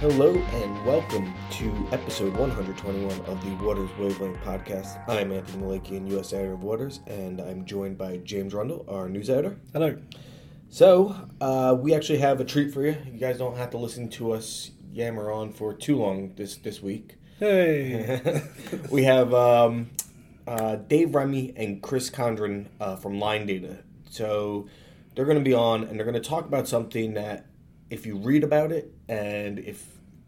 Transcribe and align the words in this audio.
Hello 0.00 0.32
and 0.32 0.86
welcome 0.86 1.34
to 1.50 1.88
episode 1.90 2.32
121 2.36 3.20
of 3.22 3.44
the 3.44 3.64
Waters 3.64 3.90
Wavelength 3.98 4.40
podcast. 4.44 5.02
I'm 5.08 5.32
Anthony 5.32 5.64
Malakian, 5.64 6.08
U.S. 6.10 6.32
editor 6.32 6.52
of 6.52 6.62
Waters, 6.62 7.00
and 7.08 7.40
I'm 7.40 7.64
joined 7.64 7.98
by 7.98 8.18
James 8.18 8.54
Rundle, 8.54 8.84
our 8.88 9.08
news 9.08 9.28
editor. 9.28 9.58
Hello. 9.72 9.98
So, 10.68 11.16
uh, 11.40 11.76
we 11.76 11.94
actually 11.94 12.20
have 12.20 12.40
a 12.40 12.44
treat 12.44 12.72
for 12.72 12.86
you. 12.86 12.96
You 13.12 13.18
guys 13.18 13.38
don't 13.38 13.56
have 13.56 13.70
to 13.70 13.76
listen 13.76 14.08
to 14.10 14.30
us 14.30 14.70
yammer 14.92 15.32
on 15.32 15.52
for 15.52 15.74
too 15.74 15.96
long 15.96 16.32
this, 16.36 16.54
this 16.54 16.80
week. 16.80 17.16
Hey. 17.40 18.40
we 18.92 19.02
have 19.02 19.34
um, 19.34 19.90
uh, 20.46 20.76
Dave 20.76 21.12
Remy 21.12 21.54
and 21.56 21.82
Chris 21.82 22.08
Condron 22.08 22.66
uh, 22.80 22.94
from 22.94 23.14
Linedata. 23.14 23.82
So, 24.08 24.68
they're 25.16 25.24
going 25.24 25.38
to 25.38 25.44
be 25.44 25.54
on 25.54 25.82
and 25.82 25.98
they're 25.98 26.06
going 26.06 26.14
to 26.14 26.28
talk 26.28 26.44
about 26.44 26.68
something 26.68 27.14
that 27.14 27.47
if 27.90 28.06
you 28.06 28.16
read 28.16 28.44
about 28.44 28.72
it 28.72 28.92
and 29.08 29.58
if 29.58 29.86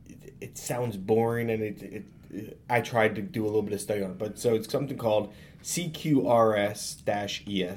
it, 0.08 0.34
it 0.40 0.58
sounds 0.58 0.96
boring 0.96 1.50
and 1.50 1.62
it, 1.62 1.82
it, 1.82 2.04
it, 2.30 2.60
I 2.68 2.80
tried 2.80 3.14
to 3.16 3.22
do 3.22 3.44
a 3.44 3.46
little 3.46 3.62
bit 3.62 3.72
of 3.74 3.80
study 3.80 4.02
on 4.02 4.12
it, 4.12 4.18
but 4.18 4.38
so 4.38 4.54
it's 4.54 4.70
something 4.70 4.96
called 4.96 5.32
CQRS-ES, 5.62 7.04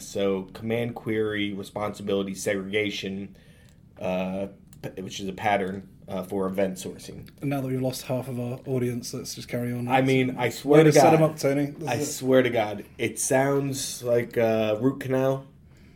so 0.07 0.43
Command 0.53 0.95
Query 0.95 1.53
Responsibility 1.53 2.33
Segregation, 2.33 3.35
uh, 3.99 4.47
which 4.97 5.19
is 5.19 5.27
a 5.27 5.33
pattern 5.33 5.89
uh, 6.07 6.23
for 6.23 6.45
event 6.47 6.75
sourcing. 6.75 7.27
And 7.41 7.49
now 7.49 7.61
that 7.61 7.67
we've 7.67 7.81
lost 7.81 8.03
half 8.03 8.27
of 8.27 8.39
our 8.39 8.59
audience, 8.65 9.13
let's 9.13 9.35
just 9.35 9.47
carry 9.47 9.71
on. 9.73 9.87
I 9.87 10.01
mean, 10.01 10.35
I 10.37 10.49
swear 10.49 10.79
Way 10.79 10.83
to 10.85 10.91
to 10.91 10.99
set 10.99 11.03
God, 11.03 11.13
them 11.13 11.23
up, 11.23 11.37
Tony. 11.37 11.67
This 11.67 11.89
I 11.89 11.95
it. 11.95 12.05
swear 12.05 12.41
to 12.43 12.49
God, 12.49 12.85
it 12.97 13.19
sounds 13.19 14.03
like 14.03 14.37
uh, 14.37 14.77
root 14.79 14.99
canal. 15.01 15.45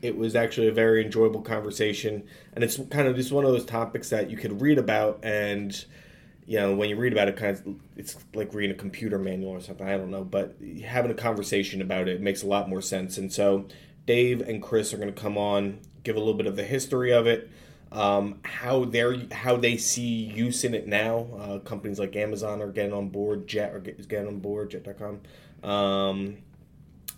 It 0.02 0.18
was 0.18 0.36
actually 0.36 0.68
a 0.68 0.72
very 0.72 1.04
enjoyable 1.04 1.42
conversation, 1.42 2.24
and 2.54 2.64
it's 2.64 2.78
kind 2.90 3.08
of 3.08 3.16
just 3.16 3.32
one 3.32 3.46
of 3.46 3.52
those 3.52 3.66
topics 3.66 4.10
that 4.10 4.30
you 4.30 4.38
could 4.38 4.62
read 4.62 4.78
about, 4.78 5.20
and 5.24 5.86
you 6.48 6.58
know, 6.58 6.74
when 6.74 6.90
you 6.90 6.96
read 6.96 7.12
about 7.12 7.28
it, 7.28 7.36
kind 7.36 7.58
of, 7.58 7.76
it's 7.98 8.16
like 8.34 8.54
reading 8.54 8.74
a 8.74 8.80
computer 8.80 9.20
manual 9.20 9.52
or 9.52 9.60
something. 9.60 9.86
I 9.86 9.98
don't 9.98 10.10
know, 10.10 10.24
but 10.24 10.56
having 10.86 11.12
a 11.12 11.14
conversation 11.14 11.82
about 11.82 12.08
it 12.08 12.22
makes 12.22 12.42
a 12.42 12.48
lot 12.48 12.70
more 12.70 12.82
sense. 12.82 13.18
And 13.18 13.32
so, 13.32 13.66
Dave 14.06 14.40
and 14.42 14.64
Chris 14.64 14.94
are 14.94 14.98
going 14.98 15.14
to 15.14 15.22
come 15.22 15.38
on, 15.38 15.80
give 16.04 16.16
a 16.16 16.20
little 16.20 16.34
bit 16.34 16.48
of 16.48 16.56
the 16.56 16.64
history 16.64 17.12
of 17.12 17.28
it, 17.28 17.50
um, 17.92 18.40
how 18.44 18.86
they 18.86 19.28
how 19.32 19.58
they 19.58 19.76
see 19.76 20.02
use 20.04 20.64
in 20.64 20.74
it 20.74 20.88
now. 20.88 21.28
Uh, 21.38 21.60
companies 21.60 22.00
like 22.00 22.16
Amazon 22.16 22.62
are 22.62 22.72
getting 22.72 22.94
on 22.94 23.10
board, 23.10 23.46
Jet 23.46 23.74
are 23.74 23.80
getting 23.80 24.28
on 24.28 24.40
board, 24.40 24.72
Jet.com. 24.72 25.70
Um, 25.70 26.38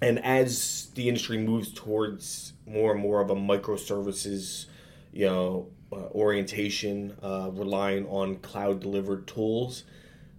and 0.02 0.24
as 0.24 0.90
the 0.96 1.08
industry 1.08 1.38
moves 1.38 1.72
towards 1.74 2.54
more 2.66 2.92
and 2.94 3.02
more 3.02 3.22
of 3.22 3.30
a 3.30 3.36
microservices, 3.36 4.66
you 5.12 5.26
know, 5.26 5.68
uh, 5.92 5.96
orientation, 6.12 7.16
uh, 7.24 7.50
relying 7.52 8.06
on 8.08 8.36
cloud 8.38 8.80
delivered 8.80 9.28
tools, 9.28 9.84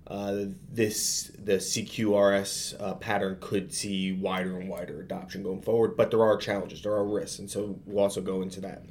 uh, 0.06 0.44
this 0.72 1.30
the 1.38 1.56
CQRS 1.56 2.80
uh, 2.80 2.94
pattern 2.94 3.36
could 3.40 3.72
see 3.72 4.12
wider 4.12 4.58
and 4.58 4.68
wider 4.68 5.00
adoption 5.00 5.42
going 5.42 5.62
forward. 5.62 5.96
But 5.96 6.10
there 6.10 6.22
are 6.22 6.36
challenges, 6.36 6.82
there 6.82 6.92
are 6.92 7.04
risks, 7.04 7.38
and 7.38 7.50
so 7.50 7.78
we'll 7.86 8.02
also 8.04 8.20
go 8.20 8.42
into 8.42 8.60
that. 8.62 8.86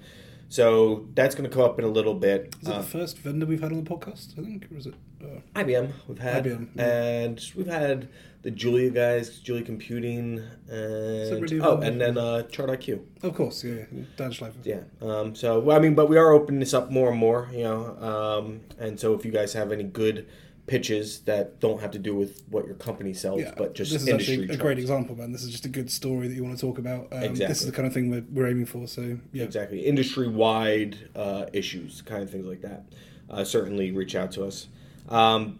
So 0.49 1.07
that's 1.15 1.35
going 1.35 1.49
to 1.49 1.53
come 1.55 1.63
up 1.63 1.77
in 1.77 1.85
a 1.85 1.89
little 1.89 2.15
bit. 2.15 2.55
Is 2.61 2.67
it 2.67 2.73
Uh, 2.73 2.77
the 2.79 2.83
first 2.87 3.17
vendor 3.19 3.45
we've 3.45 3.61
had 3.61 3.71
on 3.71 3.83
the 3.83 3.89
podcast? 3.89 4.37
I 4.39 4.43
think, 4.43 4.67
or 4.71 4.77
is 4.77 4.87
it? 4.87 4.95
Uh, 5.23 5.59
IBM 5.59 5.91
we've 6.07 6.19
had, 6.19 6.45
IBM, 6.45 6.69
yeah. 6.75 6.83
and 6.83 7.51
we've 7.55 7.67
had 7.67 8.07
the 8.41 8.51
Julia 8.51 8.89
guys, 8.89 9.39
Julia 9.39 9.63
Computing, 9.63 10.41
and 10.69 11.41
really 11.41 11.59
oh, 11.59 11.79
and 11.81 11.99
then 11.99 12.17
uh, 12.17 12.43
ChartIQ. 12.49 13.01
of 13.23 13.35
course, 13.35 13.63
yeah, 13.63 13.85
yeah. 13.91 14.03
Dan 14.15 14.31
Schleifer. 14.31 14.53
Yeah. 14.63 14.81
Um, 15.01 15.35
so 15.35 15.59
well, 15.59 15.75
I 15.75 15.79
mean, 15.79 15.95
but 15.95 16.07
we 16.09 16.17
are 16.17 16.31
opening 16.31 16.59
this 16.59 16.73
up 16.73 16.89
more 16.89 17.09
and 17.09 17.17
more, 17.17 17.49
you 17.51 17.63
know. 17.63 17.97
Um, 17.97 18.61
and 18.77 18.99
so 18.99 19.13
if 19.13 19.25
you 19.25 19.31
guys 19.31 19.53
have 19.53 19.71
any 19.71 19.83
good 19.83 20.27
pitches 20.69 21.21
that 21.21 21.59
don't 21.59 21.81
have 21.81 21.89
to 21.89 21.97
do 21.97 22.15
with 22.15 22.43
what 22.49 22.65
your 22.65 22.75
company 22.75 23.11
sells, 23.11 23.41
Yeah, 23.41 23.53
but 23.57 23.73
just 23.73 23.91
this 23.91 24.03
is 24.03 24.07
industry 24.07 24.33
actually 24.35 24.43
a 24.43 24.47
trends. 24.47 24.61
great 24.61 24.79
example, 24.79 25.15
man. 25.15 25.31
This 25.31 25.43
is 25.43 25.49
just 25.49 25.65
a 25.65 25.69
good 25.69 25.89
story 25.89 26.27
that 26.27 26.35
you 26.35 26.43
want 26.43 26.55
to 26.55 26.61
talk 26.61 26.77
about. 26.77 27.07
Um, 27.11 27.33
This 27.33 27.61
is 27.61 27.65
the 27.65 27.71
kind 27.71 27.87
of 27.87 27.93
thing 27.93 28.09
we're, 28.11 28.23
we're 28.31 28.47
aiming 28.47 28.67
for. 28.67 28.87
So 28.87 29.17
yeah, 29.33 29.43
Exactly. 29.43 29.81
Industry 29.81 30.27
wide 30.27 31.09
uh, 31.15 31.47
issues, 31.53 32.03
kind 32.03 32.21
of 32.21 32.29
things 32.29 32.45
like 32.45 32.61
that. 32.61 32.85
Uh, 33.29 33.43
certainly 33.43 33.91
reach 33.91 34.15
out 34.15 34.31
to 34.33 34.45
us. 34.45 34.67
Um, 35.09 35.59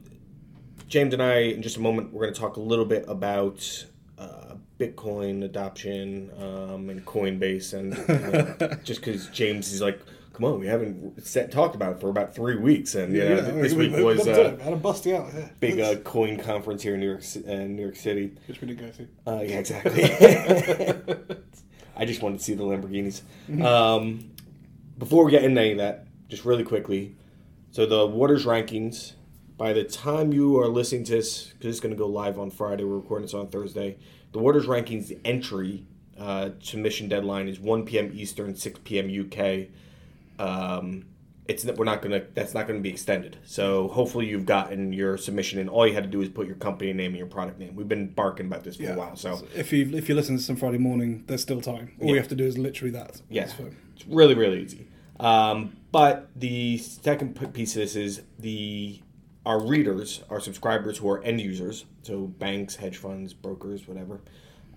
James 0.88 1.14
and 1.14 1.22
I, 1.22 1.38
in 1.40 1.62
just 1.62 1.78
a 1.78 1.82
moment, 1.82 2.14
we're 2.14 2.22
going 2.24 2.34
to 2.34 2.40
talk 2.40 2.56
a 2.58 2.62
little 2.62 2.86
bit 2.86 3.06
about 3.08 3.86
uh, 4.18 4.56
Bitcoin 4.80 5.44
adoption 5.44 6.32
um, 6.40 6.90
and 6.90 7.06
Coinbase. 7.06 7.74
And 7.74 7.96
you 7.96 8.68
know, 8.70 8.76
just 8.84 9.02
because 9.02 9.28
James 9.28 9.72
is 9.72 9.82
like, 9.82 10.00
come 10.34 10.46
on, 10.46 10.60
we 10.60 10.66
haven't 10.68 11.24
set, 11.26 11.52
talked 11.52 11.76
about 11.76 11.94
it 11.98 12.00
for 12.02 12.10
about 12.10 12.34
three 12.34 12.56
weeks. 12.56 12.96
And 12.96 13.14
you 13.14 13.24
know, 13.24 13.42
this 13.42 13.74
we- 13.74 13.88
week 13.90 13.98
we- 13.98 14.04
was 14.04 14.28
uh, 14.28 14.58
had 14.62 14.74
a 14.74 14.78
busty 14.78 15.16
out. 15.16 15.32
Yeah. 15.34 15.50
big 15.60 15.80
uh, 15.80 15.96
coin 15.98 16.38
conference 16.40 16.82
here 16.82 16.96
in 16.96 17.02
New 17.02 17.08
York, 17.10 17.22
uh, 17.48 17.52
New 17.66 17.82
York 17.84 17.96
City. 17.96 18.32
which 18.48 18.62
we 18.62 18.68
did 18.70 18.80
go 18.80 18.90
to. 18.90 19.08
Uh, 19.28 19.42
yeah, 19.44 19.60
exactly. 19.60 20.04
I 21.96 22.06
just 22.06 22.22
wanted 22.22 22.40
to 22.40 22.44
see 22.46 22.54
the 22.56 22.64
Lamborghinis. 22.64 23.22
Um, 23.64 24.32
before 24.98 25.24
we 25.26 25.32
get 25.32 25.44
into 25.44 25.60
any 25.62 25.72
of 25.74 25.78
that, 25.80 26.08
just 26.30 26.46
really 26.46 26.64
quickly. 26.64 27.16
So 27.72 27.86
the 27.86 28.08
Waters 28.08 28.46
rankings. 28.46 29.14
By 29.60 29.74
the 29.74 29.84
time 29.84 30.32
you 30.32 30.58
are 30.58 30.70
listening 30.70 31.04
to 31.04 31.12
this, 31.12 31.48
because 31.48 31.72
it's 31.76 31.80
going 31.82 31.94
to 31.94 31.98
go 31.98 32.08
live 32.08 32.40
on 32.40 32.50
Friday, 32.50 32.86
we're 32.86 32.96
recording 32.96 33.26
this 33.26 33.34
on 33.34 33.50
Thursday. 33.50 33.98
The 34.32 34.40
Waters 34.40 34.68
rankings 34.68 35.20
entry 35.26 35.86
uh, 36.18 36.52
submission 36.62 37.10
deadline 37.10 37.50
is 37.50 37.60
1 37.60 37.84
p.m. 37.84 38.10
Eastern, 38.14 38.56
6 38.56 38.80
p.m. 38.86 39.10
UK. 39.10 39.68
Um, 40.40 41.08
it's 41.50 41.66
we're 41.66 41.84
not 41.84 42.02
gonna 42.02 42.22
that's 42.36 42.54
not 42.54 42.68
gonna 42.68 42.80
be 42.80 42.90
extended. 42.90 43.36
So 43.44 43.90
hopefully 43.90 44.28
you've 44.28 44.46
gotten 44.46 44.94
your 44.94 45.18
submission 45.18 45.60
in. 45.60 45.68
All 45.68 45.86
you 45.86 45.94
had 45.94 46.04
to 46.04 46.10
do 46.10 46.22
is 46.22 46.30
put 46.30 46.48
your 46.48 46.56
company 46.56 46.94
name 46.94 47.08
and 47.08 47.18
your 47.18 47.28
product 47.28 47.60
name. 47.60 47.76
We've 47.76 47.88
been 47.88 48.08
barking 48.08 48.46
about 48.46 48.64
this 48.64 48.78
for 48.78 48.94
a 48.94 48.96
while, 48.96 49.18
so 49.18 49.46
if 49.56 49.74
you 49.74 49.94
if 49.94 50.08
you 50.08 50.16
listen 50.16 50.36
to 50.36 50.40
this 50.42 50.50
on 50.50 50.56
Friday 50.56 50.78
morning, 50.78 51.26
there's 51.28 51.42
still 51.42 51.60
time. 51.60 51.92
All 52.00 52.06
Yeah. 52.06 52.14
you 52.14 52.18
have 52.20 52.30
to 52.30 52.36
do 52.36 52.46
is 52.46 52.58
literally 52.58 52.92
that. 52.92 53.22
Yeah, 53.30 53.50
it's 53.96 54.06
really 54.08 54.36
really 54.36 54.62
easy. 54.62 54.88
Um, 55.20 55.76
but 55.92 56.30
the 56.36 56.78
second 56.78 57.54
piece 57.54 57.76
of 57.76 57.82
this 57.82 57.96
is 57.98 58.22
the 58.38 59.02
our 59.50 59.60
readers, 59.60 60.22
our 60.30 60.40
subscribers 60.40 61.00
who 61.00 61.10
are 61.10 61.24
end 61.24 61.42
users, 61.42 61.86
so 62.04 62.28
banks, 62.28 62.76
hedge 62.76 62.98
funds, 62.98 63.34
brokers, 63.34 63.88
whatever. 63.88 64.22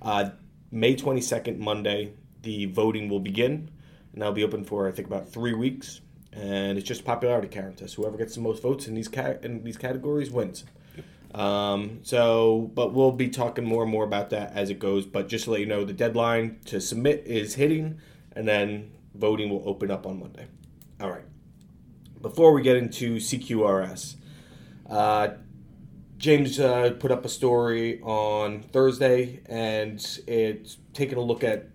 Uh, 0.00 0.30
May 0.70 0.96
twenty 0.96 1.20
second, 1.20 1.58
Monday, 1.58 2.14
the 2.40 2.64
voting 2.64 3.10
will 3.10 3.20
begin, 3.20 3.70
and 4.14 4.22
that'll 4.22 4.32
be 4.32 4.42
open 4.42 4.64
for 4.64 4.88
I 4.88 4.92
think 4.92 5.06
about 5.08 5.28
three 5.28 5.52
weeks. 5.52 6.00
And 6.32 6.78
it's 6.78 6.88
just 6.88 7.02
a 7.02 7.04
popularity 7.04 7.48
contest. 7.48 7.96
Whoever 7.96 8.16
gets 8.16 8.34
the 8.34 8.40
most 8.40 8.62
votes 8.62 8.88
in 8.88 8.94
these 8.94 9.08
ca- 9.08 9.36
in 9.42 9.62
these 9.62 9.76
categories 9.76 10.30
wins. 10.30 10.64
Um, 11.34 12.00
so, 12.02 12.70
but 12.74 12.94
we'll 12.94 13.12
be 13.12 13.28
talking 13.28 13.66
more 13.66 13.82
and 13.82 13.92
more 13.92 14.04
about 14.04 14.30
that 14.30 14.54
as 14.54 14.70
it 14.70 14.78
goes. 14.78 15.04
But 15.04 15.28
just 15.28 15.44
to 15.44 15.50
let 15.50 15.60
you 15.60 15.66
know, 15.66 15.84
the 15.84 15.92
deadline 15.92 16.60
to 16.64 16.80
submit 16.80 17.24
is 17.26 17.56
hitting, 17.56 18.00
and 18.34 18.48
then 18.48 18.90
voting 19.14 19.50
will 19.50 19.68
open 19.68 19.90
up 19.90 20.06
on 20.06 20.18
Monday. 20.18 20.46
All 20.98 21.10
right. 21.10 21.24
Before 22.22 22.54
we 22.54 22.62
get 22.62 22.76
into 22.76 23.16
CQRS, 23.16 24.16
uh, 24.92 25.34
James 26.18 26.60
uh, 26.60 26.90
put 27.00 27.10
up 27.10 27.24
a 27.24 27.28
story 27.28 28.00
on 28.02 28.62
Thursday, 28.62 29.40
and 29.46 29.98
it's 30.26 30.76
taking 30.92 31.18
a 31.18 31.20
look 31.20 31.42
at 31.42 31.68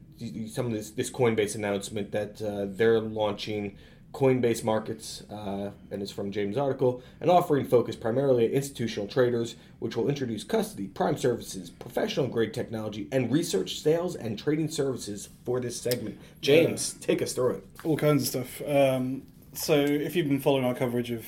some 0.50 0.68
of 0.68 0.72
this, 0.72 0.92
this 0.92 1.12
Coinbase 1.12 1.56
announcement 1.56 2.12
that 2.12 2.42
uh, 2.42 2.66
they're 2.70 3.02
launching 3.02 3.76
Coinbase 4.14 4.64
markets, 4.64 5.24
uh, 5.30 5.72
and 5.92 6.02
it's 6.02 6.12
from 6.12 6.32
James' 6.32 6.58
article, 6.58 7.04
an 7.20 7.30
offering 7.30 7.66
focused 7.66 8.00
primarily 8.00 8.46
at 8.46 8.52
institutional 8.52 9.08
traders, 9.08 9.56
which 9.80 9.98
will 9.98 10.08
introduce 10.08 10.44
custody, 10.44 10.88
prime 10.88 11.18
services, 11.18 11.70
professional 11.70 12.28
grade 12.28 12.54
technology, 12.54 13.08
and 13.12 13.32
research, 13.32 13.82
sales, 13.82 14.16
and 14.16 14.40
trading 14.40 14.70
services 14.70 15.30
for 15.44 15.60
this 15.60 15.80
segment. 15.80 16.18
James, 16.42 16.94
take 17.02 17.22
us 17.22 17.34
through 17.34 17.56
it. 17.56 17.68
all 17.84 17.98
kinds 17.98 18.24
of 18.24 18.28
stuff. 18.30 18.62
Um, 18.68 19.24
so 19.54 19.74
if 19.76 20.16
you've 20.16 20.30
been 20.30 20.40
following 20.40 20.66
our 20.66 20.76
coverage 20.76 21.12
of 21.12 21.26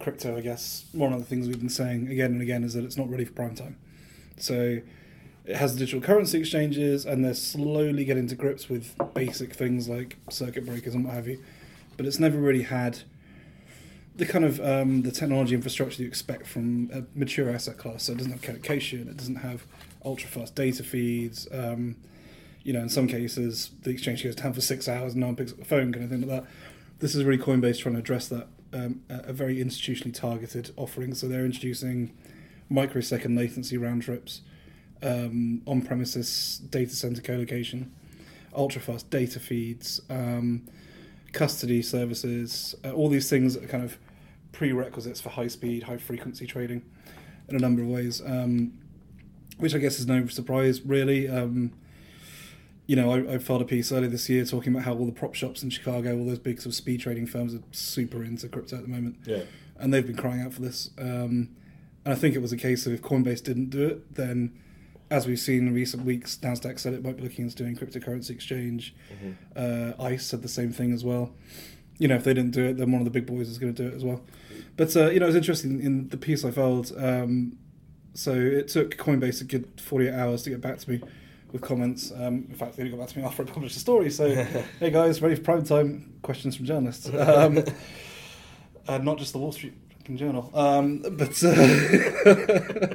crypto, 0.00 0.36
I 0.36 0.40
guess 0.40 0.86
one 0.92 1.12
of 1.12 1.20
the 1.20 1.26
things 1.26 1.46
we've 1.46 1.60
been 1.60 1.68
saying 1.68 2.08
again 2.08 2.32
and 2.32 2.42
again 2.42 2.64
is 2.64 2.74
that 2.74 2.84
it's 2.84 2.96
not 2.96 3.08
ready 3.08 3.24
for 3.24 3.32
prime 3.32 3.54
time. 3.54 3.76
So 4.36 4.80
it 5.44 5.56
has 5.56 5.76
digital 5.76 6.00
currency 6.00 6.38
exchanges, 6.38 7.04
and 7.06 7.24
they're 7.24 7.34
slowly 7.34 8.04
getting 8.04 8.26
to 8.28 8.34
grips 8.34 8.68
with 8.68 8.94
basic 9.14 9.54
things 9.54 9.88
like 9.88 10.16
circuit 10.30 10.66
breakers 10.66 10.94
and 10.94 11.04
what 11.04 11.14
have 11.14 11.28
you. 11.28 11.42
But 11.96 12.06
it's 12.06 12.18
never 12.18 12.38
really 12.38 12.62
had 12.62 13.00
the 14.16 14.26
kind 14.26 14.44
of 14.44 14.60
um, 14.60 15.02
the 15.02 15.10
technology 15.10 15.54
infrastructure 15.54 16.02
you 16.02 16.08
expect 16.08 16.46
from 16.46 16.90
a 16.92 17.18
mature 17.18 17.50
asset 17.50 17.78
class. 17.78 18.04
So 18.04 18.12
it 18.12 18.18
doesn't 18.18 18.32
have 18.32 18.42
colocation, 18.42 19.08
it 19.08 19.16
doesn't 19.16 19.36
have 19.36 19.64
ultra 20.04 20.28
fast 20.28 20.54
data 20.54 20.82
feeds. 20.82 21.48
Um, 21.52 21.96
you 22.62 22.72
know, 22.74 22.80
in 22.80 22.90
some 22.90 23.08
cases, 23.08 23.70
the 23.82 23.90
exchange 23.90 24.22
goes 24.22 24.34
down 24.34 24.52
for 24.52 24.60
six 24.60 24.88
hours 24.88 25.12
and 25.12 25.20
no 25.20 25.28
one 25.28 25.36
picks 25.36 25.52
up 25.52 25.58
the 25.58 25.64
phone, 25.64 25.92
kind 25.92 26.04
of 26.04 26.10
thing 26.10 26.20
like 26.20 26.42
that. 26.42 26.50
This 26.98 27.14
is 27.14 27.24
really 27.24 27.42
Coinbase 27.42 27.78
trying 27.78 27.94
to 27.94 28.00
address 28.00 28.28
that. 28.28 28.48
Um, 28.72 29.02
a 29.08 29.32
very 29.32 29.56
institutionally 29.56 30.14
targeted 30.14 30.72
offering. 30.76 31.12
So 31.14 31.26
they're 31.26 31.44
introducing 31.44 32.12
microsecond 32.68 33.36
latency 33.36 33.76
round 33.76 34.02
trips, 34.02 34.42
um, 35.02 35.62
on 35.66 35.82
premises 35.82 36.60
data 36.70 36.94
center 36.94 37.20
colocation, 37.20 37.92
ultra 38.54 38.80
fast 38.80 39.10
data 39.10 39.40
feeds, 39.40 40.00
um, 40.08 40.62
custody 41.32 41.82
services, 41.82 42.74
uh, 42.84 42.92
all 42.92 43.08
these 43.08 43.28
things 43.28 43.56
are 43.56 43.66
kind 43.66 43.84
of 43.84 43.98
prerequisites 44.52 45.20
for 45.20 45.30
high 45.30 45.48
speed, 45.48 45.84
high 45.84 45.96
frequency 45.96 46.46
trading 46.46 46.82
in 47.48 47.56
a 47.56 47.58
number 47.58 47.82
of 47.82 47.88
ways, 47.88 48.20
um, 48.24 48.72
which 49.58 49.74
I 49.74 49.78
guess 49.78 49.98
is 49.98 50.06
no 50.06 50.26
surprise 50.26 50.82
really. 50.82 51.28
You 52.90 52.96
know, 52.96 53.12
I, 53.12 53.34
I 53.34 53.38
filed 53.38 53.62
a 53.62 53.64
piece 53.64 53.92
earlier 53.92 54.10
this 54.10 54.28
year 54.28 54.44
talking 54.44 54.72
about 54.72 54.82
how 54.84 54.94
all 54.94 55.06
the 55.06 55.12
prop 55.12 55.36
shops 55.36 55.62
in 55.62 55.70
Chicago, 55.70 56.18
all 56.18 56.24
those 56.26 56.40
big 56.40 56.58
sort 56.60 56.72
of 56.72 56.74
speed 56.74 57.00
trading 57.00 57.24
firms, 57.24 57.54
are 57.54 57.60
super 57.70 58.24
into 58.24 58.48
crypto 58.48 58.78
at 58.78 58.82
the 58.82 58.88
moment, 58.88 59.14
Yeah. 59.24 59.42
and 59.78 59.94
they've 59.94 60.04
been 60.04 60.16
crying 60.16 60.40
out 60.42 60.52
for 60.54 60.60
this. 60.60 60.90
Um, 60.98 61.50
and 62.04 62.12
I 62.12 62.16
think 62.16 62.34
it 62.34 62.40
was 62.42 62.50
a 62.50 62.56
case 62.56 62.86
of 62.86 62.92
if 62.92 63.00
Coinbase 63.00 63.44
didn't 63.44 63.70
do 63.70 63.86
it, 63.86 64.16
then 64.16 64.58
as 65.08 65.28
we've 65.28 65.38
seen 65.38 65.68
in 65.68 65.72
recent 65.72 66.04
weeks, 66.04 66.36
Nasdaq 66.42 66.80
said 66.80 66.92
it 66.92 67.04
might 67.04 67.16
be 67.16 67.22
looking 67.22 67.44
into 67.44 67.54
doing 67.54 67.76
cryptocurrency 67.76 68.30
exchange. 68.30 68.92
Uh, 69.54 69.92
ICE 70.00 70.26
said 70.26 70.42
the 70.42 70.48
same 70.48 70.72
thing 70.72 70.92
as 70.92 71.04
well. 71.04 71.32
You 71.98 72.08
know, 72.08 72.16
if 72.16 72.24
they 72.24 72.34
didn't 72.34 72.50
do 72.54 72.64
it, 72.64 72.76
then 72.76 72.90
one 72.90 73.00
of 73.00 73.04
the 73.04 73.12
big 73.12 73.24
boys 73.26 73.48
is 73.48 73.58
going 73.58 73.72
to 73.72 73.82
do 73.84 73.88
it 73.88 73.94
as 73.94 74.04
well. 74.04 74.20
But 74.76 74.96
uh, 74.96 75.10
you 75.10 75.20
know, 75.20 75.26
it 75.26 75.28
was 75.28 75.36
interesting 75.36 75.80
in 75.80 76.08
the 76.08 76.16
piece 76.16 76.44
I 76.44 76.50
filed. 76.50 76.92
Um, 76.96 77.56
so 78.14 78.32
it 78.34 78.66
took 78.66 78.96
Coinbase 78.96 79.40
a 79.42 79.44
good 79.44 79.80
48 79.80 80.12
hours 80.12 80.42
to 80.42 80.50
get 80.50 80.60
back 80.60 80.78
to 80.78 80.90
me 80.90 81.00
with 81.52 81.62
comments. 81.62 82.12
Um, 82.12 82.46
in 82.48 82.54
fact, 82.54 82.76
they 82.76 82.82
only 82.82 82.90
got 82.96 83.00
back 83.00 83.08
to 83.10 83.18
me 83.18 83.24
after 83.24 83.42
I 83.42 83.46
published 83.46 83.74
the 83.74 83.80
story. 83.80 84.10
So, 84.10 84.28
hey 84.80 84.90
guys, 84.90 85.20
ready 85.22 85.34
for 85.36 85.42
prime 85.42 85.64
time? 85.64 86.14
Questions 86.22 86.56
from 86.56 86.66
journalists. 86.66 87.08
Um, 87.18 87.64
uh, 88.88 88.98
not 88.98 89.18
just 89.18 89.32
the 89.32 89.38
Wall 89.38 89.52
Street 89.52 89.74
Journal. 90.16 90.50
Um, 90.54 91.02
but 91.12 91.42
uh, 91.44 92.94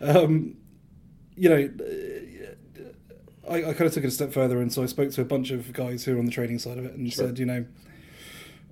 um, 0.24 0.56
you 1.36 1.48
know, 1.50 1.70
uh, 1.80 3.52
I, 3.52 3.56
I 3.58 3.72
kind 3.74 3.82
of 3.82 3.92
took 3.92 4.04
it 4.04 4.08
a 4.08 4.10
step 4.10 4.32
further, 4.32 4.60
and 4.60 4.72
so 4.72 4.82
I 4.82 4.86
spoke 4.86 5.10
to 5.12 5.20
a 5.20 5.24
bunch 5.24 5.50
of 5.50 5.72
guys 5.72 6.04
who 6.04 6.16
are 6.16 6.18
on 6.18 6.24
the 6.26 6.32
trading 6.32 6.58
side 6.58 6.78
of 6.78 6.84
it, 6.86 6.94
and 6.94 7.12
Sure. 7.12 7.26
said, 7.26 7.38
you 7.38 7.44
know, 7.46 7.66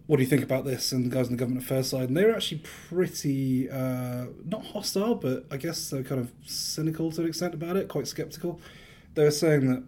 what 0.06 0.16
do 0.16 0.22
you 0.22 0.28
think 0.28 0.42
about 0.42 0.64
this? 0.64 0.92
And 0.92 1.04
the 1.10 1.14
guys 1.14 1.26
on 1.26 1.32
the 1.32 1.38
government 1.38 1.64
affairs 1.64 1.88
side, 1.90 2.08
and 2.08 2.16
they 2.16 2.24
were 2.24 2.34
actually 2.34 2.62
pretty 2.88 3.68
uh, 3.70 4.26
not 4.46 4.64
hostile, 4.66 5.14
but 5.16 5.44
I 5.50 5.56
guess 5.56 5.90
they're 5.90 6.02
kind 6.02 6.20
of 6.20 6.32
cynical 6.46 7.10
to 7.12 7.22
an 7.22 7.28
extent 7.28 7.52
about 7.54 7.76
it, 7.76 7.88
quite 7.88 8.06
skeptical. 8.06 8.60
They 9.14 9.24
were 9.24 9.30
saying 9.30 9.68
that 9.68 9.82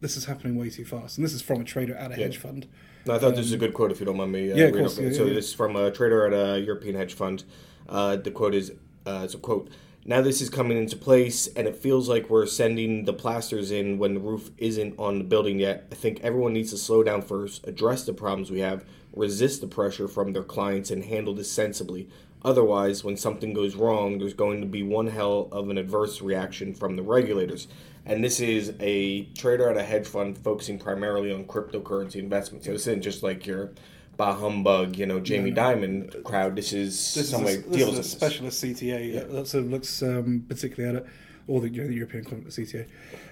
this 0.00 0.16
is 0.16 0.24
happening 0.24 0.56
way 0.56 0.70
too 0.70 0.84
fast, 0.84 1.18
and 1.18 1.24
this 1.24 1.32
is 1.32 1.42
from 1.42 1.60
a 1.60 1.64
trader 1.64 1.94
at 1.94 2.12
a 2.12 2.14
hedge 2.14 2.38
fund. 2.38 2.66
No, 3.06 3.14
I 3.14 3.18
thought 3.18 3.30
this 3.30 3.46
was 3.46 3.52
a 3.52 3.58
good 3.58 3.74
quote. 3.74 3.92
If 3.92 4.00
you 4.00 4.06
don't 4.06 4.16
mind 4.16 4.32
me, 4.32 4.50
uh, 4.50 4.56
Yeah, 4.56 4.64
of 4.66 4.74
course, 4.74 4.98
yeah, 4.98 5.12
so 5.12 5.24
yeah, 5.24 5.34
this 5.34 5.48
is 5.48 5.54
from 5.54 5.76
a 5.76 5.90
trader 5.90 6.26
at 6.26 6.32
a 6.32 6.60
European 6.60 6.94
hedge 6.94 7.14
fund. 7.14 7.44
Uh, 7.88 8.16
the 8.16 8.30
quote 8.30 8.54
is, 8.54 8.72
uh, 9.06 9.22
it's 9.24 9.34
a 9.34 9.38
quote. 9.38 9.68
Now 10.06 10.20
this 10.20 10.42
is 10.42 10.50
coming 10.50 10.76
into 10.76 10.96
place, 10.96 11.46
and 11.48 11.66
it 11.66 11.76
feels 11.76 12.08
like 12.08 12.28
we're 12.28 12.46
sending 12.46 13.04
the 13.04 13.12
plasters 13.14 13.70
in 13.70 13.98
when 13.98 14.14
the 14.14 14.20
roof 14.20 14.50
isn't 14.58 14.98
on 14.98 15.18
the 15.18 15.24
building 15.24 15.58
yet. 15.58 15.86
I 15.90 15.94
think 15.94 16.20
everyone 16.20 16.52
needs 16.52 16.70
to 16.70 16.78
slow 16.78 17.02
down 17.02 17.22
first, 17.22 17.66
address 17.66 18.04
the 18.04 18.12
problems 18.12 18.50
we 18.50 18.60
have, 18.60 18.84
resist 19.14 19.60
the 19.62 19.66
pressure 19.66 20.08
from 20.08 20.32
their 20.32 20.42
clients, 20.42 20.90
and 20.90 21.04
handle 21.04 21.34
this 21.34 21.50
sensibly. 21.50 22.08
Otherwise, 22.44 23.02
when 23.02 23.16
something 23.16 23.54
goes 23.54 23.74
wrong, 23.74 24.18
there's 24.18 24.34
going 24.34 24.60
to 24.60 24.66
be 24.66 24.82
one 24.82 25.06
hell 25.06 25.48
of 25.50 25.70
an 25.70 25.78
adverse 25.78 26.20
reaction 26.20 26.74
from 26.74 26.96
the 26.96 27.02
regulators. 27.02 27.66
And 28.06 28.22
this 28.22 28.38
is 28.40 28.74
a 28.80 29.24
trader 29.36 29.68
at 29.70 29.76
a 29.76 29.82
hedge 29.82 30.06
fund 30.06 30.36
focusing 30.38 30.78
primarily 30.78 31.32
on 31.32 31.44
cryptocurrency 31.44 32.16
investments. 32.16 32.66
So 32.66 32.72
this 32.72 32.86
isn't 32.86 33.02
just 33.02 33.22
like 33.22 33.46
your 33.46 33.70
bah 34.16 34.34
humbug, 34.34 34.96
you 34.96 35.06
know, 35.06 35.20
Jamie 35.20 35.52
Dimon 35.52 36.22
crowd. 36.22 36.54
This 36.54 36.72
is 36.72 37.14
This 37.14 37.30
somebody 37.30 37.54
is 37.56 37.64
a, 37.64 37.68
this 37.68 37.76
deals 37.78 37.92
is 37.92 37.98
a 37.98 38.02
this. 38.02 38.12
specialist 38.12 38.62
CTA 38.62 39.12
that- 39.14 39.32
that 39.32 39.46
sort 39.48 39.64
of 39.64 39.70
looks 39.70 40.02
um, 40.02 40.44
particularly 40.48 40.96
at 40.96 41.02
it, 41.02 41.08
or 41.46 41.60
the, 41.62 41.68
you 41.70 41.80
know, 41.82 41.88
the 41.88 41.94
European 41.94 42.24
CTA. 42.24 42.86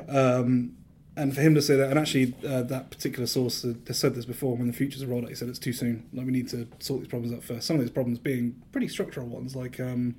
Um, 0.09 0.77
and 1.15 1.35
for 1.35 1.43
him 1.43 1.55
to 1.55 1.61
say 1.61 1.77
that, 1.77 1.91
and 1.91 1.99
actually 1.99 2.35
uh, 2.49 2.63
that 2.63 2.91
particular 2.91 3.27
source 3.27 3.63
has 3.87 3.99
said 3.99 4.15
this 4.15 4.25
before 4.25 4.57
when 4.57 4.67
the 4.69 4.73
futures 4.73 5.03
are 5.03 5.07
rolled 5.07 5.25
out, 5.25 5.29
he 5.29 5.37
said 5.37 5.49
it's 5.51 5.59
too 5.59 5.75
soon. 5.75 6.09
Like 6.15 6.25
we 6.25 6.33
need 6.33 6.49
to 6.49 6.67
sort 6.79 7.01
these 7.03 7.09
problems 7.11 7.35
out 7.37 7.45
first. 7.45 7.67
Some 7.67 7.77
of 7.77 7.83
these 7.83 7.91
problems 7.91 8.19
being 8.19 8.55
pretty 8.73 8.89
structural 8.89 9.27
ones, 9.27 9.55
like 9.55 9.79
um, 9.79 10.15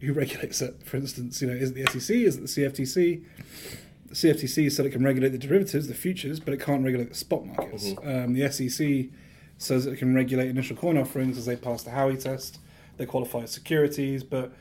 who 0.00 0.12
regulates 0.12 0.60
it, 0.62 0.82
for 0.84 0.96
instance. 0.96 1.40
You 1.42 1.48
know, 1.48 1.54
is 1.54 1.70
it 1.70 1.74
the 1.74 2.00
SEC? 2.00 2.16
Is 2.16 2.36
it 2.36 2.40
the 2.40 2.46
CFTC? 2.46 3.24
The 4.06 4.14
CFTC 4.14 4.72
said 4.72 4.86
it 4.86 4.90
can 4.90 5.04
regulate 5.04 5.30
the 5.30 5.38
derivatives, 5.38 5.86
the 5.88 5.94
futures, 5.94 6.40
but 6.40 6.54
it 6.54 6.60
can't 6.60 6.82
regulate 6.82 7.10
the 7.10 7.14
spot 7.14 7.44
markets. 7.44 7.92
Um, 8.02 8.32
the 8.32 8.50
SEC 8.50 9.10
says 9.58 9.86
it 9.86 9.96
can 9.98 10.14
regulate 10.14 10.48
initial 10.48 10.76
coin 10.76 10.96
offerings 10.96 11.36
as 11.36 11.44
they 11.44 11.56
pass 11.56 11.82
the 11.82 11.90
Howey 11.90 12.20
test. 12.22 12.58
They 12.96 13.06
qualify 13.06 13.40
as 13.40 13.50
securities, 13.50 14.24
but 14.24 14.52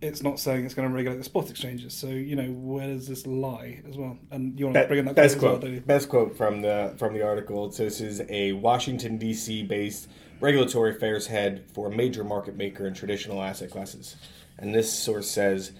it's 0.00 0.22
not 0.22 0.38
saying 0.38 0.64
it's 0.64 0.74
going 0.74 0.88
to 0.88 0.94
regulate 0.94 1.18
the 1.18 1.24
spot 1.24 1.50
exchanges. 1.50 1.92
So 1.92 2.08
you 2.08 2.36
know, 2.36 2.50
where 2.50 2.86
does 2.86 3.08
this 3.08 3.26
lie 3.26 3.82
as 3.88 3.96
well? 3.96 4.16
And 4.30 4.58
you 4.58 4.66
want 4.66 4.76
to 4.76 4.86
bring 4.86 5.00
in 5.00 5.04
that 5.06 5.16
best 5.16 5.38
quote 5.38 5.62
well, 5.62 5.80
best 5.80 6.08
quote 6.08 6.36
from 6.36 6.62
the 6.62 6.94
from 6.96 7.14
the 7.14 7.22
article. 7.22 7.70
So 7.72 7.84
this 7.84 8.00
is 8.00 8.22
a 8.28 8.52
Washington 8.52 9.18
D.C. 9.18 9.64
based 9.64 10.08
regulatory 10.40 10.92
affairs 10.94 11.26
head 11.26 11.64
for 11.72 11.88
a 11.88 11.90
major 11.90 12.22
market 12.22 12.56
maker 12.56 12.86
in 12.86 12.94
traditional 12.94 13.42
asset 13.42 13.70
classes, 13.70 14.16
and 14.58 14.74
this 14.74 14.92
source 14.92 15.30
says. 15.30 15.72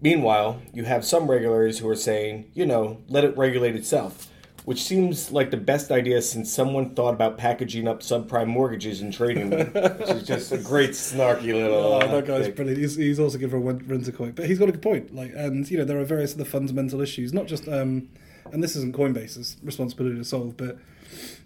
Meanwhile, 0.00 0.60
you 0.74 0.84
have 0.84 1.04
some 1.04 1.30
regulators 1.30 1.78
who 1.78 1.88
are 1.88 1.96
saying, 1.96 2.50
you 2.52 2.66
know, 2.66 3.00
let 3.08 3.24
it 3.24 3.34
regulate 3.38 3.74
itself, 3.74 4.28
which 4.66 4.82
seems 4.82 5.32
like 5.32 5.50
the 5.50 5.56
best 5.56 5.90
idea 5.90 6.20
since 6.20 6.52
someone 6.52 6.94
thought 6.94 7.14
about 7.14 7.38
packaging 7.38 7.88
up 7.88 8.00
subprime 8.00 8.48
mortgages 8.48 9.00
and 9.00 9.14
trading 9.14 9.48
them, 9.48 9.72
which 9.72 10.10
is 10.10 10.26
just 10.26 10.52
a 10.52 10.58
great 10.58 10.90
snarky 10.90 11.54
little. 11.54 11.76
Oh, 11.76 12.00
uh, 12.00 12.06
that 12.06 12.26
guy's 12.26 12.46
thing. 12.46 12.54
brilliant. 12.54 12.80
He's, 12.80 12.96
he's 12.96 13.18
also 13.18 13.38
good 13.38 13.50
for 13.50 13.56
a 13.56 13.60
renter 13.60 14.12
quote, 14.12 14.34
but 14.34 14.46
he's 14.46 14.58
got 14.58 14.68
a 14.68 14.72
good 14.72 14.82
point. 14.82 15.14
Like, 15.14 15.32
and 15.34 15.70
you 15.70 15.78
know, 15.78 15.84
there 15.84 15.98
are 15.98 16.04
various 16.04 16.34
other 16.34 16.44
fundamental 16.44 17.00
issues, 17.00 17.32
not 17.32 17.46
just 17.46 17.66
um, 17.66 18.08
and 18.52 18.62
this 18.62 18.76
isn't 18.76 18.94
Coinbase's 18.94 19.56
responsibility 19.62 20.16
to 20.16 20.24
solve, 20.24 20.56
but 20.56 20.78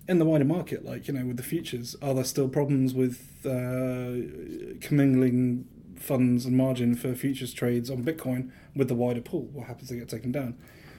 in 0.08 0.18
the 0.18 0.24
wider 0.24 0.44
market, 0.44 0.84
like 0.84 1.06
you 1.08 1.14
know, 1.14 1.24
with 1.26 1.36
the 1.36 1.42
futures, 1.42 1.96
are 2.02 2.14
there 2.14 2.24
still 2.24 2.48
problems 2.48 2.94
with 2.94 3.46
uh, 3.46 4.80
commingling 4.80 5.66
funds 6.00 6.44
and 6.46 6.56
margin 6.56 6.94
for 6.94 7.14
futures 7.14 7.52
trades 7.52 7.90
on 7.90 8.04
Bitcoin 8.04 8.50
with 8.74 8.88
the 8.88 8.94
wider 8.94 9.20
pool? 9.20 9.48
What 9.52 9.66
happens 9.66 9.88
they 9.88 9.96
get 9.96 10.08
taken 10.08 10.32
down? 10.32 10.56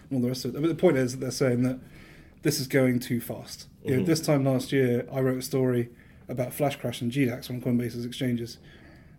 And 0.10 0.13
all 0.18 0.22
the 0.22 0.28
rest 0.28 0.46
of 0.46 0.56
it. 0.56 0.62
But 0.62 0.68
the 0.68 0.75
point 0.75 0.98
is 0.98 1.12
that 1.13 1.19
they're 1.19 1.31
saying 1.31 1.63
that 1.63 1.80
this 2.42 2.60
is 2.60 2.68
going 2.68 3.00
too 3.00 3.19
fast. 3.19 3.68
You 3.84 3.98
know, 3.98 4.04
this 4.04 4.22
time 4.22 4.44
last 4.46 4.72
year, 4.72 5.07
I 5.12 5.19
wrote 5.22 5.38
a 5.40 5.42
story 5.42 5.90
about 6.28 6.54
flash 6.54 6.75
crash 6.78 7.01
and 7.01 7.12
GDAX 7.12 7.50
on 7.50 7.60
Coinbase's 7.62 8.06
exchanges, 8.06 8.57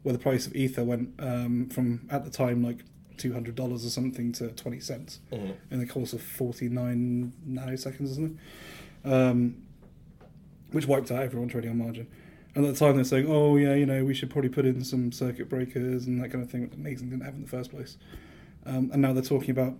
where 0.02 0.12
the 0.12 0.18
price 0.18 0.46
of 0.46 0.54
Ether 0.54 0.84
went 0.84 1.10
um, 1.18 1.68
from 1.68 2.06
at 2.10 2.24
the 2.24 2.30
time 2.30 2.62
like 2.64 2.84
two 3.16 3.32
hundred 3.34 3.54
dollars 3.54 3.84
or 3.84 3.90
something 3.90 4.32
to 4.32 4.48
twenty 4.52 4.80
cents 4.80 5.20
Mhm. 5.30 5.54
in 5.70 5.78
the 5.78 5.86
course 5.86 6.12
of 6.14 6.22
forty 6.22 6.68
nine 6.70 7.32
nanoseconds 7.46 8.10
or 8.12 8.14
something, 8.14 8.38
um, 9.04 9.56
which 10.72 10.86
wiped 10.86 11.10
out 11.10 11.22
everyone 11.22 11.48
trading 11.48 11.70
on 11.70 11.78
margin. 11.78 12.06
And 12.54 12.66
at 12.66 12.74
the 12.74 12.78
time, 12.78 12.96
they're 12.96 13.04
saying, 13.04 13.26
"Oh 13.28 13.56
yeah, 13.56 13.74
you 13.74 13.86
know, 13.86 14.04
we 14.04 14.14
should 14.14 14.30
probably 14.30 14.50
put 14.50 14.66
in 14.66 14.82
some 14.84 15.12
circuit 15.12 15.48
breakers 15.48 16.06
and 16.06 16.22
that 16.22 16.30
kind 16.30 16.42
of 16.42 16.50
thing." 16.50 16.70
Amazing 16.74 17.10
didn't 17.10 17.24
have 17.24 17.34
in 17.34 17.42
the 17.42 17.48
first 17.48 17.70
place. 17.70 17.96
Um, 18.66 18.90
and 18.92 19.00
now 19.00 19.12
they're 19.12 19.22
talking 19.22 19.50
about 19.50 19.74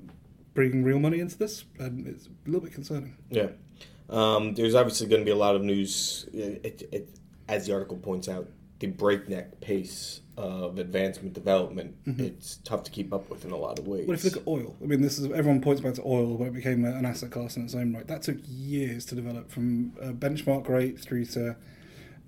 bringing 0.55 0.85
real 0.85 0.99
money 0.99 1.21
into 1.21 1.37
this, 1.37 1.65
and 1.79 2.07
it's 2.07 2.27
a 2.27 2.31
little 2.47 2.61
bit 2.61 2.73
concerning. 2.73 3.17
Yeah. 3.31 3.49
Um, 4.09 4.55
there's 4.55 4.75
obviously 4.75 5.07
going 5.07 5.21
to 5.21 5.25
be 5.25 5.31
a 5.31 5.37
lot 5.37 5.55
of 5.55 5.63
news. 5.63 6.27
It, 6.33 6.89
it, 6.93 7.09
as 7.49 7.67
the 7.67 7.73
article 7.73 7.97
points 7.97 8.29
out, 8.29 8.49
the 8.79 8.87
breakneck 8.87 9.61
pace 9.61 10.21
of 10.37 10.79
advancement 10.79 11.35
development, 11.35 11.95
it's 12.07 12.57
tough 12.65 12.83
to 12.85 12.91
keep 12.91 13.13
up 13.13 13.29
with 13.29 13.45
in 13.45 13.51
a 13.51 13.57
lot 13.57 13.79
of 13.79 13.87
ways. 13.87 14.07
Well, 14.09 14.15
if 14.15 14.25
you 14.25 14.31
look 14.31 14.41
at 14.41 14.49
oil, 14.49 14.75
I 14.83 14.87
mean, 14.87 15.03
this 15.03 15.19
is 15.19 15.27
everyone 15.27 15.61
points 15.61 15.83
back 15.83 15.95
to 15.95 16.03
oil 16.03 16.39
when 16.39 16.49
it 16.49 16.55
became 16.55 16.85
an 16.85 17.05
asset 17.05 17.31
class 17.31 17.57
in 17.57 17.65
its 17.65 17.75
own 17.75 17.93
right. 17.93 18.07
That 18.07 18.23
took 18.23 18.39
years 18.47 19.05
to 19.07 19.15
develop, 19.15 19.51
from 19.51 19.93
a 20.01 20.13
benchmark 20.13 20.67
rate 20.69 20.99
through 20.99 21.27
to 21.27 21.57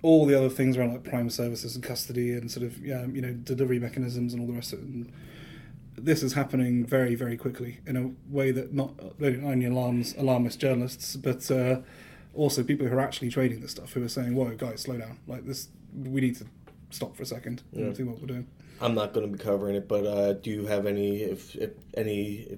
all 0.03 0.25
the 0.27 0.37
other 0.37 0.49
things 0.49 0.77
around 0.77 0.91
like 0.91 1.03
prime 1.03 1.29
services 1.31 1.73
and 1.75 1.83
custody 1.83 2.33
and 2.33 2.51
sort 2.51 2.65
of 2.65 2.77
yeah, 2.85 3.05
you 3.07 3.21
know 3.21 3.33
delivery 3.33 3.79
mechanisms 3.79 4.33
and 4.33 4.41
all 4.41 4.47
the 4.47 4.53
rest 4.53 4.71
of 4.73 4.79
it. 4.79 4.85
And 4.85 5.11
this 5.97 6.21
is 6.21 6.33
happening 6.33 6.85
very 6.85 7.15
very 7.15 7.37
quickly 7.37 7.79
in 7.87 7.95
a 7.97 8.11
way 8.31 8.51
that 8.51 8.73
not 8.73 8.91
only 9.21 9.65
alarms 9.65 10.13
alarmist 10.17 10.59
journalists, 10.59 11.15
but 11.15 11.49
uh, 11.49 11.79
also 12.35 12.63
people 12.63 12.85
who 12.87 12.95
are 12.95 12.99
actually 13.01 13.29
trading 13.29 13.61
this 13.61 13.71
stuff 13.71 13.93
who 13.93 14.03
are 14.03 14.09
saying, 14.09 14.35
"Whoa, 14.35 14.53
guys, 14.55 14.81
slow 14.81 14.97
down! 14.97 15.17
Like 15.27 15.45
this, 15.47 15.69
we 15.95 16.21
need 16.21 16.35
to 16.37 16.45
stop 16.89 17.15
for 17.15 17.23
a 17.23 17.25
second 17.25 17.63
Yeah. 17.71 17.85
and 17.85 17.97
see 17.97 18.03
what 18.03 18.19
we're 18.19 18.27
doing." 18.27 18.47
I'm 18.81 18.95
not 18.95 19.13
going 19.13 19.31
to 19.31 19.37
be 19.37 19.41
covering 19.41 19.75
it, 19.75 19.87
but 19.87 20.05
uh, 20.05 20.33
do 20.33 20.49
you 20.49 20.65
have 20.65 20.85
any, 20.85 21.21
if, 21.21 21.55
if 21.55 21.71
any, 21.95 22.57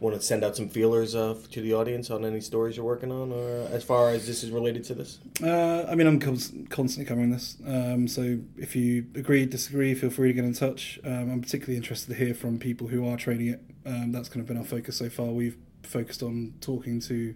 want 0.00 0.16
to 0.16 0.22
send 0.22 0.42
out 0.42 0.56
some 0.56 0.68
feelers 0.68 1.14
uh, 1.14 1.36
to 1.50 1.60
the 1.60 1.74
audience 1.74 2.10
on 2.10 2.24
any 2.24 2.40
stories 2.40 2.76
you're 2.76 2.86
working 2.86 3.12
on, 3.12 3.30
or 3.30 3.68
as 3.70 3.84
far 3.84 4.08
as 4.08 4.26
this 4.26 4.42
is 4.42 4.50
related 4.50 4.82
to 4.84 4.94
this? 4.94 5.18
Uh, 5.42 5.84
I 5.88 5.94
mean, 5.94 6.06
I'm 6.06 6.18
cons- 6.18 6.52
constantly 6.70 7.08
covering 7.08 7.30
this. 7.30 7.56
Um, 7.66 8.08
so 8.08 8.38
if 8.56 8.74
you 8.74 9.06
agree, 9.14 9.46
disagree, 9.46 9.94
feel 9.94 10.10
free 10.10 10.28
to 10.28 10.34
get 10.34 10.44
in 10.44 10.54
touch. 10.54 10.98
Um, 11.04 11.30
I'm 11.30 11.40
particularly 11.40 11.76
interested 11.76 12.08
to 12.08 12.16
hear 12.16 12.34
from 12.34 12.58
people 12.58 12.88
who 12.88 13.06
are 13.06 13.16
trading 13.16 13.48
it. 13.48 13.62
Um, 13.86 14.12
that's 14.12 14.28
kind 14.28 14.40
of 14.40 14.46
been 14.46 14.56
our 14.56 14.64
focus 14.64 14.96
so 14.96 15.10
far. 15.10 15.26
We've 15.26 15.56
focused 15.82 16.22
on 16.22 16.54
talking 16.60 17.00
to 17.00 17.34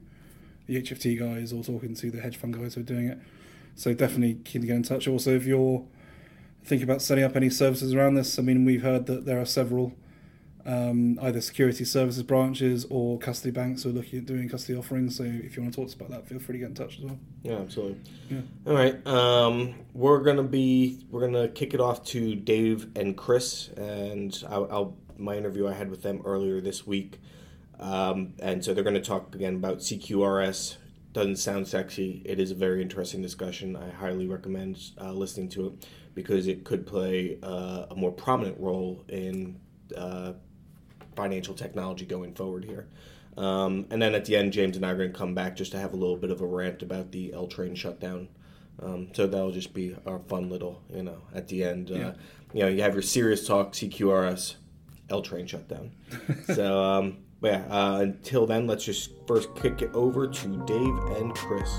the 0.67 0.81
HFT 0.81 1.19
guys 1.19 1.53
or 1.53 1.63
talking 1.63 1.95
to 1.95 2.11
the 2.11 2.21
hedge 2.21 2.37
fund 2.37 2.55
guys 2.55 2.75
who 2.75 2.81
are 2.81 2.85
doing 2.85 3.09
it. 3.09 3.19
So 3.77 3.93
definitely 3.93 4.35
keen 4.45 4.63
to 4.63 4.67
get 4.67 4.77
in 4.77 4.83
touch. 4.83 5.07
Also, 5.07 5.35
if 5.35 5.47
you're 5.47 5.85
thinking 6.65 6.89
about 6.89 7.03
setting 7.03 7.25
up 7.25 7.37
any 7.37 7.51
services 7.51 7.93
around 7.93 8.15
this, 8.15 8.39
I 8.39 8.43
mean, 8.43 8.65
we've 8.65 8.83
heard 8.83 9.07
that 9.07 9.27
there 9.27 9.41
are 9.41 9.45
several 9.45 9.93
um, 10.67 11.19
either 11.21 11.41
security 11.41 11.85
services 11.85 12.23
branches 12.23 12.87
or 12.89 13.19
custody 13.19 13.51
banks 13.51 13.83
who 13.83 13.91
are 13.91 13.93
looking 13.93 14.21
at 14.21 14.27
doing 14.27 14.49
custody 14.49 14.79
offerings. 14.79 15.17
So 15.17 15.25
if 15.25 15.57
you 15.57 15.63
want 15.63 15.75
to 15.75 15.81
talk 15.81 15.89
to 15.89 15.93
us 15.93 15.95
about 15.95 16.11
that, 16.11 16.27
feel 16.27 16.39
free 16.39 16.55
to 16.55 16.59
get 16.61 16.69
in 16.69 16.75
touch 16.75 16.99
as 16.99 17.05
well. 17.05 17.19
Yeah, 17.43 17.59
absolutely. 17.59 18.01
Yeah. 18.31 18.41
All 18.67 18.75
right. 18.75 19.07
Um, 19.07 19.75
we're 19.93 20.23
gonna 20.23 20.43
be 20.43 21.07
we're 21.11 21.21
gonna 21.21 21.49
kick 21.49 21.75
it 21.75 21.81
off 21.81 22.05
to 22.07 22.35
Dave 22.35 22.89
and 22.97 23.17
Chris, 23.17 23.69
and 23.77 24.43
I'll, 24.49 24.69
I'll 24.71 24.97
my 25.19 25.37
interview 25.37 25.69
I 25.69 25.75
had 25.75 25.91
with 25.91 26.03
them 26.03 26.23
earlier 26.25 26.61
this 26.61 26.87
week, 26.87 27.21
um, 27.79 28.35
and 28.41 28.65
so 28.65 28.73
they're 28.73 28.85
gonna 28.85 29.03
talk 29.03 29.35
again 29.35 29.57
about 29.57 29.79
CQRS. 29.79 30.77
Doesn't 31.13 31.37
sound 31.37 31.69
sexy. 31.69 32.23
It 32.25 32.41
is 32.41 32.51
a 32.51 32.57
very 32.57 32.83
interesting 32.83 33.23
discussion. 33.23 33.77
I 33.77 33.91
highly 33.91 34.27
recommend 34.27 34.81
uh, 35.01 35.13
listening 35.13 35.49
to 35.51 35.67
it 35.67 35.87
because 36.13 36.49
it 36.49 36.65
could 36.65 36.87
play 36.87 37.39
uh, 37.41 37.87
a 37.91 37.95
more 37.95 38.11
prominent 38.11 38.59
role 38.59 39.05
in 39.09 39.61
uh, 39.97 40.33
financial 41.17 41.55
technology 41.55 42.05
going 42.05 42.35
forward 42.35 42.65
here. 42.65 42.87
Um, 43.37 43.87
and 43.91 44.01
then 44.01 44.15
at 44.15 44.25
the 44.27 44.37
end, 44.37 44.53
James 44.53 44.77
and 44.77 44.87
I 44.87 44.91
are 44.91 44.97
going 44.97 45.13
to 45.13 45.19
come 45.19 45.35
back 45.35 45.57
just 45.57 45.73
to 45.73 45.79
have 45.79 45.93
a 45.93 45.97
little 45.97 46.17
bit 46.17 46.31
of 46.31 46.41
a 46.41 46.47
rant 46.47 46.83
about 46.83 47.11
the 47.13 47.33
L 47.33 47.47
train 47.47 47.75
shutdown. 47.75 48.29
Um, 48.83 49.09
so 49.13 49.27
that'll 49.27 49.51
just 49.53 49.73
be 49.75 49.97
our 50.07 50.19
fun 50.21 50.49
little, 50.49 50.83
you 50.93 51.03
know, 51.03 51.19
at 51.35 51.49
the 51.49 51.65
end. 51.65 51.91
Uh, 51.91 51.95
Yeah. 51.95 52.13
You 52.53 52.61
know, 52.61 52.69
you 52.69 52.83
have 52.83 52.93
your 52.93 53.03
serious 53.03 53.47
talk, 53.47 53.73
CQRS, 53.73 54.55
L 55.11 55.23
train 55.23 55.47
shutdown. 55.47 55.91
so, 56.55 56.83
um, 56.83 57.19
but 57.41 57.53
yeah, 57.53 57.65
uh, 57.69 57.99
until 58.01 58.47
then, 58.47 58.67
let's 58.69 58.85
just 58.85 59.11
first 59.27 59.55
kick 59.57 59.83
it 59.83 59.91
over 59.95 60.29
to 60.29 60.65
Dave 60.65 61.19
and 61.19 61.35
Chris. 61.35 61.71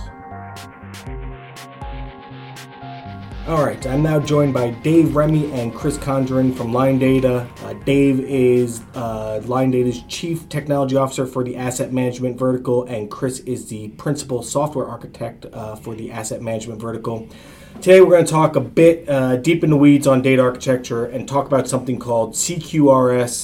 All 3.48 3.64
right, 3.64 3.86
I'm 3.86 4.02
now 4.02 4.20
joined 4.20 4.56
by 4.56 4.72
Dave 4.72 5.16
Remy 5.16 5.52
and 5.52 5.72
Chris 5.72 6.00
Condron 6.00 6.52
from 6.58 6.72
Linedata. 6.72 7.48
Uh, 7.62 7.74
Dave 7.86 8.20
is 8.22 8.82
uh, 8.96 9.40
Linedata's 9.44 10.02
Chief 10.08 10.50
Technology 10.50 10.96
Officer 10.96 11.28
for 11.28 11.44
the 11.44 11.56
Asset 11.56 11.94
Management 11.94 12.40
Vertical, 12.40 12.86
and 12.86 13.12
Chris 13.12 13.42
is 13.42 13.68
the 13.70 13.90
Principal 13.90 14.42
Software 14.42 14.88
Architect 14.88 15.46
uh, 15.54 15.76
for 15.76 15.94
the 15.94 16.12
Asset 16.12 16.42
Management 16.42 16.82
Vertical. 16.82 17.30
Today, 17.76 18.02
we're 18.02 18.10
going 18.10 18.26
to 18.26 18.32
talk 18.32 18.56
a 18.56 18.62
bit 18.62 19.08
uh, 19.08 19.36
deep 19.36 19.64
in 19.64 19.70
the 19.70 19.78
weeds 19.78 20.08
on 20.08 20.24
data 20.24 20.42
architecture 20.42 21.06
and 21.06 21.28
talk 21.28 21.46
about 21.46 21.68
something 21.68 22.00
called 22.00 22.34
CQRS-ES. 22.34 23.44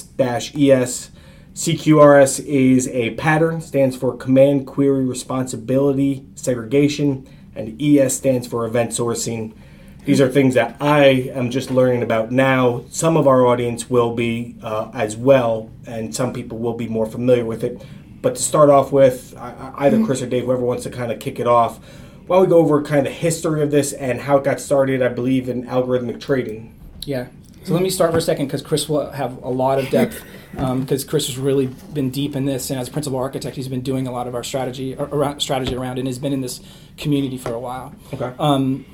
CQRS 1.54 2.44
is 2.44 2.88
a 2.88 3.10
pattern, 3.14 3.60
stands 3.60 3.94
for 3.94 4.16
Command 4.16 4.66
Query 4.66 5.04
Responsibility 5.04 6.26
Segregation, 6.34 7.28
and 7.54 7.80
ES 7.80 8.16
stands 8.16 8.48
for 8.48 8.66
Event 8.66 8.90
Sourcing. 8.90 9.54
These 10.04 10.20
are 10.20 10.28
things 10.28 10.54
that 10.54 10.76
I 10.80 11.30
am 11.32 11.50
just 11.50 11.70
learning 11.70 12.02
about 12.02 12.32
now. 12.32 12.84
Some 12.90 13.16
of 13.16 13.28
our 13.28 13.46
audience 13.46 13.88
will 13.88 14.14
be 14.14 14.56
uh, 14.62 14.90
as 14.92 15.16
well, 15.16 15.70
and 15.86 16.14
some 16.14 16.32
people 16.32 16.58
will 16.58 16.74
be 16.74 16.88
more 16.88 17.06
familiar 17.06 17.44
with 17.44 17.62
it. 17.62 17.80
But 18.20 18.36
to 18.36 18.42
start 18.42 18.68
off 18.68 18.92
with, 18.92 19.34
either 19.36 20.04
Chris 20.04 20.22
or 20.22 20.26
Dave, 20.26 20.44
whoever 20.44 20.62
wants 20.62 20.82
to 20.84 20.90
kind 20.90 21.12
of 21.12 21.20
kick 21.20 21.38
it 21.38 21.46
off, 21.46 21.78
why 22.26 22.36
don't 22.36 22.46
we 22.46 22.50
go 22.50 22.58
over 22.58 22.82
kind 22.82 23.06
of 23.06 23.12
the 23.12 23.18
history 23.18 23.62
of 23.62 23.70
this 23.70 23.92
and 23.92 24.20
how 24.20 24.38
it 24.38 24.44
got 24.44 24.60
started, 24.60 25.02
I 25.02 25.08
believe, 25.08 25.48
in 25.48 25.66
algorithmic 25.66 26.20
trading. 26.20 26.74
Yeah. 27.04 27.26
So 27.64 27.74
let 27.74 27.82
me 27.82 27.90
start 27.90 28.10
for 28.10 28.18
a 28.18 28.22
second 28.22 28.46
because 28.46 28.62
Chris 28.62 28.88
will 28.88 29.10
have 29.10 29.40
a 29.42 29.48
lot 29.48 29.78
of 29.78 29.88
depth 29.90 30.20
because 30.52 31.04
Chris 31.04 31.28
has 31.28 31.38
really 31.38 31.66
been 31.66 32.10
deep 32.10 32.34
in 32.34 32.44
this, 32.44 32.70
and 32.70 32.80
as 32.80 32.88
principal 32.88 33.18
architect, 33.18 33.54
he's 33.54 33.68
been 33.68 33.82
doing 33.82 34.08
a 34.08 34.12
lot 34.12 34.26
of 34.26 34.34
our 34.34 34.42
strategy 34.42 34.96
around 34.96 35.40
strategy 35.40 35.74
around, 35.76 35.98
and 35.98 36.08
has 36.08 36.18
been 36.18 36.32
in 36.32 36.40
this 36.40 36.60
community 36.96 37.38
for 37.38 37.54
a 37.54 37.60
while. 37.60 37.94
Okay. 38.12 38.32
Um, 38.38 38.84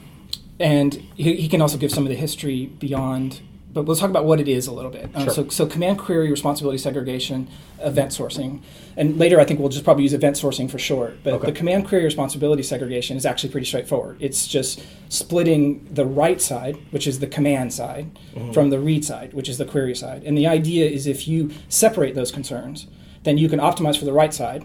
and 0.60 0.94
he, 1.14 1.36
he 1.36 1.48
can 1.48 1.60
also 1.60 1.78
give 1.78 1.90
some 1.90 2.04
of 2.04 2.10
the 2.10 2.16
history 2.16 2.66
beyond. 2.66 3.40
But 3.70 3.82
we'll 3.84 3.96
talk 3.96 4.08
about 4.10 4.24
what 4.24 4.40
it 4.40 4.48
is 4.48 4.66
a 4.66 4.72
little 4.72 4.90
bit. 4.90 5.10
Um, 5.14 5.24
Sure. 5.24 5.32
So, 5.34 5.48
so 5.50 5.66
command 5.66 5.98
query 5.98 6.30
responsibility 6.30 6.78
segregation, 6.78 7.48
event 7.80 8.10
sourcing, 8.12 8.62
and 8.96 9.18
later 9.18 9.38
I 9.38 9.44
think 9.44 9.60
we'll 9.60 9.68
just 9.68 9.84
probably 9.84 10.02
use 10.04 10.14
event 10.14 10.36
sourcing 10.36 10.70
for 10.70 10.78
short. 10.78 11.18
But 11.22 11.34
Okay. 11.34 11.46
the 11.46 11.52
command 11.52 11.86
query 11.86 12.02
responsibility 12.04 12.62
segregation 12.62 13.16
is 13.16 13.26
actually 13.26 13.50
pretty 13.50 13.66
straightforward. 13.66 14.16
It's 14.20 14.48
just 14.48 14.82
splitting 15.10 15.86
the 15.92 16.06
write 16.06 16.40
side, 16.40 16.78
which 16.90 17.06
is 17.06 17.20
the 17.20 17.26
command 17.26 17.72
side, 17.72 18.10
from 18.52 18.70
the 18.70 18.80
read 18.80 19.04
side, 19.04 19.34
which 19.34 19.48
is 19.48 19.58
the 19.58 19.64
query 19.66 19.94
side. 19.94 20.22
And 20.24 20.36
the 20.36 20.46
idea 20.46 20.88
is 20.88 21.06
if 21.06 21.28
you 21.28 21.50
separate 21.68 22.14
those 22.14 22.32
concerns, 22.32 22.86
then 23.24 23.36
you 23.36 23.48
can 23.48 23.60
optimize 23.60 23.98
for 23.98 24.06
the 24.06 24.12
write 24.12 24.32
side 24.32 24.64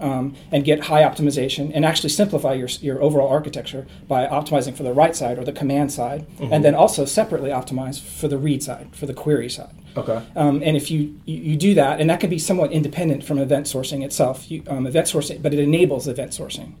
um, 0.00 0.34
and 0.50 0.64
get 0.64 0.84
high 0.84 1.02
optimization 1.02 1.70
and 1.74 1.84
actually 1.84 2.10
simplify 2.10 2.52
your, 2.52 2.68
your 2.80 3.02
overall 3.02 3.28
architecture 3.28 3.86
by 4.08 4.26
optimizing 4.26 4.74
for 4.76 4.82
the 4.82 4.92
write 4.92 5.16
side 5.16 5.38
or 5.38 5.44
the 5.44 5.52
command 5.52 5.92
side, 5.92 6.26
and 6.52 6.64
then 6.64 6.74
also 6.74 7.04
separately 7.04 7.50
optimize 7.50 8.00
for 8.00 8.28
the 8.28 8.38
read 8.38 8.62
side, 8.62 8.88
for 8.94 9.06
the 9.06 9.14
query 9.14 9.48
side. 9.48 9.74
Okay. 9.96 10.20
Um, 10.34 10.62
and 10.64 10.76
if 10.76 10.90
you, 10.90 11.20
you, 11.24 11.36
you 11.36 11.56
do 11.56 11.74
that, 11.74 12.00
and 12.00 12.10
that 12.10 12.20
can 12.20 12.28
be 12.28 12.38
somewhat 12.38 12.72
independent 12.72 13.24
from 13.24 13.38
event 13.38 13.66
sourcing 13.66 14.04
itself, 14.04 14.50
you, 14.50 14.62
um, 14.66 14.86
event 14.86 15.06
sourcing, 15.06 15.40
but 15.40 15.54
it 15.54 15.60
enables 15.60 16.08
event 16.08 16.32
sourcing. 16.32 16.74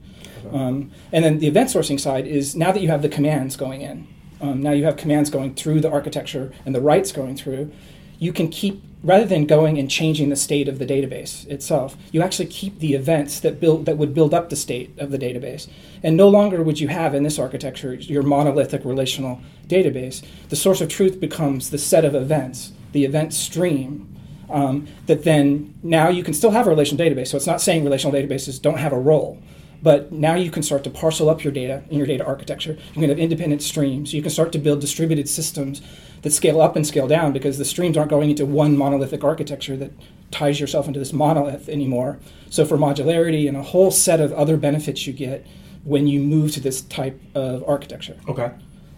Um, 0.52 0.90
and 1.12 1.24
then 1.24 1.38
the 1.38 1.46
event 1.46 1.70
sourcing 1.70 1.98
side 1.98 2.26
is 2.26 2.54
now 2.54 2.70
that 2.72 2.82
you 2.82 2.88
have 2.88 3.02
the 3.02 3.08
commands 3.08 3.56
going 3.56 3.80
in, 3.80 4.06
um, 4.40 4.62
now 4.62 4.72
you 4.72 4.84
have 4.84 4.96
commands 4.96 5.30
going 5.30 5.54
through 5.54 5.80
the 5.80 5.90
architecture 5.90 6.52
and 6.66 6.74
the 6.74 6.80
writes 6.80 7.12
going 7.12 7.36
through, 7.36 7.72
you 8.18 8.32
can 8.32 8.48
keep, 8.48 8.82
rather 9.04 9.26
than 9.26 9.44
going 9.46 9.78
and 9.78 9.90
changing 9.90 10.30
the 10.30 10.36
state 10.36 10.66
of 10.66 10.78
the 10.78 10.86
database 10.86 11.46
itself, 11.48 11.96
you 12.10 12.22
actually 12.22 12.46
keep 12.46 12.78
the 12.80 12.94
events 12.94 13.38
that 13.40 13.60
build 13.60 13.84
that 13.86 13.98
would 13.98 14.14
build 14.14 14.34
up 14.34 14.48
the 14.48 14.56
state 14.56 14.98
of 14.98 15.10
the 15.10 15.18
database. 15.18 15.68
And 16.02 16.16
no 16.16 16.28
longer 16.28 16.62
would 16.62 16.80
you 16.80 16.88
have 16.88 17.14
in 17.14 17.22
this 17.22 17.38
architecture 17.38 17.94
your 17.94 18.22
monolithic 18.22 18.84
relational 18.84 19.40
database. 19.68 20.24
The 20.48 20.56
source 20.56 20.80
of 20.80 20.88
truth 20.88 21.20
becomes 21.20 21.70
the 21.70 21.78
set 21.78 22.04
of 22.04 22.14
events, 22.14 22.72
the 22.92 23.04
event 23.04 23.34
stream, 23.34 24.10
um, 24.50 24.86
that 25.06 25.24
then 25.24 25.74
now 25.82 26.08
you 26.08 26.22
can 26.22 26.34
still 26.34 26.50
have 26.50 26.66
a 26.66 26.70
relational 26.70 27.04
database. 27.04 27.28
So 27.28 27.36
it's 27.36 27.46
not 27.46 27.60
saying 27.60 27.84
relational 27.84 28.12
databases 28.12 28.60
don't 28.60 28.78
have 28.78 28.92
a 28.92 28.98
role, 28.98 29.42
but 29.84 30.10
now 30.10 30.34
you 30.34 30.50
can 30.50 30.62
start 30.62 30.82
to 30.82 30.88
parcel 30.90 31.28
up 31.28 31.44
your 31.44 31.52
data 31.52 31.82
in 31.90 31.98
your 31.98 32.06
data 32.06 32.24
architecture. 32.24 32.78
You 32.94 33.00
can 33.02 33.10
have 33.10 33.18
independent 33.18 33.60
streams. 33.62 34.14
You 34.14 34.22
can 34.22 34.30
start 34.30 34.50
to 34.52 34.58
build 34.58 34.80
distributed 34.80 35.28
systems 35.28 35.82
that 36.22 36.30
scale 36.32 36.58
up 36.62 36.74
and 36.74 36.86
scale 36.86 37.06
down 37.06 37.34
because 37.34 37.58
the 37.58 37.66
streams 37.66 37.98
aren't 37.98 38.08
going 38.08 38.30
into 38.30 38.46
one 38.46 38.78
monolithic 38.78 39.22
architecture 39.22 39.76
that 39.76 39.92
ties 40.30 40.58
yourself 40.58 40.86
into 40.88 40.98
this 40.98 41.12
monolith 41.12 41.68
anymore. 41.68 42.18
So 42.48 42.64
for 42.64 42.78
modularity 42.78 43.46
and 43.46 43.58
a 43.58 43.62
whole 43.62 43.90
set 43.90 44.20
of 44.22 44.32
other 44.32 44.56
benefits 44.56 45.06
you 45.06 45.12
get 45.12 45.46
when 45.84 46.06
you 46.06 46.20
move 46.20 46.52
to 46.52 46.60
this 46.60 46.80
type 46.80 47.20
of 47.34 47.62
architecture. 47.68 48.16
Okay. 48.26 48.52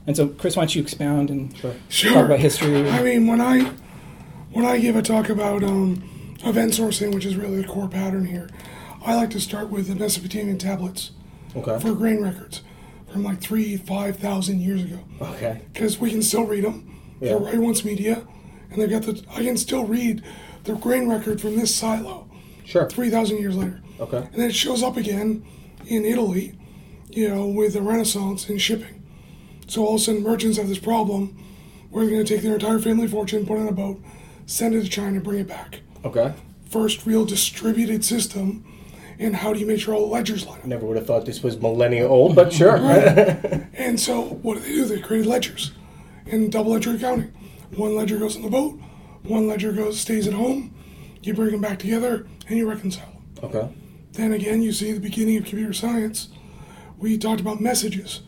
And 0.07 0.17
so, 0.17 0.29
Chris, 0.29 0.55
why 0.55 0.63
don't 0.63 0.77
you 0.77 0.83
expound 0.83 1.31
and 1.31 1.53
Sure. 1.89 2.15
talk 2.15 2.27
about 2.27 2.39
history? 2.39 2.89
I 2.89 3.03
mean, 3.03 3.27
when 3.27 3.41
I 3.41 3.73
when 4.53 4.65
I 4.65 4.79
give 4.79 4.95
a 4.95 5.03
talk 5.03 5.29
about 5.29 5.65
um, 5.65 6.37
event 6.45 6.75
sourcing, 6.75 7.13
which 7.13 7.27
is 7.27 7.35
really 7.35 7.61
the 7.61 7.67
core 7.67 7.89
pattern 7.89 8.25
here, 8.25 8.49
I 9.07 9.15
like 9.15 9.31
to 9.31 9.41
start 9.41 9.71
with 9.71 9.87
the 9.87 9.95
Mesopotamian 9.95 10.59
tablets 10.59 11.13
Okay. 11.55 11.79
for 11.79 11.95
grain 11.95 12.21
records 12.23 12.63
from 13.11 13.23
like 13.23 13.41
three, 13.41 13.77
five 13.77 14.17
thousand 14.17 14.61
years 14.61 14.83
ago, 14.83 14.99
Okay. 15.23 15.61
because 15.73 16.01
we 16.01 16.11
can 16.11 16.23
still 16.23 16.45
read 16.45 16.65
them. 16.65 16.93
They're 17.21 17.39
Yeah. 17.39 17.45
write 17.47 17.59
once 17.59 17.85
media, 17.85 18.23
and 18.71 18.83
they've 18.83 18.91
got 18.91 19.03
the. 19.03 19.23
I 19.33 19.45
can 19.45 19.57
still 19.57 19.85
read 19.85 20.23
the 20.65 20.75
grain 20.75 21.09
record 21.09 21.41
from 21.41 21.57
this 21.57 21.73
silo 21.75 22.27
Sure. 22.65 22.89
three 22.91 23.09
thousand 23.09 23.39
years 23.39 23.55
later. 23.57 23.81
Okay. 24.01 24.19
And 24.19 24.35
then 24.35 24.51
it 24.51 24.55
shows 24.57 24.83
up 24.83 24.97
again 24.97 25.43
in 25.87 26.05
Italy, 26.05 26.55
you 27.11 27.29
know, 27.29 27.47
with 27.47 27.75
the 27.75 27.83
Renaissance 27.83 28.49
and 28.49 28.61
shipping. 28.61 29.03
So 29.69 29.87
all 29.87 29.95
of 29.95 30.01
a 30.01 30.05
sudden, 30.05 30.23
merchants 30.25 30.59
have 30.59 30.69
this 30.69 30.79
problem 30.79 31.37
where 31.91 32.05
they're 32.05 32.13
going 32.15 32.27
to 32.27 32.35
take 32.35 32.43
their 32.43 32.55
entire 32.55 32.81
family 32.81 33.07
fortune, 33.07 33.47
put 33.47 33.57
it 33.57 33.61
on 33.63 33.69
a 33.69 33.73
boat, 33.73 34.03
send 34.47 34.75
it 34.75 34.83
to 34.83 34.89
China, 34.91 35.21
bring 35.21 35.39
it 35.39 35.49
back. 35.49 35.81
Okay. 36.05 36.33
First 36.69 37.07
real 37.07 37.25
distributed 37.25 38.05
system. 38.05 38.65
And 39.19 39.35
how 39.37 39.53
do 39.53 39.59
you 39.59 39.67
make 39.67 39.81
sure 39.81 39.95
all 39.95 40.07
the 40.07 40.13
ledgers 40.13 40.47
line 40.47 40.59
up? 40.59 40.65
Never 40.67 40.87
would 40.87 40.97
have 40.97 41.07
thought 41.07 41.25
this 41.25 41.43
was 41.43 41.59
millennia 41.61 42.07
old, 42.07 42.35
but 42.37 42.53
sure. 42.53 42.77
And 43.75 43.99
so 44.01 44.21
what 44.21 44.55
do 44.55 44.61
they 44.61 44.69
do? 44.73 44.85
They 44.85 45.01
created 45.01 45.27
ledgers 45.29 45.73
in 46.27 46.51
double 46.51 46.75
entry 46.75 46.97
accounting. 46.97 47.33
One 47.77 47.95
ledger 47.97 48.19
goes 48.19 48.37
on 48.37 48.43
the 48.43 48.51
boat, 48.51 48.79
one 49.23 49.47
ledger 49.47 49.73
goes 49.73 50.01
stays 50.01 50.27
at 50.27 50.35
home. 50.35 50.75
You 51.23 51.35
bring 51.35 51.51
them 51.51 51.61
back 51.61 51.79
together 51.79 52.27
and 52.49 52.59
you 52.59 52.69
reconcile 52.69 53.11
them. 53.35 53.45
okay. 53.45 53.75
Then 54.13 54.33
again, 54.33 54.63
you 54.63 54.73
see 54.73 54.93
the 54.93 55.01
beginning 55.01 55.37
of 55.37 55.45
computer 55.45 55.73
science. 55.73 56.29
We 56.99 57.19
talked 57.19 57.41
about 57.41 57.61
messages 57.61 58.23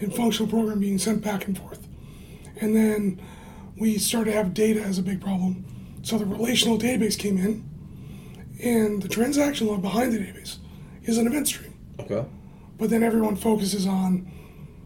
and 0.00 0.14
functional 0.14 0.48
program 0.50 0.78
being 0.80 0.98
sent 0.98 1.22
back 1.22 1.46
and 1.46 1.58
forth. 1.58 1.86
And 2.60 2.76
then 2.76 3.20
we 3.76 3.98
started 3.98 4.30
to 4.30 4.36
have 4.36 4.54
data 4.54 4.80
as 4.82 4.98
a 4.98 5.02
big 5.02 5.20
problem. 5.20 5.64
So 6.02 6.18
the 6.18 6.26
relational 6.26 6.78
database 6.78 7.18
came 7.18 7.38
in, 7.38 7.68
and 8.62 9.02
the 9.02 9.08
transaction 9.08 9.66
log 9.66 9.82
behind 9.82 10.12
the 10.12 10.18
database 10.18 10.56
is 11.04 11.18
an 11.18 11.26
event 11.26 11.48
stream. 11.48 11.74
Okay. 11.98 12.24
But 12.78 12.90
then 12.90 13.02
everyone 13.02 13.36
focuses 13.36 13.86
on, 13.86 14.30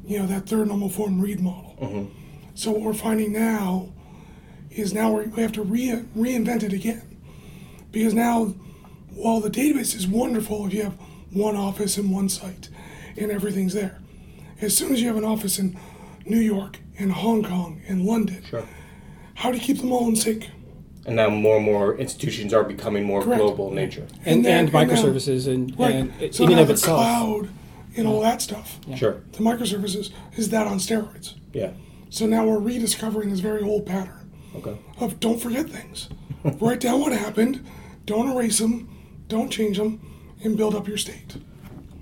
you 0.04 0.18
know, 0.18 0.26
that 0.26 0.48
third 0.48 0.68
normal 0.68 0.88
form 0.88 1.20
read 1.20 1.40
model. 1.40 1.76
Mm-hmm. 1.80 2.12
So 2.54 2.70
what 2.72 2.80
we're 2.80 2.94
finding 2.94 3.32
now 3.32 3.92
is 4.70 4.92
now 4.92 5.12
we're, 5.12 5.24
we 5.28 5.42
have 5.42 5.52
to 5.52 5.62
re- 5.62 6.04
reinvent 6.16 6.62
it 6.62 6.72
again, 6.72 7.02
because 7.92 8.14
now, 8.14 8.46
while 9.14 9.40
the 9.40 9.50
database 9.50 9.94
is 9.94 10.06
wonderful 10.06 10.66
if 10.66 10.74
you 10.74 10.82
have 10.82 10.98
one 11.32 11.56
office 11.56 11.96
and 11.96 12.10
one 12.12 12.28
site, 12.28 12.68
and 13.16 13.30
everything's 13.30 13.72
there, 13.74 13.98
as 14.60 14.76
soon 14.76 14.92
as 14.92 15.00
you 15.00 15.06
have 15.08 15.16
an 15.16 15.24
office 15.24 15.58
in 15.58 15.78
New 16.24 16.40
York 16.40 16.78
and 16.98 17.12
Hong 17.12 17.42
Kong 17.42 17.80
and 17.88 18.04
London, 18.04 18.42
Sure. 18.48 18.66
how 19.34 19.50
do 19.50 19.58
you 19.58 19.62
keep 19.62 19.78
them 19.78 19.92
all 19.92 20.08
in 20.08 20.16
sync? 20.16 20.50
And 21.06 21.14
now 21.16 21.30
more 21.30 21.56
and 21.56 21.64
more 21.64 21.96
institutions 21.96 22.52
are 22.52 22.64
becoming 22.64 23.04
more 23.04 23.22
Correct. 23.22 23.40
global 23.40 23.68
in 23.68 23.76
nature. 23.76 24.06
and, 24.24 24.44
then- 24.44 24.66
and 24.66 24.74
and 24.74 24.88
now- 24.88 24.94
microservices 24.94 25.46
and, 25.46 25.78
Right. 25.78 25.94
and 25.94 26.34
so 26.34 26.44
in 26.44 26.50
and 26.50 26.60
of 26.60 26.66
the 26.66 26.72
itself. 26.74 26.98
cloud 27.00 27.48
and 27.96 28.06
all 28.08 28.20
that 28.20 28.42
stuff, 28.42 28.78
Sure. 28.96 29.22
the 29.32 29.38
microservices, 29.38 30.10
is 30.36 30.50
that 30.50 30.66
on 30.66 30.78
steroids. 30.78 31.34
Yeah. 31.52 31.70
So 32.10 32.26
now 32.26 32.44
we're 32.46 32.58
rediscovering 32.58 33.30
this 33.30 33.38
very 33.40 33.62
old 33.62 33.86
pattern 33.86 34.30
Okay. 34.56 34.76
of 35.00 35.20
don't 35.20 35.40
forget 35.40 35.70
things. 35.70 36.08
Write 36.60 36.80
down 36.80 37.00
what 37.00 37.12
happened, 37.12 37.64
don't 38.04 38.28
erase 38.28 38.58
them, 38.58 38.88
don't 39.28 39.48
change 39.50 39.78
them, 39.78 40.00
and 40.42 40.56
build 40.56 40.74
up 40.74 40.88
your 40.88 40.98
state. 40.98 41.36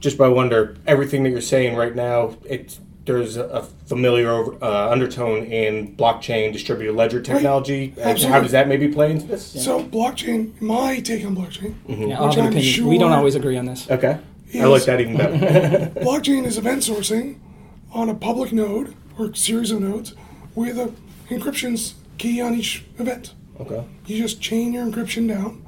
Just 0.01 0.17
by 0.19 0.29
wonder, 0.29 0.77
everything 0.87 1.23
that 1.25 1.31
you're 1.31 1.41
saying 1.41 1.77
right 1.77 1.95
now, 1.95 2.37
it's 2.45 2.81
there's 3.05 3.37
a 3.37 3.63
familiar 3.87 4.31
uh, 4.65 4.91
undertone 4.91 5.45
in 5.45 5.95
blockchain 5.97 6.53
distributed 6.53 6.95
ledger 6.95 7.21
technology. 7.21 7.93
And 7.99 8.19
How 8.19 8.41
does 8.41 8.53
that 8.53 8.67
maybe 8.69 8.89
play 8.89 9.11
into 9.11 9.27
this? 9.27 9.45
So 9.65 9.83
blockchain, 9.85 10.59
my 10.61 11.01
take 11.01 11.25
on 11.25 11.37
blockchain, 11.37 11.75
Yeah, 11.87 12.19
I'll 12.19 12.27
which 12.29 12.37
have 12.37 12.47
I'm 12.47 12.53
opinion. 12.53 12.87
we 12.87 12.99
don't 12.99 13.13
always 13.13 13.35
agree 13.35 13.57
on 13.59 13.67
this. 13.67 13.91
Okay. 13.91 14.13
I 14.13 14.57
Yes. 14.59 14.69
like 14.69 14.85
that 14.85 15.01
even 15.01 15.17
better. 15.17 15.91
blockchain 16.01 16.45
is 16.47 16.57
event 16.59 16.83
sourcing 16.83 17.39
on 17.93 18.09
a 18.09 18.15
public 18.15 18.53
node 18.53 18.95
or 19.19 19.35
series 19.35 19.71
of 19.71 19.81
nodes 19.81 20.15
with 20.55 20.79
a 20.79 20.93
encryption's 21.29 21.95
key 22.19 22.41
on 22.41 22.55
each 22.55 22.85
event. 22.99 23.35
okay. 23.61 23.85
You 24.07 24.17
just 24.23 24.41
chain 24.41 24.73
your 24.73 24.87
encryption 24.87 25.27
down, 25.29 25.65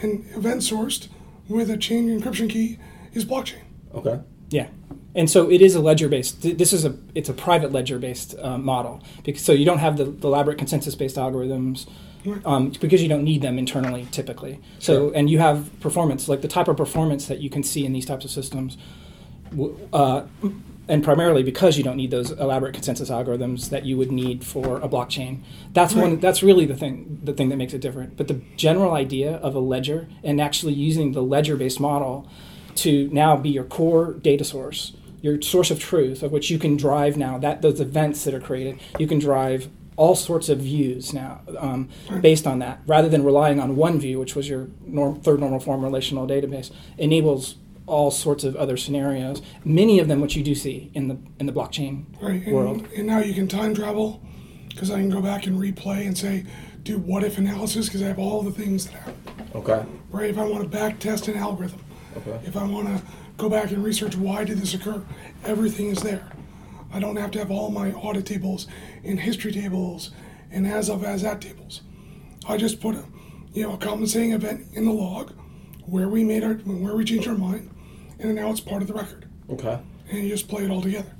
and 0.00 0.24
event 0.34 0.62
sourced 0.62 1.08
with 1.48 1.68
a 1.70 1.76
chain 1.76 2.08
encryption 2.08 2.48
key 2.48 2.78
is 3.12 3.24
blockchain. 3.26 3.62
Okay. 3.94 4.20
Yeah, 4.50 4.68
and 5.14 5.30
so 5.30 5.50
it 5.50 5.60
is 5.60 5.74
a 5.74 5.80
ledger 5.80 6.08
based. 6.08 6.42
This 6.42 6.72
is 6.72 6.84
a 6.84 6.96
it's 7.14 7.28
a 7.28 7.34
private 7.34 7.72
ledger 7.72 7.98
based 7.98 8.34
uh, 8.40 8.58
model 8.58 9.02
because 9.24 9.42
so 9.42 9.52
you 9.52 9.64
don't 9.64 9.78
have 9.78 9.96
the, 9.96 10.04
the 10.04 10.28
elaborate 10.28 10.58
consensus 10.58 10.94
based 10.94 11.16
algorithms. 11.16 11.86
Um, 12.46 12.70
because 12.80 13.02
you 13.02 13.08
don't 13.10 13.22
need 13.22 13.42
them 13.42 13.58
internally 13.58 14.08
typically. 14.10 14.58
So, 14.78 15.10
and 15.10 15.28
you 15.28 15.40
have 15.40 15.68
performance, 15.80 16.26
like 16.26 16.40
the 16.40 16.48
type 16.48 16.68
of 16.68 16.76
performance 16.78 17.26
that 17.26 17.40
you 17.40 17.50
can 17.50 17.62
see 17.62 17.84
in 17.84 17.92
these 17.92 18.06
types 18.06 18.24
of 18.24 18.30
systems, 18.30 18.78
uh, 19.92 20.22
and 20.88 21.04
primarily 21.04 21.42
because 21.42 21.76
you 21.76 21.84
don't 21.84 21.96
need 21.96 22.10
those 22.10 22.30
elaborate 22.30 22.72
consensus 22.72 23.10
algorithms 23.10 23.68
that 23.68 23.84
you 23.84 23.98
would 23.98 24.10
need 24.10 24.42
for 24.42 24.76
a 24.80 24.88
blockchain. 24.88 25.40
That's 25.74 25.94
one. 25.94 26.18
That's 26.18 26.42
really 26.42 26.64
the 26.64 26.76
thing. 26.76 27.20
The 27.22 27.34
thing 27.34 27.50
that 27.50 27.56
makes 27.56 27.74
it 27.74 27.80
different. 27.80 28.16
But 28.16 28.28
the 28.28 28.40
general 28.56 28.92
idea 28.92 29.36
of 29.36 29.54
a 29.54 29.60
ledger 29.60 30.08
and 30.22 30.40
actually 30.40 30.72
using 30.72 31.12
the 31.12 31.22
ledger-based 31.22 31.78
model 31.78 32.26
to 32.76 33.08
now 33.12 33.36
be 33.36 33.50
your 33.50 33.64
core 33.64 34.14
data 34.14 34.44
source, 34.44 34.92
your 35.24 35.40
source 35.40 35.70
of 35.70 35.78
truth, 35.80 36.22
of 36.22 36.30
which 36.32 36.50
you 36.50 36.58
can 36.58 36.76
drive 36.76 37.16
now 37.16 37.38
that 37.38 37.62
those 37.62 37.80
events 37.80 38.24
that 38.24 38.34
are 38.34 38.40
created, 38.40 38.78
you 38.98 39.06
can 39.06 39.18
drive 39.18 39.68
all 39.96 40.14
sorts 40.14 40.50
of 40.50 40.58
views 40.58 41.14
now 41.14 41.40
um, 41.58 41.88
based 42.20 42.46
on 42.46 42.58
that, 42.58 42.78
rather 42.86 43.08
than 43.08 43.24
relying 43.24 43.58
on 43.58 43.74
one 43.74 43.98
view, 43.98 44.18
which 44.18 44.36
was 44.36 44.46
your 44.50 44.68
norm, 44.84 45.18
third 45.22 45.40
normal 45.40 45.58
form 45.60 45.82
relational 45.82 46.26
database, 46.26 46.70
enables 46.98 47.54
all 47.86 48.10
sorts 48.10 48.44
of 48.44 48.54
other 48.56 48.76
scenarios. 48.76 49.40
Many 49.64 49.98
of 49.98 50.08
them, 50.08 50.20
which 50.20 50.36
you 50.36 50.42
do 50.42 50.54
see 50.54 50.90
in 50.92 51.08
the 51.08 51.16
in 51.40 51.46
the 51.46 51.52
blockchain 51.52 52.04
Right. 52.20 52.42
And, 52.44 52.52
world. 52.54 52.86
and 52.94 53.06
now 53.06 53.20
you 53.20 53.32
can 53.32 53.48
time 53.48 53.74
travel 53.74 54.20
because 54.68 54.90
I 54.90 54.96
can 55.00 55.08
go 55.08 55.22
back 55.22 55.46
and 55.46 55.58
replay 55.58 56.06
and 56.06 56.18
say, 56.18 56.44
do 56.82 56.98
what 56.98 57.24
if 57.24 57.38
analysis 57.38 57.86
because 57.86 58.02
I 58.02 58.08
have 58.08 58.18
all 58.18 58.42
the 58.42 58.50
things 58.52 58.84
that 58.86 58.94
happen. 58.94 59.14
Okay. 59.54 59.82
Right. 60.10 60.28
If 60.28 60.36
I 60.36 60.44
want 60.44 60.64
to 60.64 60.68
back 60.68 60.98
test 60.98 61.28
an 61.28 61.36
algorithm, 61.38 61.80
Okay. 62.18 62.38
if 62.46 62.56
I 62.56 62.64
want 62.64 62.88
to 62.88 63.02
go 63.36 63.48
back 63.48 63.70
and 63.70 63.82
research 63.84 64.16
why 64.16 64.44
did 64.44 64.58
this 64.58 64.74
occur, 64.74 65.02
everything 65.44 65.88
is 65.88 66.00
there. 66.02 66.26
I 66.92 67.00
don't 67.00 67.16
have 67.16 67.30
to 67.32 67.38
have 67.40 67.50
all 67.50 67.70
my 67.70 67.92
audit 67.92 68.26
tables 68.26 68.66
and 69.02 69.18
history 69.18 69.52
tables 69.52 70.10
and 70.50 70.66
as 70.66 70.88
of 70.88 71.04
as 71.04 71.24
at 71.24 71.40
tables. 71.40 71.82
I 72.48 72.56
just 72.56 72.80
put 72.80 72.94
a 72.94 73.04
you 73.52 73.62
know 73.64 73.74
a 73.74 73.78
compensating 73.78 74.32
event 74.32 74.66
in 74.74 74.84
the 74.84 74.92
log 74.92 75.32
where 75.86 76.08
we 76.08 76.24
made 76.24 76.44
our 76.44 76.54
where 76.54 76.94
we 76.94 77.04
changed 77.04 77.28
our 77.28 77.36
mind, 77.36 77.70
and 78.18 78.34
now 78.34 78.50
it's 78.50 78.60
part 78.60 78.82
of 78.82 78.88
the 78.88 78.94
record. 78.94 79.28
Okay. 79.50 79.78
and 80.08 80.22
you 80.22 80.28
just 80.30 80.48
play 80.48 80.64
it 80.64 80.70
all 80.70 80.80
together. 80.80 81.12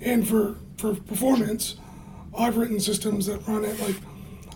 And 0.00 0.26
for 0.26 0.56
for 0.78 0.94
performance, 0.94 1.76
I've 2.36 2.56
written 2.56 2.80
systems 2.80 3.26
that 3.26 3.46
run 3.46 3.64
at 3.64 3.78
like 3.80 3.96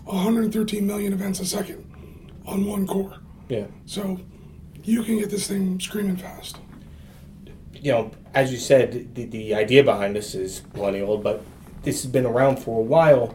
113 0.05 0.85
million 0.85 1.13
events 1.13 1.39
a 1.39 1.45
second 1.45 1.83
on 2.45 2.65
one 2.65 2.87
core. 2.87 3.17
Yeah. 3.49 3.67
So 3.85 4.19
you 4.83 5.03
can 5.03 5.19
get 5.19 5.29
this 5.29 5.47
thing 5.47 5.79
screaming 5.79 6.17
fast. 6.17 6.57
You 7.81 7.91
know, 7.91 8.11
as 8.33 8.51
you 8.51 8.57
said, 8.57 9.13
the, 9.15 9.25
the 9.25 9.55
idea 9.55 9.83
behind 9.83 10.15
this 10.15 10.35
is 10.35 10.61
plenty 10.73 11.01
old, 11.01 11.23
but 11.23 11.43
this 11.83 12.03
has 12.03 12.11
been 12.11 12.25
around 12.25 12.57
for 12.57 12.79
a 12.79 12.83
while. 12.83 13.33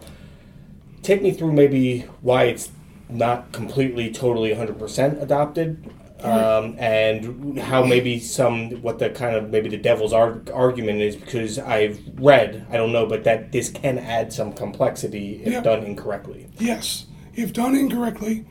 Take 1.03 1.23
me 1.23 1.33
through 1.33 1.53
maybe 1.53 2.01
why 2.21 2.45
it's 2.45 2.71
not 3.09 3.53
completely, 3.53 4.11
totally 4.11 4.51
100% 4.55 5.21
adopted, 5.21 5.85
um, 6.21 6.77
and 6.79 7.59
how 7.59 7.85
maybe 7.85 8.21
some, 8.21 8.71
what 8.83 9.01
the 9.01 9.11
kind 9.11 9.35
of 9.35 9.51
maybe 9.51 9.69
the 9.69 9.77
devil's 9.77 10.13
arg- 10.13 10.51
argument 10.55 11.01
is, 11.01 11.17
because 11.17 11.59
I've 11.59 12.01
read, 12.15 12.65
I 12.71 12.77
don't 12.77 12.93
know, 12.93 13.07
but 13.07 13.25
that 13.25 13.51
this 13.51 13.69
can 13.71 13.99
add 13.99 14.33
some 14.33 14.53
complexity 14.53 15.43
if 15.45 15.53
Yeah. 15.53 15.61
done 15.63 15.83
incorrectly. 15.83 16.47
Yes, 16.59 17.07
if 17.35 17.53
done 17.53 17.75
incorrectly, 17.75 18.45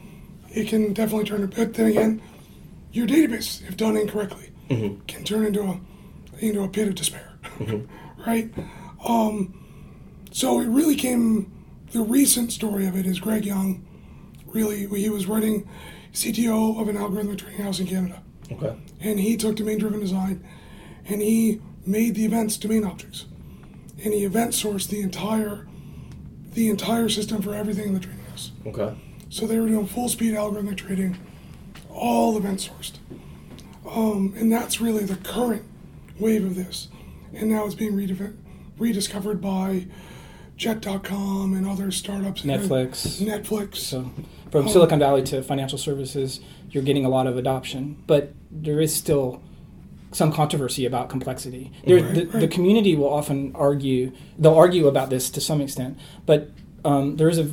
it 0.54 0.68
can 0.68 0.92
definitely 0.92 1.26
turn. 1.26 1.44
a 1.44 1.48
But 1.48 1.74
then 1.76 1.88
again, 1.88 2.22
your 2.92 3.08
database, 3.08 3.66
if 3.68 3.78
done 3.78 3.96
incorrectly, 3.96 4.51
can 5.08 5.24
turn 5.24 5.46
into 5.46 5.62
a 5.64 5.80
into 6.40 6.64
a 6.64 6.68
pit 6.68 6.88
of 6.88 6.96
despair, 6.96 7.34
right? 8.26 8.52
Um, 9.08 9.54
so 10.32 10.60
it 10.60 10.68
really 10.68 10.96
came. 10.96 11.52
The 11.92 12.02
recent 12.02 12.52
story 12.54 12.86
of 12.88 12.96
it 12.96 13.06
is 13.06 13.20
Greg 13.20 13.46
Young. 13.46 13.86
Really, 14.48 14.88
he 14.88 15.10
was 15.10 15.28
running 15.28 15.68
CTO 16.14 16.80
of 16.82 16.88
an 16.88 16.96
algorithmic 16.98 17.38
trading 17.40 17.62
house 17.62 17.80
in 17.80 17.88
Canada, 17.88 18.22
Okay. 18.52 18.76
and 19.02 19.20
he 19.20 19.38
took 19.38 19.56
domain-driven 19.58 20.00
design, 20.00 20.44
and 21.06 21.22
he 21.22 21.62
made 21.86 22.16
the 22.16 22.26
events 22.26 22.58
domain 22.58 22.84
objects, 22.84 23.26
and 24.04 24.14
he 24.14 24.24
event 24.26 24.52
sourced 24.52 24.88
the 24.88 25.02
entire 25.02 25.68
the 26.54 26.70
entire 26.70 27.08
system 27.08 27.42
for 27.42 27.54
everything 27.54 27.88
in 27.90 27.94
the 27.94 28.00
trading 28.00 28.26
house. 28.26 28.52
Okay. 28.66 28.94
So 29.30 29.48
they 29.48 29.58
were 29.60 29.68
doing 29.68 29.88
full 29.88 30.10
speed 30.10 30.34
algorithmic 30.34 30.76
trading, 30.78 31.18
all 31.90 32.38
event 32.38 32.60
sourced. 32.60 32.98
Um, 33.92 34.34
and 34.38 34.52
that's 34.52 34.80
really 34.80 35.04
the 35.04 35.18
current 35.18 35.64
wave 36.20 36.46
of 36.46 36.56
this. 36.56 36.88
And 37.34 37.50
now 37.50 37.66
it's 37.66 37.76
being 37.76 37.94
redif- 37.94 38.36
rediscovered 38.78 39.42
by 39.42 39.88
Jet.com 40.58 41.54
and 41.54 41.68
other 41.68 41.92
startups. 41.92 42.44
Netflix. 42.44 43.22
Netflix. 43.22 43.78
So, 43.78 44.12
from 44.52 44.68
Silicon 44.70 45.00
Valley 45.00 45.24
to 45.24 45.42
financial 45.42 45.78
services, 45.78 46.40
you're 46.70 46.84
getting 46.84 47.04
a 47.04 47.10
lot 47.10 47.26
of 47.26 47.36
adoption, 47.38 48.02
but 48.06 48.34
there 48.52 48.80
is 48.80 48.94
still 48.94 49.42
some 50.12 50.32
controversy 50.32 50.86
about 50.86 51.10
complexity. 51.10 51.72
There, 51.86 52.04
Right, 52.04 52.14
the, 52.14 52.26
the 52.42 52.48
community 52.48 52.96
will 52.96 53.10
often 53.10 53.54
argue; 53.56 54.12
they'll 54.38 54.54
argue 54.54 54.88
about 54.88 55.10
this 55.10 55.30
to 55.32 55.42
some 55.42 55.62
extent, 55.62 55.98
but 56.26 56.52
um, 56.86 57.16
there 57.18 57.30
is 57.30 57.40
a 57.40 57.46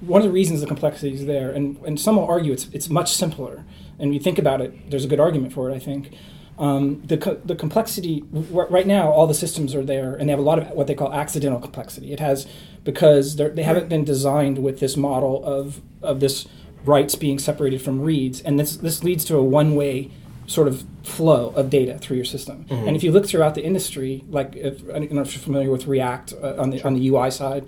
one 0.00 0.20
of 0.20 0.26
the 0.26 0.32
reasons 0.32 0.60
the 0.60 0.66
complexity 0.66 1.14
is 1.14 1.26
there, 1.26 1.50
and, 1.50 1.78
and 1.84 1.98
some 1.98 2.16
will 2.16 2.26
argue 2.26 2.52
it's 2.52 2.68
it's 2.72 2.88
much 2.88 3.12
simpler. 3.12 3.64
And 3.98 4.14
you 4.14 4.20
think 4.20 4.38
about 4.38 4.60
it, 4.60 4.90
there's 4.90 5.04
a 5.04 5.08
good 5.08 5.20
argument 5.20 5.52
for 5.52 5.70
it, 5.70 5.74
I 5.74 5.78
think. 5.78 6.12
Um, 6.58 7.02
the, 7.04 7.16
co- 7.16 7.40
the 7.44 7.54
complexity 7.54 8.24
r- 8.52 8.66
right 8.68 8.86
now, 8.86 9.10
all 9.10 9.26
the 9.26 9.34
systems 9.34 9.74
are 9.74 9.84
there, 9.84 10.14
and 10.14 10.28
they 10.28 10.32
have 10.32 10.38
a 10.38 10.42
lot 10.42 10.58
of 10.58 10.68
what 10.70 10.86
they 10.86 10.94
call 10.94 11.12
accidental 11.12 11.58
complexity. 11.58 12.12
It 12.12 12.20
has 12.20 12.46
because 12.84 13.36
they're, 13.36 13.54
haven't 13.62 13.88
been 13.88 14.04
designed 14.04 14.58
with 14.58 14.80
this 14.80 14.96
model 14.96 15.42
of 15.44 15.80
of 16.02 16.20
this 16.20 16.46
writes 16.84 17.14
being 17.14 17.38
separated 17.38 17.80
from 17.80 18.00
reads, 18.00 18.40
and 18.40 18.60
this 18.60 18.76
this 18.76 19.02
leads 19.02 19.24
to 19.26 19.36
a 19.36 19.42
one 19.42 19.74
way 19.74 20.10
sort 20.46 20.68
of 20.68 20.84
flow 21.04 21.50
of 21.50 21.70
data 21.70 21.96
through 21.98 22.16
your 22.16 22.24
system. 22.24 22.66
And 22.68 22.96
if 22.96 23.02
you 23.02 23.12
look 23.12 23.26
throughout 23.26 23.54
the 23.54 23.64
industry, 23.64 24.22
like 24.28 24.54
if, 24.56 24.82
I 24.90 24.98
don't 24.98 25.12
know 25.12 25.22
if 25.22 25.32
you're 25.34 25.42
familiar 25.42 25.70
with 25.70 25.86
React 25.86 26.34
uh, 26.34 26.54
on 26.58 26.70
the 26.70 26.82
on 26.82 26.94
the 26.94 27.08
UI 27.08 27.30
side, 27.30 27.66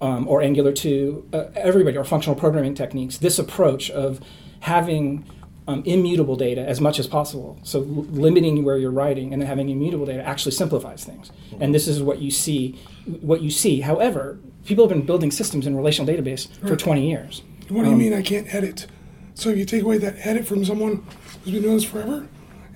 um, 0.00 0.26
or 0.26 0.42
Angular 0.42 0.72
2, 0.72 1.28
uh, 1.32 1.44
everybody, 1.54 1.96
or 1.96 2.04
functional 2.04 2.34
programming 2.34 2.74
techniques, 2.74 3.18
this 3.18 3.38
approach 3.38 3.90
of 3.90 4.20
having 4.60 5.24
um, 5.66 5.82
immutable 5.86 6.36
data 6.36 6.60
as 6.68 6.80
much 6.80 6.98
as 6.98 7.06
possible, 7.06 7.58
so 7.62 7.80
l- 7.80 7.86
limiting 8.10 8.64
where 8.64 8.76
you're 8.76 8.90
writing 8.90 9.32
and 9.32 9.40
then 9.40 9.46
having 9.48 9.68
immutable 9.70 10.04
data 10.06 10.22
actually 10.22 10.52
simplifies 10.52 11.04
things. 11.04 11.30
And 11.60 11.74
this 11.74 11.88
is 11.88 12.02
what 12.02 12.18
you 12.20 12.30
see. 12.30 12.78
What 13.20 13.40
you 13.42 13.50
see. 13.50 13.80
However, 13.80 14.38
people 14.66 14.84
have 14.86 14.96
been 14.96 15.06
building 15.06 15.30
systems 15.30 15.66
in 15.66 15.76
relational 15.76 16.12
database 16.12 16.48
for 16.66 16.76
20 16.76 17.08
years. 17.08 17.42
What 17.68 17.84
do 17.84 17.90
you 17.90 17.96
mean 17.96 18.12
I 18.12 18.22
can't 18.22 18.52
edit? 18.54 18.86
So 19.34 19.48
if 19.50 19.56
you 19.58 19.64
take 19.64 19.82
away 19.82 19.98
that 19.98 20.14
edit 20.18 20.46
from 20.46 20.64
someone 20.64 21.06
who's 21.44 21.52
been 21.54 21.62
doing 21.62 21.74
this 21.76 21.84
forever, 21.84 22.28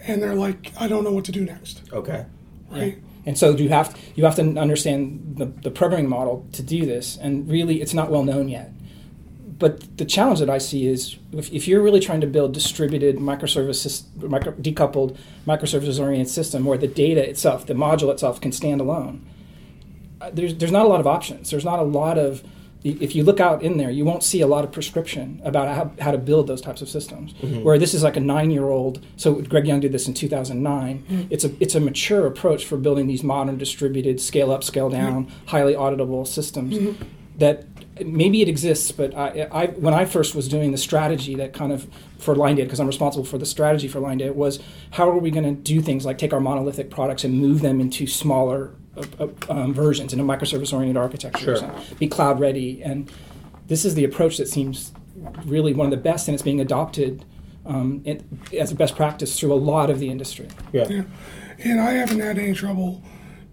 and 0.06 0.22
they're 0.22 0.34
like, 0.34 0.72
I 0.80 0.88
don't 0.88 1.04
know 1.04 1.12
what 1.12 1.24
to 1.26 1.32
do 1.32 1.44
next, 1.44 1.82
Okay. 1.92 2.24
right? 2.70 2.98
And 3.26 3.36
so 3.36 3.50
you 3.54 3.68
have 3.68 3.94
you 4.14 4.24
have 4.24 4.36
to 4.36 4.42
understand 4.58 5.34
the, 5.36 5.44
the 5.46 5.70
programming 5.70 6.08
model 6.08 6.46
to 6.52 6.62
do 6.62 6.86
this, 6.86 7.18
and 7.18 7.46
really 7.50 7.82
it's 7.82 7.92
not 7.92 8.10
well 8.10 8.22
known 8.24 8.48
yet. 8.48 8.72
But 9.58 9.98
the 9.98 10.04
challenge 10.04 10.38
that 10.38 10.50
I 10.50 10.58
see 10.58 10.86
is 10.86 11.16
if, 11.32 11.52
if 11.52 11.66
you're 11.66 11.82
really 11.82 12.00
trying 12.00 12.20
to 12.20 12.26
build 12.26 12.54
distributed 12.54 13.16
microservices, 13.16 14.04
micro, 14.16 14.52
decoupled 14.52 15.16
microservices 15.46 15.98
oriented 15.98 16.32
system 16.32 16.64
where 16.64 16.78
the 16.78 16.86
data 16.86 17.28
itself, 17.28 17.66
the 17.66 17.74
module 17.74 18.12
itself, 18.12 18.40
can 18.40 18.52
stand 18.52 18.80
alone, 18.80 19.26
uh, 20.20 20.30
there's 20.32 20.54
there's 20.56 20.72
not 20.72 20.86
a 20.86 20.88
lot 20.88 21.00
of 21.00 21.06
options. 21.06 21.50
There's 21.50 21.64
not 21.64 21.78
a 21.78 21.82
lot 21.82 22.18
of 22.18 22.44
if 22.84 23.16
you 23.16 23.24
look 23.24 23.40
out 23.40 23.62
in 23.62 23.76
there, 23.76 23.90
you 23.90 24.04
won't 24.04 24.22
see 24.22 24.40
a 24.40 24.46
lot 24.46 24.64
of 24.64 24.70
prescription 24.70 25.40
about 25.44 25.74
how, 25.74 25.90
how 26.02 26.12
to 26.12 26.18
build 26.18 26.46
those 26.46 26.60
types 26.60 26.80
of 26.80 26.88
systems. 26.88 27.32
Mm-hmm. 27.34 27.64
Where 27.64 27.76
this 27.76 27.92
is 27.92 28.04
like 28.04 28.16
a 28.16 28.20
nine-year-old. 28.20 29.04
So 29.16 29.34
Greg 29.34 29.66
Young 29.66 29.80
did 29.80 29.90
this 29.90 30.06
in 30.06 30.14
2009. 30.14 30.98
Mm-hmm. 30.98 31.22
It's 31.30 31.44
a 31.44 31.50
it's 31.60 31.74
a 31.74 31.80
mature 31.80 32.26
approach 32.26 32.64
for 32.64 32.76
building 32.76 33.08
these 33.08 33.24
modern, 33.24 33.58
distributed, 33.58 34.20
scale 34.20 34.52
up, 34.52 34.62
scale 34.62 34.90
down, 34.90 35.26
mm-hmm. 35.26 35.46
highly 35.46 35.74
auditable 35.74 36.26
systems. 36.26 36.96
That 37.38 37.66
maybe 38.04 38.42
it 38.42 38.48
exists, 38.48 38.92
but 38.92 39.14
I, 39.16 39.48
I 39.50 39.66
when 39.66 39.94
I 39.94 40.04
first 40.04 40.34
was 40.34 40.48
doing 40.48 40.72
the 40.72 40.78
strategy 40.78 41.34
that 41.36 41.52
kind 41.52 41.72
of 41.72 41.88
for 42.18 42.34
Linedata, 42.34 42.64
because 42.64 42.80
I'm 42.80 42.86
responsible 42.86 43.24
for 43.24 43.38
the 43.38 43.46
strategy 43.46 43.88
for 43.88 44.00
Linedata, 44.00 44.34
was 44.34 44.60
how 44.92 45.08
are 45.08 45.18
we 45.18 45.30
going 45.30 45.44
to 45.44 45.60
do 45.60 45.80
things 45.80 46.04
like 46.04 46.18
take 46.18 46.32
our 46.32 46.40
monolithic 46.40 46.90
products 46.90 47.24
and 47.24 47.34
move 47.40 47.60
them 47.60 47.80
into 47.80 48.06
smaller 48.06 48.74
uh, 48.96 49.04
uh, 49.20 49.28
um, 49.48 49.72
versions 49.74 50.12
in 50.12 50.20
a 50.20 50.24
microservice-oriented 50.24 50.96
architecture, 50.96 51.56
Sure. 51.56 51.74
be 51.98 52.08
cloud 52.08 52.40
ready, 52.40 52.82
and 52.82 53.10
this 53.68 53.84
is 53.84 53.94
the 53.94 54.04
approach 54.04 54.36
that 54.38 54.48
seems 54.48 54.92
really 55.44 55.74
one 55.74 55.86
of 55.86 55.90
the 55.90 55.96
best, 55.96 56.28
and 56.28 56.34
it's 56.34 56.42
being 56.42 56.60
adopted 56.60 57.24
um, 57.66 58.00
it, 58.04 58.24
as 58.58 58.72
a 58.72 58.74
best 58.74 58.96
practice 58.96 59.38
through 59.38 59.52
a 59.52 59.56
lot 59.56 59.90
of 59.90 59.98
the 59.98 60.08
industry. 60.08 60.48
Yeah. 60.72 60.88
Yeah. 60.88 61.02
And 61.58 61.80
I 61.80 61.92
haven't 61.92 62.20
had 62.20 62.38
any 62.38 62.54
trouble 62.54 63.02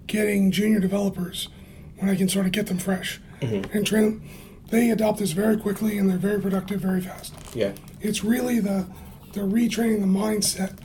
getting 0.07 0.51
junior 0.51 0.79
developers 0.79 1.49
when 1.97 2.09
I 2.09 2.15
can 2.15 2.29
sort 2.29 2.45
of 2.45 2.51
get 2.51 2.67
them 2.67 2.77
fresh 2.77 3.19
Mm-hmm. 3.41 3.77
and 3.77 3.85
train 3.85 4.03
them. 4.03 4.29
They 4.69 4.89
adopt 4.89 5.19
this 5.19 5.31
very 5.31 5.57
quickly 5.57 5.97
and 5.97 6.09
they're 6.09 6.17
very 6.17 6.41
productive 6.41 6.81
very 6.81 7.01
fast. 7.01 7.33
Yeah. 7.53 7.73
It's 8.01 8.23
really 8.23 8.59
the 8.59 8.87
the 9.33 9.41
retraining 9.41 9.99
the 9.99 10.07
mindset 10.07 10.77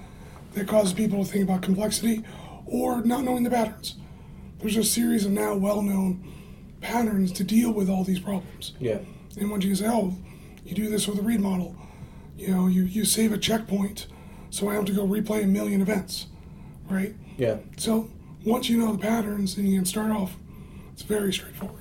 that 0.54 0.66
causes 0.66 0.92
people 0.92 1.24
to 1.24 1.30
think 1.30 1.44
about 1.44 1.62
complexity 1.62 2.24
or 2.66 3.02
not 3.02 3.22
knowing 3.24 3.44
the 3.44 3.50
patterns. 3.50 3.94
There's 4.58 4.76
a 4.76 4.84
series 4.84 5.24
of 5.24 5.32
now 5.32 5.54
well-known 5.54 6.26
patterns 6.80 7.32
to 7.32 7.44
deal 7.44 7.70
with 7.72 7.88
all 7.88 8.04
these 8.04 8.18
problems. 8.18 8.74
Yeah. 8.80 8.98
And 9.38 9.50
once 9.50 9.64
you 9.64 9.74
say, 9.74 9.86
oh, 9.86 10.16
you 10.64 10.74
do 10.74 10.88
this 10.90 11.06
with 11.06 11.18
a 11.18 11.22
read 11.22 11.40
model, 11.40 11.76
you 12.36 12.48
know, 12.48 12.66
you, 12.66 12.82
you 12.82 13.04
save 13.04 13.32
a 13.32 13.38
checkpoint, 13.38 14.06
so 14.50 14.68
I 14.68 14.74
have 14.74 14.84
to 14.86 14.92
go 14.92 15.06
replay 15.06 15.44
a 15.44 15.46
million 15.46 15.80
events, 15.80 16.26
right? 16.88 17.14
Yeah. 17.36 17.58
So 17.76 18.10
once 18.44 18.68
you 18.68 18.78
know 18.78 18.92
the 18.92 18.98
patterns 18.98 19.56
and 19.56 19.68
you 19.68 19.78
can 19.78 19.84
start 19.84 20.10
off, 20.10 20.36
it's 20.92 21.02
very 21.02 21.32
straightforward. 21.32 21.79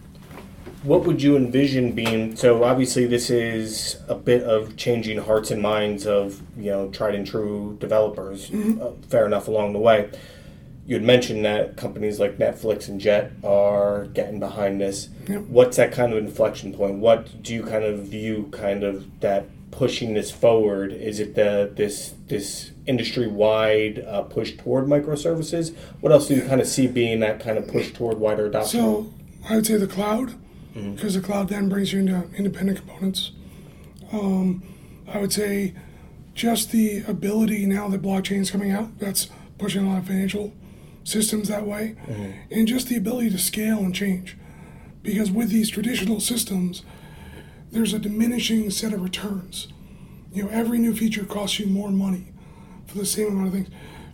What 0.83 1.05
would 1.05 1.21
you 1.21 1.35
envision 1.35 1.91
being? 1.91 2.35
So 2.35 2.63
obviously, 2.63 3.05
this 3.05 3.29
is 3.29 3.97
a 4.07 4.15
bit 4.15 4.43
of 4.43 4.77
changing 4.77 5.17
hearts 5.19 5.51
and 5.51 5.61
minds 5.61 6.07
of 6.07 6.41
you 6.57 6.71
know 6.71 6.89
tried 6.89 7.15
and 7.15 7.27
true 7.27 7.77
developers. 7.79 8.51
Uh, 8.53 8.93
fair 9.09 9.25
enough 9.25 9.47
along 9.47 9.73
the 9.73 9.79
way. 9.79 10.09
You 10.85 10.95
had 10.95 11.03
mentioned 11.03 11.45
that 11.45 11.77
companies 11.77 12.19
like 12.19 12.39
Netflix 12.39 12.87
and 12.87 12.99
Jet 12.99 13.31
are 13.43 14.05
getting 14.05 14.39
behind 14.39 14.81
this. 14.81 15.09
Yep. 15.27 15.41
What's 15.43 15.77
that 15.77 15.91
kind 15.91 16.11
of 16.11 16.17
inflection 16.17 16.73
point? 16.73 16.95
What 16.95 17.43
do 17.43 17.53
you 17.53 17.63
kind 17.63 17.83
of 17.83 18.05
view 18.05 18.49
kind 18.51 18.83
of 18.83 19.19
that 19.19 19.45
pushing 19.71 20.13
this 20.13 20.31
forward? 20.31 20.91
Is 20.91 21.19
it 21.19 21.35
the 21.35 21.71
this 21.75 22.13
this 22.27 22.71
industry 22.87 23.27
wide 23.27 24.03
uh, 24.07 24.23
push 24.23 24.57
toward 24.57 24.85
microservices? 24.85 25.75
What 25.99 26.11
else 26.11 26.27
do 26.27 26.35
you 26.35 26.41
kind 26.41 26.61
of 26.61 26.67
see 26.67 26.87
being 26.87 27.19
that 27.19 27.39
kind 27.39 27.57
of 27.57 27.67
push 27.67 27.91
toward 27.91 28.17
wider 28.17 28.47
adoption? 28.47 28.79
So 28.79 29.13
I 29.47 29.55
would 29.55 29.65
say 29.67 29.77
the 29.77 29.87
cloud, 29.87 30.33
because 30.73 31.15
the 31.15 31.21
cloud 31.21 31.49
then 31.49 31.69
brings 31.69 31.91
you 31.93 31.99
into 31.99 32.27
independent 32.35 32.79
components. 32.79 33.31
Um, 34.11 34.63
I 35.07 35.19
would 35.19 35.33
say 35.33 35.73
just 36.33 36.71
the 36.71 37.03
ability 37.07 37.65
now 37.65 37.87
that 37.89 38.01
blockchain 38.01 38.39
is 38.39 38.51
coming 38.51 38.71
out, 38.71 38.97
that's 38.99 39.29
pushing 39.57 39.85
a 39.85 39.89
lot 39.89 39.99
of 39.99 40.07
financial 40.07 40.53
systems 41.03 41.47
that 41.47 41.65
way, 41.65 41.95
and 42.51 42.67
just 42.67 42.87
the 42.87 42.95
ability 42.95 43.29
to 43.31 43.37
scale 43.37 43.79
and 43.79 43.93
change. 43.93 44.37
Because 45.01 45.31
with 45.31 45.49
these 45.49 45.69
traditional 45.69 46.19
systems, 46.19 46.83
there's 47.71 47.93
a 47.93 47.99
diminishing 47.99 48.69
set 48.69 48.93
of 48.93 49.01
returns. 49.01 49.67
You 50.31 50.43
know, 50.43 50.49
every 50.49 50.77
new 50.77 50.95
feature 50.95 51.25
costs 51.25 51.59
you 51.59 51.65
more 51.65 51.89
money 51.89 52.27
for 52.85 52.97
the 52.97 53.05
same 53.05 53.27
amount 53.27 53.47
of 53.47 53.53
things 53.53 53.69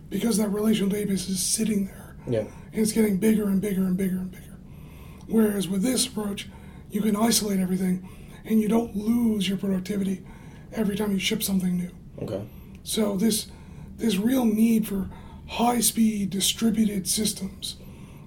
because 0.08 0.36
that 0.38 0.48
relational 0.48 0.90
database 0.90 1.28
is 1.28 1.42
sitting 1.42 1.86
there 1.86 2.16
yeah. 2.28 2.40
and 2.40 2.50
it's 2.74 2.92
getting 2.92 3.18
bigger 3.18 3.44
and 3.44 3.60
bigger 3.60 3.82
and 3.82 3.96
bigger 3.96 4.16
and 4.16 4.30
bigger. 4.30 4.45
Whereas 5.26 5.68
with 5.68 5.82
this 5.82 6.06
approach, 6.06 6.48
you 6.90 7.00
can 7.02 7.16
isolate 7.16 7.60
everything 7.60 8.08
and 8.44 8.60
you 8.60 8.68
don't 8.68 8.96
lose 8.96 9.48
your 9.48 9.58
productivity 9.58 10.24
every 10.72 10.96
time 10.96 11.12
you 11.12 11.18
ship 11.18 11.42
something 11.42 11.76
new. 11.76 11.90
Okay. 12.22 12.46
So 12.84 13.16
this 13.16 13.48
this 13.96 14.16
real 14.16 14.44
need 14.44 14.86
for 14.86 15.08
high 15.48 15.80
speed 15.80 16.30
distributed 16.30 17.08
systems 17.08 17.76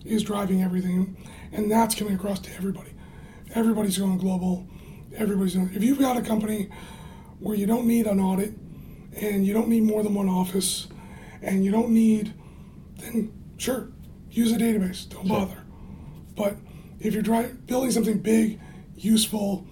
is 0.03 0.23
driving 0.23 0.63
everything 0.63 1.15
and 1.51 1.71
that's 1.71 1.95
coming 1.95 2.15
across 2.15 2.39
to 2.41 2.53
everybody. 2.55 2.91
Everybody's 3.55 3.97
going 3.97 4.17
global. 4.17 4.67
Everybody's 5.15 5.55
going 5.55 5.73
if 5.73 5.83
you've 5.83 5.99
got 5.99 6.17
a 6.17 6.21
company 6.21 6.69
where 7.39 7.55
you 7.55 7.65
don't 7.65 7.87
need 7.87 8.05
an 8.07 8.19
audit 8.19 8.53
and 9.21 9.45
you 9.45 9.53
don't 9.53 9.69
need 9.69 9.83
more 9.83 10.03
than 10.03 10.13
one 10.13 10.29
office 10.29 10.87
and 11.41 11.63
you 11.63 11.71
don't 11.71 11.89
need 11.89 12.33
then 12.97 13.31
sure, 13.57 13.89
use 14.29 14.51
a 14.51 14.57
database. 14.57 15.07
Don't 15.09 15.27
bother. 15.27 15.63
But 16.35 16.57
if 16.99 17.13
you're 17.13 17.23
dri- 17.23 17.53
building 17.65 17.91
something 17.91 18.19
big, 18.19 18.59
useful, 18.95 19.65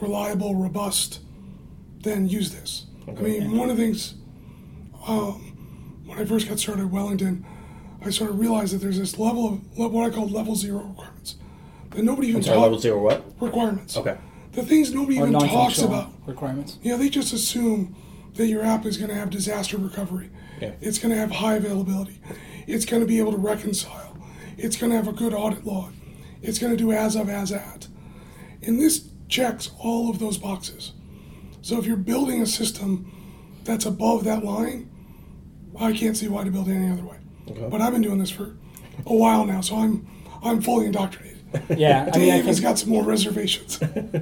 reliable, 0.00 0.54
robust, 0.54 1.20
then 2.00 2.28
use 2.28 2.50
this. 2.52 2.86
I 3.08 3.12
mean, 3.12 3.56
one 3.56 3.70
of 3.70 3.76
the 3.76 3.82
things 3.82 4.14
um, 5.06 6.02
when 6.06 6.18
I 6.18 6.24
first 6.24 6.48
got 6.48 6.58
started 6.58 6.82
at 6.86 6.90
Wellington, 6.90 7.44
I 8.02 8.10
sort 8.10 8.30
of 8.30 8.38
realized 8.38 8.74
that 8.74 8.78
there's 8.78 8.98
this 8.98 9.18
level 9.18 9.60
of 9.78 9.92
what 9.92 10.06
I 10.06 10.14
call 10.14 10.28
level 10.28 10.54
zero 10.54 10.82
requirements 10.82 11.36
that 11.90 12.02
nobody 12.02 12.28
even 12.28 12.42
Sorry, 12.42 12.54
talks 12.56 12.62
level 12.62 12.78
zero 12.78 13.02
what? 13.02 13.24
requirements. 13.40 13.96
Okay. 13.96 14.16
The 14.52 14.62
things 14.62 14.92
nobody 14.92 15.18
Or 15.20 15.28
even 15.28 15.38
talks 15.40 15.80
about. 15.80 16.12
requirements. 16.26 16.78
You 16.82 16.92
know, 16.92 16.98
they 16.98 17.08
just 17.08 17.32
assume 17.32 17.94
that 18.34 18.46
your 18.46 18.64
app 18.64 18.84
is 18.84 18.96
going 18.98 19.08
to 19.10 19.14
have 19.14 19.30
disaster 19.30 19.76
recovery. 19.78 20.30
Yeah. 20.60 20.72
It's 20.80 20.98
going 20.98 21.12
to 21.12 21.18
have 21.18 21.30
high 21.30 21.54
availability. 21.54 22.20
It's 22.66 22.84
going 22.84 23.00
to 23.00 23.06
be 23.06 23.18
able 23.18 23.32
to 23.32 23.38
reconcile. 23.38 24.16
It's 24.56 24.76
going 24.76 24.90
to 24.90 24.96
have 24.96 25.08
a 25.08 25.12
good 25.12 25.32
audit 25.34 25.64
log. 25.66 25.92
It's 26.44 26.58
going 26.58 26.72
to 26.72 26.76
do 26.76 26.92
as 26.92 27.16
of, 27.16 27.28
as 27.28 27.50
at. 27.52 27.88
And 28.62 28.78
this 28.78 29.08
checks 29.28 29.70
all 29.78 30.10
of 30.10 30.18
those 30.18 30.38
boxes. 30.38 30.92
So 31.62 31.78
if 31.78 31.86
you're 31.86 31.96
building 31.96 32.42
a 32.42 32.46
system 32.46 33.10
that's 33.64 33.86
above 33.86 34.24
that 34.24 34.44
line, 34.44 34.90
I 35.78 35.92
can't 35.92 36.16
see 36.16 36.28
why 36.28 36.44
to 36.44 36.50
build 36.50 36.68
it 36.68 36.74
any 36.74 36.90
other 36.90 37.02
way. 37.02 37.16
Okay. 37.50 37.68
But 37.70 37.80
I've 37.80 37.92
been 37.92 38.02
doing 38.02 38.18
this 38.18 38.30
for 38.30 38.56
a 39.06 39.14
while 39.14 39.44
now, 39.44 39.60
so 39.60 39.76
I'm 39.76 40.06
I'm 40.42 40.60
fully 40.60 40.86
indoctrinated. 40.86 41.32
Yeah, 41.78 42.10
I 42.12 42.18
mean, 42.18 42.32
I 42.32 42.36
Dave 42.36 42.46
has 42.46 42.56
think, 42.56 42.68
got 42.68 42.78
some 42.80 42.88
more 42.88 43.04
reservations. 43.04 43.80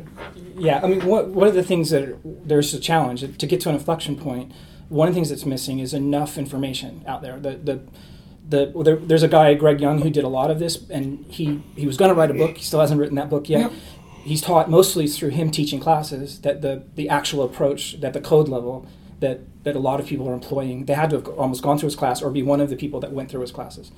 yeah, 0.58 0.80
I 0.84 0.86
mean, 0.86 1.06
what, 1.06 1.28
one 1.28 1.48
of 1.48 1.54
the 1.54 1.62
things 1.62 1.88
that 1.88 2.18
there's 2.22 2.74
a 2.74 2.78
challenge 2.78 3.20
to 3.38 3.46
get 3.46 3.58
to 3.62 3.70
an 3.70 3.74
inflection 3.74 4.16
point. 4.16 4.52
One 4.90 5.08
of 5.08 5.14
the 5.14 5.18
things 5.18 5.30
that's 5.30 5.46
missing 5.46 5.78
is 5.78 5.94
enough 5.94 6.36
information 6.36 7.02
out 7.06 7.22
there. 7.22 7.40
The 7.40 7.56
the 7.56 7.80
the 8.52 8.70
well, 8.72 8.84
there, 8.84 8.96
there's 8.96 9.24
a 9.24 9.28
guy, 9.28 9.52
Greg 9.54 9.80
Young, 9.80 10.00
who 10.00 10.10
did 10.10 10.22
a 10.22 10.28
lot 10.28 10.50
of 10.50 10.60
this, 10.60 10.88
and 10.88 11.26
he 11.28 11.62
he 11.74 11.86
was 11.86 11.96
going 11.96 12.10
to 12.10 12.14
write 12.14 12.30
a 12.30 12.34
book. 12.34 12.56
He 12.56 12.62
still 12.62 12.78
hasn't 12.78 13.00
written 13.00 13.16
that 13.16 13.28
book 13.28 13.48
yet. 13.48 13.72
Yep. 13.72 13.72
He's 14.22 14.40
taught 14.40 14.70
mostly 14.70 15.08
through 15.08 15.30
him 15.30 15.50
teaching 15.50 15.80
classes 15.80 16.40
that 16.42 16.62
the 16.62 16.84
the 16.94 17.08
actual 17.08 17.42
approach, 17.42 18.00
that 18.00 18.12
the 18.12 18.20
code 18.20 18.48
level 18.48 18.86
that 19.22 19.40
that 19.64 19.74
a 19.74 19.78
lot 19.78 19.98
of 19.98 20.06
people 20.06 20.28
are 20.28 20.34
employing, 20.34 20.84
they 20.84 20.94
had 20.94 21.10
to 21.10 21.16
have 21.16 21.28
almost 21.28 21.62
gone 21.62 21.78
through 21.78 21.86
his 21.86 21.96
class 21.96 22.20
or 22.20 22.30
be 22.30 22.42
one 22.42 22.60
of 22.60 22.68
the 22.68 22.76
people 22.76 23.00
that 23.00 23.12
went 23.12 23.30
through 23.30 23.40
his 23.40 23.52
classes. 23.52 23.90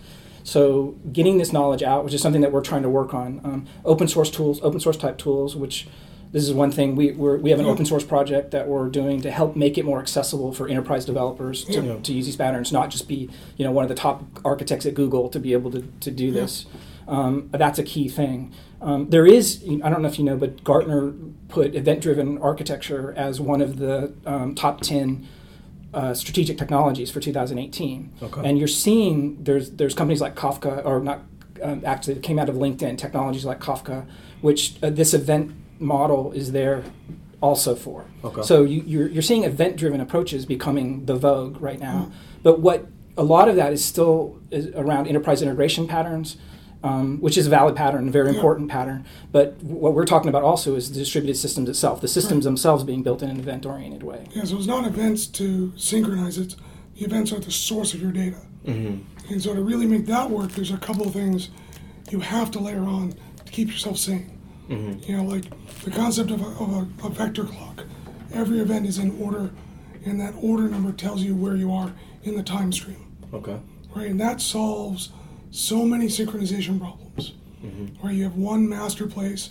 So 0.45 0.95
getting 1.11 1.39
this 1.39 1.53
knowledge 1.53 1.83
out, 1.83 2.05
which 2.05 2.13
is 2.13 2.21
something 2.21 2.43
that 2.43 2.53
we're 2.53 2.61
trying 2.61 2.83
to 2.83 2.91
work 2.91 3.15
on, 3.15 3.41
um, 3.43 3.67
open 3.85 4.07
source 4.09 4.31
tools, 4.31 4.61
open 4.63 4.79
source 4.79 4.99
type 4.99 5.17
tools, 5.17 5.57
which 5.57 5.89
this 6.35 6.43
is 6.43 6.53
one 6.53 6.73
thing 6.73 6.97
we 6.97 7.13
we're, 7.13 7.37
we 7.39 7.51
have 7.51 7.61
an 7.61 7.67
open 7.67 7.85
source 7.87 8.03
project 8.03 8.51
that 8.51 8.67
we're 8.67 8.89
doing 8.89 9.21
to 9.23 9.31
help 9.31 9.55
make 9.55 9.79
it 9.79 9.85
more 9.85 10.01
accessible 10.01 10.53
for 10.53 10.67
enterprise 10.69 11.05
developers 11.05 11.65
to, 11.67 11.81
Yeah. 11.81 11.97
to 12.03 12.13
use 12.13 12.27
these 12.27 12.35
patterns, 12.37 12.73
not 12.73 12.91
just 12.91 13.07
be 13.07 13.31
you 13.57 13.65
know 13.65 13.71
one 13.71 13.85
of 13.85 13.89
the 13.89 13.95
top 13.95 14.25
architects 14.45 14.85
at 14.85 14.95
Google 14.95 15.29
to 15.29 15.39
be 15.39 15.53
able 15.53 15.71
to, 15.71 15.83
to 16.01 16.11
do 16.11 16.33
this. 16.33 16.67
Um, 17.07 17.51
that's 17.53 17.79
a 17.79 17.85
key 17.85 18.09
thing. 18.09 18.53
Um, 18.83 19.11
there 19.11 19.25
is 19.27 19.63
I 19.85 19.89
don't 19.91 20.03
know 20.03 20.09
if 20.09 20.19
you 20.19 20.25
know, 20.25 20.37
but 20.37 20.65
Gartner 20.65 21.13
put 21.49 21.77
event 21.77 22.01
driven 22.01 22.39
architecture 22.39 23.15
as 23.17 23.41
one 23.41 23.61
of 23.63 23.77
the 23.79 24.13
um, 24.27 24.57
top 24.57 24.81
ten 24.81 25.29
uh, 25.95 26.15
strategic 26.15 26.59
technologies 26.59 27.13
for 27.13 27.21
2018. 27.21 28.11
Okay. 28.23 28.41
And 28.45 28.59
you're 28.59 28.67
seeing 28.67 29.43
there's 29.45 29.71
there's 29.71 29.95
companies 29.95 30.21
like 30.21 30.35
Kafka, 30.35 30.85
or 30.85 30.99
not 30.99 31.21
um, 31.63 31.83
actually 31.87 32.15
it 32.17 32.23
came 32.25 32.41
out 32.41 32.49
of 32.49 32.57
LinkedIn, 32.57 32.99
technologies 32.99 33.45
like 33.45 33.61
Kafka, 33.61 34.05
which 34.41 34.75
uh, 34.83 34.91
this 34.91 35.15
event 35.15 35.55
model 35.85 36.33
is 36.33 36.53
there 36.53 36.83
also 37.41 37.75
for. 37.75 38.07
Okay. 38.25 38.43
So 38.43 38.65
you, 38.65 38.83
you're, 38.87 39.09
you're 39.09 39.23
seeing 39.23 39.45
event 39.45 39.77
driven 39.77 40.01
approaches 40.01 40.47
becoming 40.47 41.07
the 41.07 41.15
vogue 41.15 41.61
right 41.61 41.79
now. 41.79 42.11
But 42.43 42.61
what 42.61 42.87
a 43.17 43.23
lot 43.23 43.49
of 43.49 43.57
that 43.57 43.73
is 43.73 43.85
still 43.85 44.41
is 44.51 44.69
around 44.75 45.07
enterprise 45.07 45.43
integration 45.43 45.87
patterns. 45.87 46.37
Um, 46.83 47.19
which 47.23 47.39
is 47.39 47.47
a 47.47 47.49
valid 47.49 47.77
pattern, 47.77 48.09
a 48.09 48.11
very 48.11 48.29
important 48.29 48.71
pattern. 48.71 49.07
But 49.33 49.57
what 49.63 49.95
we're 49.95 50.05
talking 50.05 50.29
about 50.29 50.43
also 50.43 50.75
is 50.75 50.93
the 50.93 50.99
distributed 50.99 51.39
systems 51.39 51.71
itself, 51.71 52.03
the 52.03 52.09
systems 52.09 52.45
themselves 52.45 52.85
being 52.85 53.03
built 53.03 53.23
in 53.23 53.31
an 53.31 53.39
event-oriented 53.39 54.03
way. 54.03 54.27
Yeah, 54.35 54.45
so 54.45 54.59
it's 54.59 54.67
not 54.67 54.87
events 54.87 55.27
to 55.29 55.73
synchronize 55.79 56.37
it. 56.37 56.57
The 56.97 57.07
events 57.07 57.33
are 57.33 57.41
the 57.41 57.51
source 57.51 57.95
of 57.95 58.03
your 58.03 58.13
data. 58.13 58.37
Mm-hmm. 58.67 59.33
And 59.33 59.43
so 59.43 59.55
to 59.55 59.63
really 59.63 59.87
make 59.87 60.05
that 60.07 60.29
work, 60.29 60.53
there's 60.53 60.73
a 60.73 60.77
couple 60.77 61.07
of 61.07 61.15
things 61.15 61.49
you 62.11 62.21
have 62.21 62.51
to 62.51 62.59
layer 62.59 62.85
on 62.85 63.15
to 63.47 63.51
keep 63.51 63.69
yourself 63.69 63.97
sane. 63.97 64.34
Mm-hmm. 64.69 65.11
You 65.11 65.17
know, 65.19 65.25
like 65.25 65.45
the 65.83 65.91
concept 65.91 66.31
of, 66.31 66.41
a, 66.41 66.47
of 66.63 66.73
a, 66.73 67.07
a 67.07 67.11
vector 67.11 67.45
clock. 67.45 67.85
Every 68.33 68.59
event 68.59 68.87
is 68.87 68.99
in 68.99 69.21
order, 69.23 69.51
and 70.05 70.19
that 70.21 70.35
order 70.41 70.69
number 70.69 70.93
tells 70.93 71.23
you 71.23 71.35
where 71.37 71.55
you 71.57 71.73
are 71.73 71.93
in 72.25 72.37
the 72.37 72.43
time 72.43 72.73
stream. 72.73 73.17
Okay. 73.33 73.59
right? 73.95 74.09
And 74.09 74.21
that 74.21 74.41
solves 74.41 75.11
so 75.51 75.85
many 75.85 76.07
synchronization 76.07 76.79
problems, 76.81 77.33
mm-hmm. 77.65 77.87
where 78.01 78.13
you 78.13 78.25
have 78.25 78.37
one 78.37 78.69
master 78.69 79.07
place 79.07 79.51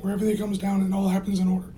where 0.00 0.12
everything 0.12 0.36
comes 0.36 0.58
down 0.58 0.80
and 0.80 0.94
all 0.94 1.08
happens 1.08 1.38
in 1.40 1.48
order. 1.48 1.72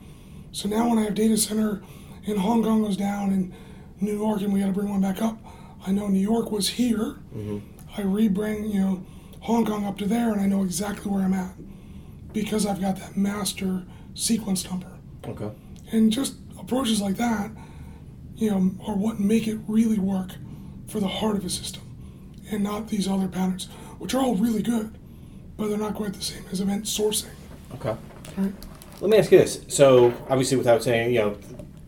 So 0.53 0.69
now 0.69 0.89
when 0.89 0.99
I 0.99 1.03
have 1.03 1.15
data 1.15 1.37
center 1.37 1.83
in 2.25 2.37
Hong 2.37 2.63
Kong 2.63 2.83
goes 2.83 2.97
down 2.97 3.31
and 3.31 3.53
New 4.01 4.17
York 4.17 4.43
and 4.43 4.53
we 4.53 4.61
got 4.61 4.67
to 4.67 4.73
bring 4.73 4.91
one 4.91 5.01
back 5.01 5.23
up, 5.23 5.39
I 5.87 5.93
know 5.93 6.09
New 6.09 6.21
York 6.21 6.51
was 6.51 6.69
here. 6.69 7.17
Mm-hmm. 7.35 7.59
I 7.97 8.03
rebring 8.03 8.73
you 8.73 8.81
know 8.81 9.07
Hong 9.41 9.65
Kong 9.65 9.85
up 9.85 9.99
to 9.99 10.07
there, 10.07 10.33
and 10.33 10.41
I 10.41 10.47
know 10.47 10.63
exactly 10.63 11.11
where 11.11 11.23
I'm 11.23 11.35
at 11.35 11.53
because 12.33 12.67
I've 12.67 12.81
got 12.81 12.97
that 12.97 13.17
master 13.17 13.85
sequence 14.15 14.69
number. 14.69 14.89
Okay. 15.27 15.51
And 15.91 16.13
just 16.13 16.35
approaches 16.59 17.01
like 17.01 17.17
that, 17.17 17.51
you 18.35 18.51
know, 18.51 18.75
are 18.87 18.97
what 18.97 19.21
make 19.21 19.47
it 19.47 19.59
really 19.67 19.99
work 19.99 20.33
for 20.87 21.01
the 21.01 21.09
heart 21.09 21.37
of 21.37 21.45
a 21.45 21.51
system, 21.51 21.83
and 22.51 22.63
not 22.63 22.89
these 22.89 23.09
other 23.09 23.29
patterns, 23.29 23.67
which 23.99 24.15
are 24.15 24.23
all 24.23 24.35
really 24.35 24.63
good, 24.63 24.97
but 25.57 25.69
they're 25.69 25.79
not 25.79 25.95
quite 25.95 26.13
the 26.13 26.23
same 26.23 26.45
as 26.51 26.61
event 26.61 26.85
sourcing. 26.85 27.31
Okay. 27.75 27.97
Right? 28.37 28.53
Let 29.01 29.11
me 29.11 29.17
ask 29.17 29.33
you 29.33 29.39
this. 29.39 29.65
So, 29.69 30.13
obviously, 30.29 30.57
without 30.57 30.83
saying, 30.83 31.13
you 31.13 31.19
know, 31.21 31.37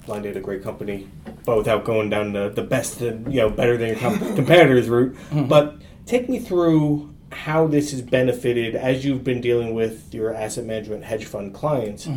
Linedata, 0.06 0.42
great 0.42 0.62
company, 0.62 1.08
but 1.44 1.56
without 1.56 1.84
going 1.84 2.10
down 2.10 2.32
the, 2.32 2.48
the 2.50 2.62
best, 2.62 3.00
and, 3.00 3.32
you 3.32 3.40
know, 3.40 3.50
better 3.50 3.76
than 3.76 3.88
your 3.88 3.96
com- 3.98 4.18
competitors 4.36 4.88
route. 4.88 5.14
Mm-hmm. 5.14 5.46
But 5.46 5.76
take 6.06 6.28
me 6.28 6.38
through 6.38 7.13
how 7.34 7.66
this 7.66 7.90
has 7.90 8.00
benefited 8.02 8.74
as 8.74 9.04
you've 9.04 9.24
been 9.24 9.40
dealing 9.40 9.74
with 9.74 10.12
your 10.14 10.32
asset 10.34 10.64
management 10.64 11.04
hedge 11.04 11.24
fund 11.24 11.52
clients. 11.54 12.08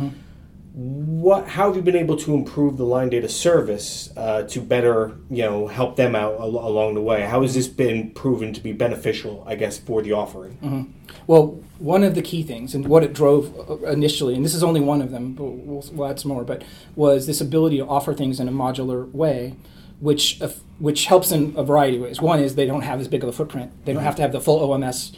What, 0.74 1.48
how 1.48 1.66
have 1.66 1.76
you 1.76 1.82
been 1.82 1.96
able 1.96 2.16
to 2.18 2.34
improve 2.34 2.76
the 2.76 2.84
Linedata 2.84 3.28
service 3.28 4.10
uh, 4.16 4.42
to 4.44 4.60
better, 4.60 5.16
you 5.28 5.42
know, 5.42 5.66
help 5.66 5.96
them 5.96 6.14
out 6.14 6.34
al- 6.38 6.46
along 6.46 6.94
the 6.94 7.00
way? 7.00 7.22
How 7.22 7.42
has 7.42 7.54
this 7.54 7.66
been 7.66 8.12
proven 8.12 8.52
to 8.52 8.60
be 8.60 8.72
beneficial, 8.72 9.42
I 9.44 9.56
guess, 9.56 9.76
for 9.76 10.02
the 10.02 10.12
offering? 10.12 10.94
Well, 11.26 11.58
one 11.78 12.04
of 12.04 12.14
the 12.14 12.22
key 12.22 12.44
things, 12.44 12.74
and 12.76 12.86
what 12.86 13.02
it 13.02 13.12
drove 13.12 13.52
uh, 13.68 13.86
initially, 13.90 14.34
and 14.36 14.44
this 14.44 14.54
is 14.54 14.62
only 14.62 14.80
one 14.80 15.02
of 15.02 15.10
them, 15.10 15.32
but 15.32 15.44
we'll, 15.44 15.84
we'll 15.92 16.08
add 16.08 16.20
some 16.20 16.30
more, 16.30 16.44
but 16.44 16.62
was 16.94 17.26
this 17.26 17.40
ability 17.40 17.78
to 17.78 17.86
offer 17.86 18.14
things 18.14 18.38
in 18.38 18.46
a 18.46 18.52
modular 18.52 19.10
way, 19.10 19.56
which 19.98 20.40
uh, 20.40 20.48
which 20.78 21.06
helps 21.06 21.32
in 21.32 21.54
a 21.56 21.64
variety 21.64 21.96
of 21.96 22.02
ways. 22.04 22.20
One 22.20 22.40
is 22.40 22.54
they 22.54 22.66
don't 22.66 22.82
have 22.82 23.00
as 23.00 23.08
big 23.08 23.22
of 23.22 23.28
a 23.28 23.32
footprint; 23.32 23.72
they 23.84 23.92
don't 23.92 24.00
mm-hmm. 24.00 24.06
have 24.06 24.16
to 24.16 24.22
have 24.22 24.32
the 24.32 24.40
full 24.40 24.60
OMS, 24.68 25.14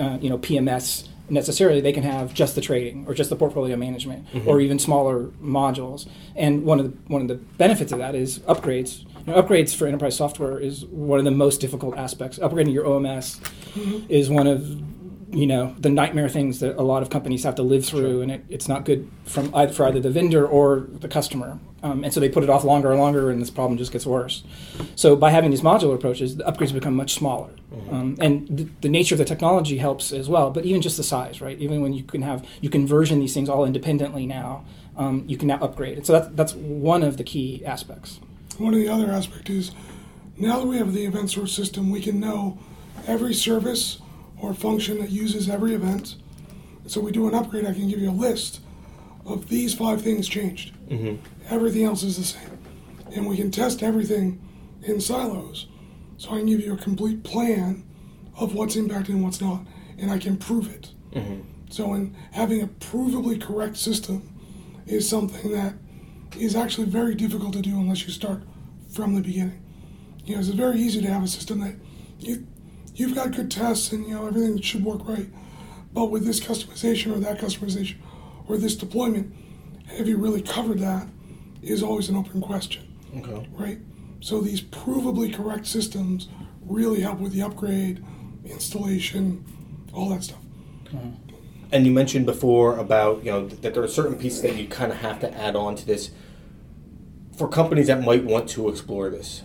uh, 0.00 0.18
you 0.20 0.30
know, 0.30 0.38
PMS 0.38 1.08
necessarily. 1.28 1.80
They 1.80 1.92
can 1.92 2.02
have 2.02 2.34
just 2.34 2.54
the 2.54 2.60
trading 2.60 3.04
or 3.06 3.14
just 3.14 3.30
the 3.30 3.36
portfolio 3.36 3.76
management, 3.76 4.26
mm-hmm. 4.32 4.48
or 4.48 4.60
even 4.60 4.78
smaller 4.78 5.26
modules. 5.42 6.08
And 6.36 6.64
one 6.64 6.80
of 6.80 6.90
the 6.90 7.12
one 7.12 7.22
of 7.22 7.28
the 7.28 7.36
benefits 7.36 7.92
of 7.92 7.98
that 7.98 8.14
is 8.14 8.40
upgrades. 8.40 9.04
You 9.26 9.32
know, 9.32 9.42
upgrades 9.42 9.74
for 9.74 9.86
enterprise 9.86 10.16
software 10.16 10.58
is 10.58 10.84
one 10.86 11.18
of 11.18 11.24
the 11.24 11.30
most 11.30 11.60
difficult 11.60 11.96
aspects. 11.96 12.38
Upgrading 12.38 12.74
your 12.74 12.84
OMS 12.84 13.40
mm-hmm. 13.40 14.06
is 14.10 14.28
one 14.28 14.46
of 14.46 14.82
you 15.34 15.46
know 15.46 15.74
the 15.78 15.90
nightmare 15.90 16.28
things 16.28 16.60
that 16.60 16.76
a 16.76 16.82
lot 16.82 17.02
of 17.02 17.10
companies 17.10 17.44
have 17.44 17.54
to 17.56 17.62
live 17.62 17.84
through, 17.84 18.22
and 18.22 18.30
it, 18.30 18.44
it's 18.48 18.68
not 18.68 18.84
good 18.84 19.10
from 19.24 19.54
either, 19.54 19.72
for 19.72 19.86
either 19.86 20.00
the 20.00 20.10
vendor 20.10 20.46
or 20.46 20.86
the 20.92 21.08
customer. 21.08 21.58
Um, 21.82 22.02
and 22.02 22.14
so 22.14 22.20
they 22.20 22.30
put 22.30 22.42
it 22.42 22.48
off 22.48 22.64
longer 22.64 22.92
and 22.92 23.00
longer, 23.00 23.30
and 23.30 23.42
this 23.42 23.50
problem 23.50 23.76
just 23.76 23.92
gets 23.92 24.06
worse. 24.06 24.42
So 24.96 25.16
by 25.16 25.30
having 25.30 25.50
these 25.50 25.60
modular 25.60 25.94
approaches, 25.94 26.36
the 26.36 26.44
upgrades 26.44 26.72
become 26.72 26.94
much 26.94 27.14
smaller, 27.14 27.50
um, 27.90 28.16
and 28.20 28.48
the, 28.48 28.68
the 28.80 28.88
nature 28.88 29.14
of 29.14 29.18
the 29.18 29.24
technology 29.24 29.78
helps 29.78 30.12
as 30.12 30.28
well. 30.28 30.50
But 30.50 30.64
even 30.64 30.80
just 30.80 30.96
the 30.96 31.04
size, 31.04 31.40
right? 31.40 31.58
Even 31.58 31.82
when 31.82 31.92
you 31.92 32.04
can 32.04 32.22
have 32.22 32.46
you 32.60 32.70
can 32.70 32.86
version 32.86 33.18
these 33.20 33.34
things 33.34 33.48
all 33.48 33.64
independently 33.64 34.26
now, 34.26 34.64
um, 34.96 35.24
you 35.26 35.36
can 35.36 35.48
now 35.48 35.58
upgrade. 35.60 35.98
And 35.98 36.06
so 36.06 36.12
that's 36.12 36.28
that's 36.34 36.54
one 36.54 37.02
of 37.02 37.16
the 37.16 37.24
key 37.24 37.64
aspects. 37.66 38.20
One 38.58 38.72
of 38.72 38.80
the 38.80 38.88
other 38.88 39.10
aspects 39.10 39.50
is 39.50 39.72
now 40.36 40.60
that 40.60 40.66
we 40.66 40.78
have 40.78 40.92
the 40.92 41.04
event 41.04 41.30
source 41.30 41.52
system, 41.52 41.90
we 41.90 42.00
can 42.00 42.20
know 42.20 42.58
every 43.06 43.34
service 43.34 43.98
or 44.40 44.54
function 44.54 44.98
that 44.98 45.10
uses 45.10 45.48
every 45.48 45.74
event. 45.74 46.16
So 46.86 47.00
we 47.00 47.12
do 47.12 47.28
an 47.28 47.34
upgrade, 47.34 47.66
I 47.66 47.72
can 47.72 47.88
give 47.88 48.00
you 48.00 48.10
a 48.10 48.12
list 48.12 48.60
of 49.24 49.48
these 49.48 49.74
five 49.74 50.02
things 50.02 50.28
changed. 50.28 50.74
Mm-hmm. 50.88 51.16
Everything 51.48 51.84
else 51.84 52.02
is 52.02 52.16
the 52.16 52.24
same. 52.24 52.58
And 53.14 53.26
we 53.26 53.36
can 53.36 53.50
test 53.50 53.82
everything 53.82 54.40
in 54.82 55.00
silos. 55.00 55.66
So 56.18 56.30
I 56.30 56.38
can 56.38 56.46
give 56.46 56.60
you 56.60 56.74
a 56.74 56.76
complete 56.76 57.22
plan 57.22 57.84
of 58.36 58.54
what's 58.54 58.76
impacted 58.76 59.14
and 59.14 59.24
what's 59.24 59.40
not, 59.40 59.62
and 59.98 60.10
I 60.10 60.18
can 60.18 60.36
prove 60.36 60.72
it. 60.72 60.90
Mm-hmm. 61.12 61.40
So, 61.70 61.94
in 61.94 62.14
having 62.32 62.62
a 62.62 62.66
provably 62.66 63.40
correct 63.40 63.76
system 63.76 64.28
is 64.86 65.08
something 65.08 65.52
that 65.52 65.74
is 66.38 66.56
actually 66.56 66.86
very 66.86 67.14
difficult 67.14 67.52
to 67.54 67.62
do 67.62 67.70
unless 67.70 68.06
you 68.06 68.12
start 68.12 68.42
from 68.92 69.14
the 69.14 69.20
beginning. 69.20 69.60
You 70.24 70.34
know, 70.34 70.40
it's 70.40 70.48
very 70.48 70.78
easy 70.78 71.00
to 71.02 71.12
have 71.12 71.22
a 71.22 71.28
system 71.28 71.60
that 71.60 71.74
you 72.18 72.46
you've 72.94 73.14
got 73.14 73.32
good 73.32 73.50
tests 73.50 73.92
and 73.92 74.06
you 74.06 74.14
know 74.14 74.26
everything 74.26 74.60
should 74.60 74.84
work 74.84 75.06
right, 75.08 75.28
but 75.92 76.06
with 76.06 76.24
this 76.24 76.40
customization 76.40 77.14
or 77.14 77.20
that 77.20 77.38
customization 77.38 77.96
or 78.48 78.56
this 78.56 78.76
deployment, 78.76 79.34
have 79.86 80.08
you 80.08 80.16
really 80.16 80.42
covered 80.42 80.78
that? 80.80 81.08
Is 81.62 81.82
always 81.82 82.10
an 82.10 82.16
open 82.16 82.42
question, 82.42 82.86
Okay. 83.16 83.48
right? 83.52 83.78
So 84.20 84.40
these 84.42 84.60
provably 84.60 85.32
correct 85.32 85.66
systems 85.66 86.28
really 86.66 87.00
help 87.00 87.20
with 87.20 87.32
the 87.32 87.40
upgrade, 87.42 88.04
installation, 88.44 89.44
all 89.94 90.10
that 90.10 90.24
stuff. 90.24 90.40
And 91.72 91.86
you 91.86 91.92
mentioned 91.92 92.26
before 92.26 92.76
about 92.76 93.24
you 93.24 93.30
know 93.30 93.48
that 93.48 93.72
there 93.74 93.82
are 93.82 93.88
certain 93.88 94.16
pieces 94.16 94.42
that 94.42 94.56
you 94.56 94.68
kind 94.68 94.92
of 94.92 94.98
have 94.98 95.20
to 95.20 95.34
add 95.34 95.56
on 95.56 95.74
to 95.76 95.86
this 95.86 96.10
for 97.36 97.48
companies 97.48 97.86
that 97.88 98.04
might 98.04 98.24
want 98.24 98.48
to 98.50 98.68
explore 98.68 99.08
this. 99.10 99.42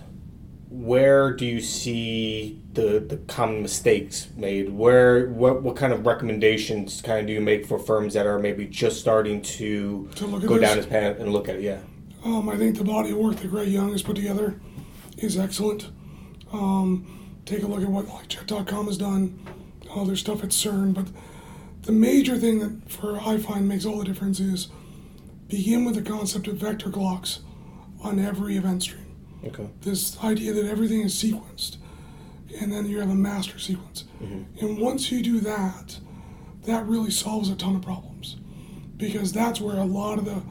Where 0.70 1.34
do 1.34 1.46
you 1.48 1.62
see 1.62 2.62
the 2.74 3.00
the 3.00 3.18
common 3.18 3.64
mistakes 3.64 4.28
made? 4.38 4.70
Where 4.70 5.28
what 5.30 5.64
what 5.64 5.76
kind 5.76 5.92
of 5.92 6.06
recommendations 6.06 7.02
kind 7.02 7.22
of 7.22 7.26
do 7.28 7.34
you 7.34 7.42
make 7.42 7.66
for 7.66 7.80
firms 7.80 8.14
that 8.14 8.28
are 8.28 8.38
maybe 8.38 8.68
just 8.68 9.00
starting 9.00 9.42
to, 9.42 10.08
To 10.16 10.28
look 10.28 10.44
at 10.44 10.48
go 10.50 10.60
this? 10.60 10.70
down 10.70 10.78
this 10.78 10.86
path 10.86 11.20
and 11.20 11.34
look 11.34 11.50
at 11.50 11.56
it? 11.56 11.62
Yeah. 11.64 11.80
Um, 12.24 12.50
I 12.50 12.56
think 12.58 12.78
the 12.78 12.84
body 12.84 13.12
of 13.12 13.18
work 13.18 13.38
that 13.38 13.50
Greg 13.50 13.70
Young 13.70 13.94
has 13.94 14.04
put 14.04 14.16
together 14.16 14.60
is 15.18 15.40
excellent. 15.40 15.90
Um, 16.54 17.08
take 17.46 17.64
a 17.64 17.68
look 17.68 17.82
at 17.82 17.90
what 17.90 18.08
like 18.08 18.28
Jet.com 18.28 18.86
has 18.88 18.98
done, 18.98 19.40
all 19.90 20.06
their 20.06 20.16
stuff 20.16 20.44
at 20.44 20.50
CERN. 20.50 20.94
But 20.94 21.08
the 21.82 21.92
major 21.94 22.38
thing 22.38 22.60
that 22.60 22.92
for 22.92 23.20
I 23.20 23.38
find 23.38 23.68
makes 23.68 23.86
all 23.86 23.98
the 23.98 24.06
difference 24.06 24.40
is 24.40 24.68
begin 25.48 25.84
with 25.84 25.96
the 25.96 26.04
concept 26.04 26.48
of 26.48 26.58
vector 26.58 26.92
clocks 26.92 27.40
on 28.04 28.20
every 28.20 28.56
event 28.56 28.84
stream. 28.84 29.09
Okay. 29.46 29.70
This 29.82 30.22
idea 30.24 30.54
that 30.54 30.66
everything 30.66 31.02
is 31.02 31.14
sequenced, 31.14 31.78
and 32.60 32.72
then 32.72 32.86
you 32.86 33.00
have 33.00 33.10
a 33.10 33.16
master 33.16 33.60
sequence. 33.60 34.06
Mm-hmm. 34.22 34.66
And 34.66 34.80
once 34.80 35.12
you 35.12 35.22
do 35.24 35.40
that, 35.42 36.00
that 36.66 36.86
really 36.86 37.12
solves 37.12 37.50
a 37.50 37.56
ton 37.56 37.76
of 37.76 37.82
problems 37.82 38.38
because 38.98 39.32
that's 39.32 39.62
where 39.62 39.78
a 39.78 39.86
lot 39.86 40.20
of 40.20 40.26
the 40.26 40.42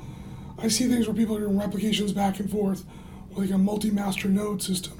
I 0.60 0.68
see 0.68 0.88
things 0.88 1.06
where 1.06 1.14
people 1.14 1.36
are 1.36 1.40
doing 1.40 1.58
replications 1.58 2.12
back 2.12 2.40
and 2.40 2.50
forth 2.50 2.84
with 3.28 3.38
like 3.38 3.50
a 3.50 3.58
multi-master 3.58 4.28
node 4.28 4.60
system, 4.60 4.98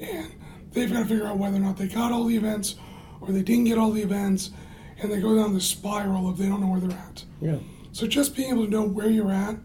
and 0.00 0.32
they've 0.72 0.90
got 0.90 1.00
to 1.00 1.04
figure 1.04 1.26
out 1.26 1.36
whether 1.36 1.56
or 1.56 1.60
not 1.60 1.76
they 1.76 1.86
got 1.86 2.12
all 2.12 2.24
the 2.24 2.36
events 2.36 2.76
or 3.20 3.32
they 3.32 3.42
didn't 3.42 3.64
get 3.64 3.76
all 3.76 3.90
the 3.90 4.00
events, 4.00 4.50
and 4.98 5.12
they 5.12 5.20
go 5.20 5.36
down 5.36 5.52
the 5.52 5.60
spiral 5.60 6.28
of 6.28 6.38
they 6.38 6.46
don't 6.46 6.60
know 6.62 6.68
where 6.68 6.80
they're 6.80 6.98
at. 6.98 7.24
Yeah. 7.40 7.58
So 7.92 8.06
just 8.06 8.34
being 8.34 8.50
able 8.52 8.64
to 8.64 8.70
know 8.70 8.86
where 8.86 9.10
you're 9.10 9.32
at 9.32 9.56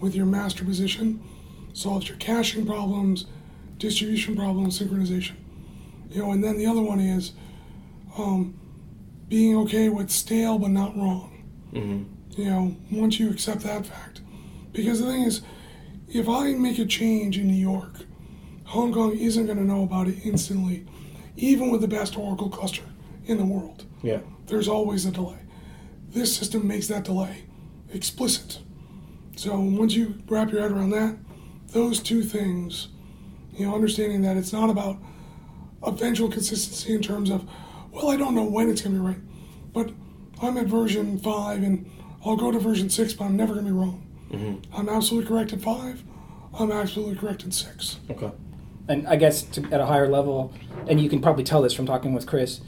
with 0.00 0.14
your 0.14 0.26
master 0.26 0.64
position 0.64 1.22
solves 1.72 2.08
your 2.08 2.18
caching 2.18 2.66
problems, 2.66 3.26
distribution 3.78 4.36
problems, 4.36 4.78
synchronization. 4.78 5.32
You 6.10 6.22
know, 6.22 6.32
and 6.32 6.42
then 6.44 6.58
the 6.58 6.66
other 6.66 6.82
one 6.82 7.00
is 7.00 7.32
um, 8.18 8.54
being 9.28 9.56
okay 9.58 9.88
with 9.88 10.10
stale 10.10 10.58
but 10.58 10.70
not 10.70 10.96
wrong. 10.96 11.28
You 12.36 12.44
know, 12.44 12.76
once 12.90 13.18
you 13.18 13.30
accept 13.30 13.60
that 13.62 13.86
fact, 13.86 14.20
because 14.72 15.00
the 15.00 15.06
thing 15.06 15.22
is, 15.22 15.40
if 16.08 16.28
I 16.28 16.52
make 16.52 16.78
a 16.78 16.84
change 16.84 17.38
in 17.38 17.46
New 17.46 17.54
York, 17.54 17.92
Hong 18.64 18.92
Kong 18.92 19.16
isn't 19.16 19.46
going 19.46 19.58
to 19.58 19.64
know 19.64 19.82
about 19.82 20.08
it 20.08 20.16
instantly, 20.24 20.86
even 21.36 21.70
with 21.70 21.80
the 21.80 21.88
best 21.88 22.16
Oracle 22.18 22.50
cluster 22.50 22.82
in 23.24 23.38
the 23.38 23.44
world 23.44 23.84
Yeah. 24.02 24.20
there's 24.46 24.68
always 24.68 25.06
a 25.06 25.10
delay. 25.10 25.38
This 26.10 26.34
system 26.36 26.66
makes 26.66 26.88
that 26.88 27.04
delay 27.04 27.44
explicit. 27.92 28.58
So 29.36 29.58
once 29.58 29.94
you 29.94 30.14
wrap 30.28 30.50
your 30.52 30.60
head 30.60 30.72
around 30.72 30.90
that, 30.90 31.16
those 31.72 32.00
two 32.00 32.22
things, 32.22 32.88
you 33.56 33.66
know, 33.66 33.74
understanding 33.74 34.22
that 34.22 34.36
it's 34.36 34.52
not 34.52 34.70
about 34.70 34.96
eventual 35.86 36.30
consistency 36.30 36.94
in 36.94 37.02
terms 37.02 37.30
of, 37.30 37.48
well, 37.90 38.08
I 38.10 38.16
don't 38.16 38.34
know 38.34 38.44
when 38.44 38.68
it's 38.70 38.80
going 38.82 38.94
to 38.96 39.00
be 39.02 39.06
right, 39.06 39.18
but 39.72 39.90
I'm 40.42 40.56
at 40.58 40.66
version 40.66 41.18
five 41.18 41.62
and 41.62 41.90
I'll 42.24 42.36
go 42.36 42.50
to 42.52 42.58
version 42.58 42.88
six, 42.90 43.12
but 43.14 43.24
I'm 43.24 43.36
never 43.36 43.54
going 43.54 43.66
to 43.66 43.72
be 43.72 43.76
wrong. 43.78 43.98
I'm 44.74 44.88
absolutely 44.88 45.28
correct 45.28 45.52
at 45.52 45.60
five. 45.60 46.02
I'm 46.58 46.72
absolutely 46.72 47.16
correct 47.16 47.44
at 47.44 47.52
six. 47.52 47.98
Okay. 48.10 48.30
and 48.88 49.06
I 49.06 49.16
guess 49.16 49.42
to, 49.42 49.62
at 49.70 49.80
a 49.80 49.84
higher 49.86 50.08
level, 50.08 50.54
and 50.88 50.98
you 50.98 51.10
can 51.10 51.20
probably 51.20 51.44
tell 51.44 51.60
this 51.60 51.74
from 51.74 51.84
talking 51.84 52.14
with 52.14 52.26
Chris. 52.26 52.60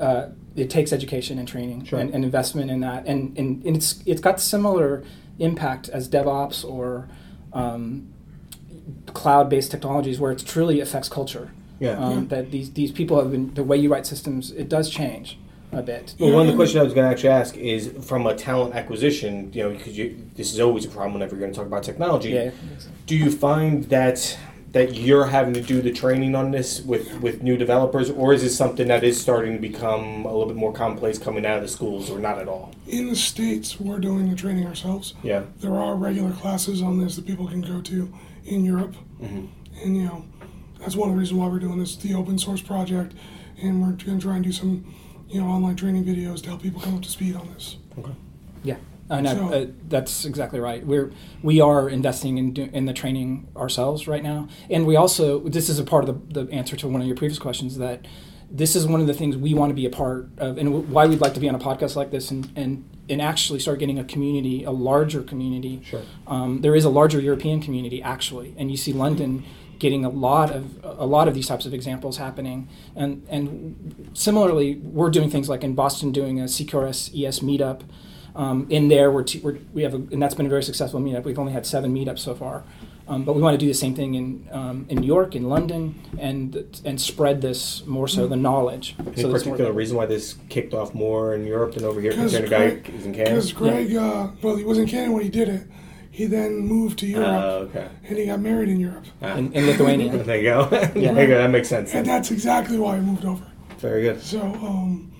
Uh, 0.00 0.30
it 0.56 0.70
takes 0.70 0.92
education 0.92 1.38
and 1.38 1.46
training 1.46 1.84
Sure. 1.84 2.00
and, 2.00 2.12
and 2.12 2.24
investment 2.24 2.70
in 2.72 2.80
that, 2.80 3.06
and, 3.06 3.36
and, 3.38 3.64
and 3.64 3.76
it's 3.76 4.02
it's 4.06 4.20
got 4.20 4.40
similar 4.40 5.04
impact 5.38 5.88
as 5.90 6.08
DevOps 6.08 6.64
or 6.68 7.08
um, 7.54 8.08
cloud-based 9.06 9.70
technologies, 9.70 10.20
where 10.20 10.32
it 10.32 10.44
truly 10.44 10.80
affects 10.80 11.08
culture. 11.08 11.52
Yeah. 11.80 11.98
Um, 11.98 12.28
That 12.28 12.50
these 12.50 12.72
these 12.72 12.92
people 12.92 13.16
have 13.20 13.30
been 13.30 13.54
the 13.54 13.64
way 13.64 13.76
you 13.76 13.92
write 13.92 14.06
systems. 14.06 14.52
It 14.52 14.68
does 14.68 14.90
change 14.90 15.38
a 15.72 15.82
bit. 15.82 16.14
Well, 16.18 16.32
one 16.32 16.42
of 16.42 16.52
the 16.52 16.56
questions 16.56 16.80
I 16.80 16.84
was 16.84 16.94
going 16.94 17.06
to 17.06 17.10
actually 17.10 17.30
ask 17.30 17.56
is 17.56 17.92
from 18.00 18.26
a 18.26 18.34
talent 18.34 18.74
acquisition, 18.74 19.52
you 19.52 19.62
know, 19.62 19.70
because 19.70 19.94
this 20.36 20.52
is 20.54 20.60
always 20.60 20.84
a 20.84 20.88
problem 20.88 21.14
whenever 21.14 21.34
you're 21.34 21.40
going 21.40 21.52
to 21.52 21.58
talk 21.58 21.66
about 21.66 21.82
technology. 21.82 22.30
Yeah. 22.30 22.50
Do 23.06 23.16
you 23.16 23.30
find 23.30 23.84
that 23.84 24.38
that 24.74 24.94
you're 24.94 25.24
having 25.26 25.54
to 25.54 25.62
do 25.62 25.80
the 25.80 25.92
training 25.92 26.34
on 26.34 26.50
this 26.50 26.82
with, 26.82 27.20
with 27.20 27.42
new 27.42 27.56
developers, 27.56 28.10
or 28.10 28.34
is 28.34 28.42
this 28.42 28.56
something 28.56 28.88
that 28.88 29.04
is 29.04 29.18
starting 29.18 29.54
to 29.54 29.60
become 29.60 30.26
a 30.26 30.32
little 30.32 30.46
bit 30.46 30.56
more 30.56 30.72
commonplace 30.72 31.16
coming 31.16 31.46
out 31.46 31.56
of 31.56 31.62
the 31.62 31.68
schools, 31.68 32.10
or 32.10 32.18
not 32.18 32.38
at 32.38 32.48
all? 32.48 32.74
In 32.88 33.08
the 33.08 33.16
States, 33.16 33.80
we're 33.80 34.00
doing 34.00 34.28
the 34.28 34.36
training 34.36 34.66
ourselves. 34.66 35.14
Yeah. 35.22 35.44
There 35.60 35.76
are 35.76 35.94
regular 35.94 36.32
classes 36.32 36.82
on 36.82 36.98
this 36.98 37.14
that 37.16 37.24
people 37.24 37.46
can 37.46 37.60
go 37.62 37.80
to 37.80 38.12
in 38.44 38.64
Europe. 38.64 38.96
Mm-hmm. 39.22 39.46
And, 39.82 39.96
you 39.96 40.02
know, 40.02 40.24
that's 40.80 40.96
one 40.96 41.08
of 41.08 41.14
the 41.14 41.20
reasons 41.20 41.38
why 41.38 41.46
we're 41.46 41.60
doing 41.60 41.78
this, 41.78 41.96
the 41.96 42.14
open 42.14 42.36
source 42.36 42.60
project. 42.60 43.14
And 43.62 43.80
we're 43.80 43.92
going 43.92 44.18
to 44.18 44.26
try 44.26 44.34
and 44.34 44.44
do 44.44 44.50
some, 44.50 44.92
you 45.28 45.40
know, 45.40 45.46
online 45.46 45.76
training 45.76 46.04
videos 46.04 46.42
to 46.42 46.48
help 46.48 46.62
people 46.62 46.80
come 46.80 46.96
up 46.96 47.02
to 47.02 47.08
speed 47.08 47.36
on 47.36 47.48
this. 47.54 47.76
Okay. 47.96 48.12
Yeah, 48.64 48.76
and 49.10 49.28
I- 49.28 49.34
So- 49.34 49.48
uh, 49.48 49.66
that's 49.88 50.24
exactly 50.24 50.60
right. 50.60 50.86
We're 50.86 51.12
we 51.42 51.60
are 51.60 51.88
investing 51.88 52.38
in 52.38 52.52
do, 52.52 52.68
in 52.72 52.86
the 52.86 52.92
training 52.92 53.48
ourselves 53.56 54.06
right 54.08 54.22
now, 54.22 54.48
and 54.70 54.86
we 54.86 54.96
also 54.96 55.40
this 55.40 55.68
is 55.68 55.78
a 55.78 55.84
part 55.84 56.08
of 56.08 56.28
the, 56.32 56.42
the 56.44 56.52
answer 56.52 56.76
to 56.76 56.88
one 56.88 57.00
of 57.00 57.06
your 57.06 57.16
previous 57.16 57.38
questions 57.38 57.78
that 57.78 58.06
this 58.50 58.76
is 58.76 58.86
one 58.86 59.00
of 59.00 59.06
the 59.06 59.14
things 59.14 59.36
we 59.36 59.52
want 59.54 59.70
to 59.70 59.74
be 59.74 59.84
a 59.86 59.90
part 59.90 60.28
of, 60.38 60.58
and 60.58 60.68
w- 60.70 60.86
why 60.92 61.06
we'd 61.06 61.20
like 61.20 61.34
to 61.34 61.40
be 61.40 61.48
on 61.48 61.54
a 61.54 61.58
podcast 61.58 61.96
like 61.96 62.10
this 62.10 62.30
and 62.30 62.50
and 62.56 62.84
and 63.10 63.20
actually 63.20 63.58
start 63.58 63.78
getting 63.78 63.98
a 63.98 64.04
community, 64.04 64.64
a 64.64 64.70
larger 64.70 65.22
community. 65.22 65.82
Sure. 65.84 66.00
Um, 66.26 66.60
there 66.62 66.74
is 66.74 66.84
a 66.86 66.90
larger 66.90 67.20
European 67.20 67.60
community 67.60 68.02
actually, 68.02 68.54
and 68.56 68.70
you 68.70 68.76
see 68.78 68.92
London 68.94 69.44
getting 69.80 70.04
a 70.04 70.08
lot 70.08 70.50
of 70.50 70.78
a 70.84 71.04
lot 71.04 71.26
of 71.28 71.34
these 71.34 71.46
types 71.48 71.66
of 71.66 71.74
examples 71.74 72.16
happening, 72.18 72.68
and 72.96 73.26
and 73.28 74.10
similarly, 74.14 74.76
we're 74.76 75.10
doing 75.10 75.28
things 75.30 75.48
like 75.48 75.62
in 75.64 75.74
Boston 75.74 76.12
doing 76.12 76.40
a 76.40 76.44
CQRS 76.44 77.10
ES 77.14 77.40
meetup. 77.40 77.80
Um, 78.36 78.66
in 78.68 78.88
there, 78.88 79.10
we're, 79.12 79.22
t- 79.22 79.40
we're 79.40 79.58
we 79.72 79.82
have 79.82 79.94
a, 79.94 79.98
and 79.98 80.20
that's 80.20 80.34
been 80.34 80.46
a 80.46 80.48
very 80.48 80.62
successful 80.62 81.00
meetup. 81.00 81.24
We've 81.24 81.38
only 81.38 81.52
had 81.52 81.64
seven 81.66 81.94
meetups 81.94 82.18
so 82.18 82.34
far, 82.34 82.64
um, 83.06 83.24
but 83.24 83.34
we 83.36 83.40
want 83.42 83.54
to 83.54 83.58
do 83.58 83.68
the 83.68 83.74
same 83.74 83.94
thing 83.94 84.14
in 84.14 84.48
um, 84.50 84.86
in 84.88 84.98
New 84.98 85.06
York, 85.06 85.36
in 85.36 85.48
London, 85.48 85.94
and 86.18 86.80
and 86.84 87.00
spread 87.00 87.40
this 87.42 87.86
more 87.86 88.08
so 88.08 88.26
the 88.26 88.34
knowledge. 88.36 88.96
Any 88.98 89.22
so 89.22 89.30
that's 89.30 89.44
more- 89.44 89.54
particular 89.54 89.72
reason 89.72 89.96
why 89.96 90.06
this 90.06 90.34
kicked 90.48 90.74
off 90.74 90.94
more 90.94 91.34
in 91.36 91.46
Europe 91.46 91.74
than 91.74 91.84
over 91.84 92.00
here? 92.00 92.10
Because 92.10 92.32
Considering 92.32 92.50
the 92.50 92.56
guy 92.56 92.80
Greg, 92.82 92.94
is 92.98 93.06
in 93.06 93.12
Canada. 93.14 93.34
because 93.36 93.52
Greg 93.52 93.94
uh, 93.96 94.28
well, 94.42 94.56
he 94.56 94.64
was 94.64 94.78
in 94.78 94.86
Canada 94.88 95.12
when 95.12 95.22
he 95.22 95.28
did 95.28 95.48
it. 95.48 95.62
He 96.10 96.26
then 96.26 96.58
moved 96.58 96.98
to 97.00 97.06
Europe 97.06 97.28
Oh, 97.28 97.56
okay. 97.68 97.88
and 98.08 98.16
he 98.18 98.26
got 98.26 98.38
married 98.40 98.68
in 98.68 98.78
Europe. 98.78 99.04
Ah. 99.20 99.36
in, 99.36 99.52
in 99.52 99.66
Lithuania. 99.66 100.12
There 100.24 100.36
you 100.38 100.42
go. 100.44 100.68
yeah. 100.72 100.86
there 101.12 101.22
you 101.22 101.26
go. 101.28 101.38
That 101.38 101.50
makes 101.50 101.68
sense. 101.68 101.92
And 101.92 102.06
that's 102.06 102.30
exactly 102.30 102.78
why 102.78 102.96
he 102.96 103.02
moved 103.02 103.24
over. 103.24 103.44
Very 103.78 104.02
good. 104.02 104.20
So, 104.22 104.40
um, 104.40 105.10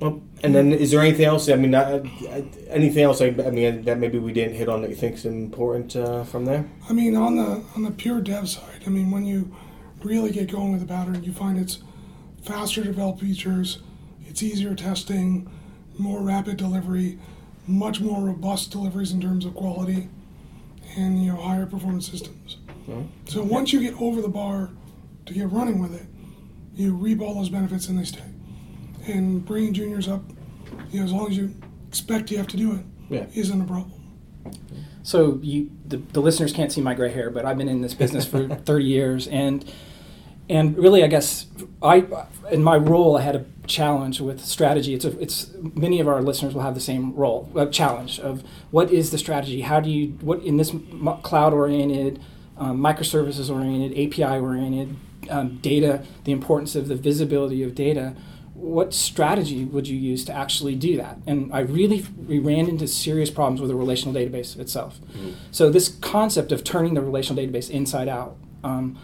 Well, 0.00 0.22
and 0.42 0.54
then 0.54 0.72
is 0.72 0.90
there 0.90 1.00
anything 1.00 1.26
else? 1.26 1.48
I 1.48 1.56
mean, 1.56 1.74
anything 1.74 3.02
else? 3.04 3.20
I, 3.20 3.26
I 3.26 3.50
mean, 3.50 3.84
that 3.84 3.98
maybe 3.98 4.18
we 4.18 4.32
didn't 4.32 4.54
hit 4.54 4.68
on 4.68 4.82
that 4.82 4.90
you 4.90 4.96
think 4.96 5.16
is 5.16 5.26
important 5.26 5.96
uh, 5.96 6.24
from 6.24 6.44
there? 6.44 6.68
I 6.88 6.92
mean, 6.92 7.16
on 7.16 7.36
the 7.36 7.64
on 7.76 7.82
the 7.82 7.90
pure 7.90 8.20
dev 8.20 8.48
side, 8.48 8.82
I 8.86 8.90
mean, 8.90 9.10
when 9.10 9.24
you 9.24 9.54
really 10.02 10.30
get 10.30 10.50
going 10.50 10.72
with 10.72 10.80
the 10.80 10.86
pattern, 10.86 11.22
you 11.22 11.32
find 11.32 11.58
it's 11.58 11.82
faster 12.42 12.82
to 12.82 12.88
develop 12.88 13.20
features, 13.20 13.80
it's 14.26 14.42
easier 14.42 14.74
testing, 14.74 15.50
more 15.98 16.22
rapid 16.22 16.56
delivery, 16.56 17.18
much 17.66 18.00
more 18.00 18.24
robust 18.24 18.70
deliveries 18.70 19.12
in 19.12 19.20
terms 19.20 19.44
of 19.44 19.54
quality, 19.54 20.08
and 20.96 21.22
you 21.22 21.32
know 21.32 21.40
higher 21.40 21.66
performance 21.66 22.10
systems. 22.10 22.56
So 23.26 23.42
once 23.42 23.72
you 23.72 23.80
get 23.80 24.00
over 24.00 24.20
the 24.20 24.28
bar 24.28 24.70
to 25.26 25.32
get 25.32 25.50
running 25.52 25.78
with 25.78 25.94
it, 25.94 26.06
you 26.74 26.92
reap 26.92 27.20
all 27.20 27.34
those 27.34 27.48
benefits 27.48 27.86
and 27.88 27.96
they 27.96 28.04
stay. 28.04 28.29
And 29.06 29.44
bringing 29.44 29.72
juniors 29.72 30.08
up, 30.08 30.22
you 30.90 31.00
know, 31.00 31.06
as 31.06 31.12
long 31.12 31.28
as 31.30 31.36
you 31.36 31.54
expect 31.88 32.30
you 32.30 32.38
have 32.38 32.48
to 32.48 32.56
do 32.56 32.72
it, 32.74 32.80
Yeah. 33.08 33.26
isn't 33.34 33.60
a 33.60 33.64
problem. 33.64 33.92
So 35.02 35.38
you, 35.42 35.70
the, 35.86 35.96
the 35.96 36.20
listeners 36.20 36.52
can't 36.52 36.70
see 36.70 36.80
my 36.80 36.94
gray 36.94 37.10
hair, 37.10 37.30
but 37.30 37.44
I've 37.44 37.58
been 37.58 37.68
in 37.68 37.80
this 37.80 37.94
business 37.94 38.26
for 38.26 38.48
30 38.54 38.84
years, 38.84 39.26
and 39.28 39.64
and 40.48 40.76
really, 40.76 41.04
I 41.04 41.06
guess 41.06 41.46
I, 41.80 42.04
in 42.50 42.64
my 42.64 42.76
role, 42.76 43.16
I 43.16 43.20
had 43.22 43.36
a 43.36 43.44
challenge 43.68 44.20
with 44.20 44.44
strategy. 44.44 44.94
It's 44.94 45.04
a, 45.04 45.16
it's 45.20 45.52
many 45.76 46.00
of 46.00 46.08
our 46.08 46.20
listeners 46.20 46.54
will 46.54 46.62
have 46.62 46.74
the 46.74 46.80
same 46.80 47.14
role, 47.14 47.48
a 47.54 47.66
challenge 47.66 48.18
of 48.18 48.42
what 48.72 48.90
is 48.92 49.12
the 49.12 49.18
strategy? 49.18 49.60
How 49.60 49.78
do 49.78 49.88
you 49.88 50.08
what 50.20 50.42
in 50.42 50.56
this 50.56 50.74
cloud 51.22 51.52
oriented, 51.54 52.20
um, 52.58 52.78
microservices 52.80 53.48
oriented, 53.48 53.92
API 53.92 54.40
oriented, 54.40 54.96
um, 55.30 55.58
data, 55.58 56.04
the 56.24 56.32
importance 56.32 56.74
of 56.74 56.88
the 56.88 56.96
visibility 56.96 57.62
of 57.62 57.74
data. 57.76 58.16
What 58.60 58.92
strategy 58.92 59.64
would 59.64 59.88
you 59.88 59.96
use 59.96 60.24
to 60.26 60.32
actually 60.32 60.74
do 60.74 60.96
that? 60.98 61.18
And 61.26 61.52
I 61.52 61.60
really 61.60 62.04
we 62.26 62.38
ran 62.38 62.68
into 62.68 62.86
serious 62.86 63.30
problems 63.30 63.60
with 63.60 63.70
the 63.70 63.76
relational 63.76 64.14
database 64.14 64.58
itself. 64.58 65.00
So 65.50 65.70
this 65.70 65.88
concept 66.00 66.52
of 66.52 66.62
turning 66.62 66.94
the 66.94 67.00
relational 67.00 67.42
database 67.42 67.70
inside 67.70 68.08
out 68.08 68.36
um, 68.62 68.98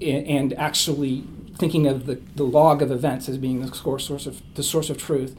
and 0.00 0.52
actually 0.54 1.24
thinking 1.58 1.86
of 1.86 2.06
the, 2.06 2.20
the 2.34 2.44
log 2.44 2.82
of 2.82 2.90
events 2.90 3.28
as 3.28 3.38
being 3.38 3.60
the 3.60 3.74
source 3.74 4.10
of 4.10 4.42
the 4.54 4.62
source 4.62 4.90
of 4.90 4.96
truth 4.98 5.36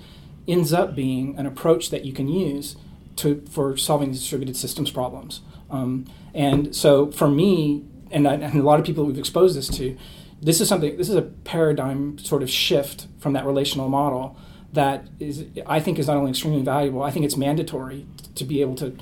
ends 0.47 0.71
up 0.71 0.95
being 0.95 1.37
an 1.37 1.45
approach 1.45 1.89
that 1.89 2.05
you 2.05 2.13
can 2.13 2.27
use 2.27 2.75
to 3.15 3.43
for 3.49 3.77
solving 3.77 4.11
distributed 4.11 4.55
systems 4.55 4.91
problems. 4.91 5.41
Um, 5.69 6.05
and 6.33 6.75
so 6.75 7.11
for 7.11 7.27
me, 7.27 7.83
and, 8.11 8.27
I, 8.27 8.35
and 8.35 8.59
a 8.59 8.63
lot 8.63 8.79
of 8.79 8.85
people 8.85 9.05
we've 9.05 9.17
exposed 9.17 9.57
this 9.57 9.67
to, 9.77 9.97
this 10.45 10.61
is 10.61 10.69
something. 10.69 10.95
This 10.95 11.09
is 11.09 11.15
a 11.15 11.23
paradigm 11.23 12.19
sort 12.19 12.43
of 12.43 12.49
shift 12.49 13.07
from 13.17 13.33
that 13.33 13.45
relational 13.45 13.89
model 13.89 14.37
that 14.73 15.07
is, 15.19 15.45
I 15.65 15.79
think, 15.79 15.97
is 15.97 16.07
not 16.07 16.17
only 16.17 16.29
extremely 16.29 16.61
valuable. 16.61 17.01
I 17.01 17.09
think 17.09 17.25
it's 17.25 17.35
mandatory 17.35 18.05
to 18.35 18.43
be 18.43 18.61
able 18.61 18.75
to 18.75 18.95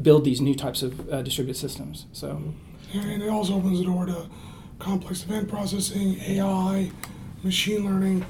build 0.00 0.24
these 0.24 0.42
new 0.42 0.54
types 0.54 0.82
of 0.82 1.08
uh, 1.08 1.22
distributed 1.22 1.58
systems. 1.58 2.04
So. 2.12 2.52
And 2.92 3.22
it 3.22 3.28
also 3.30 3.54
opens 3.54 3.78
the 3.78 3.84
door 3.84 4.04
to 4.06 4.28
complex 4.78 5.22
event 5.22 5.48
processing, 5.48 6.20
AI, 6.20 6.90
machine 7.42 7.86
learning, 7.86 8.26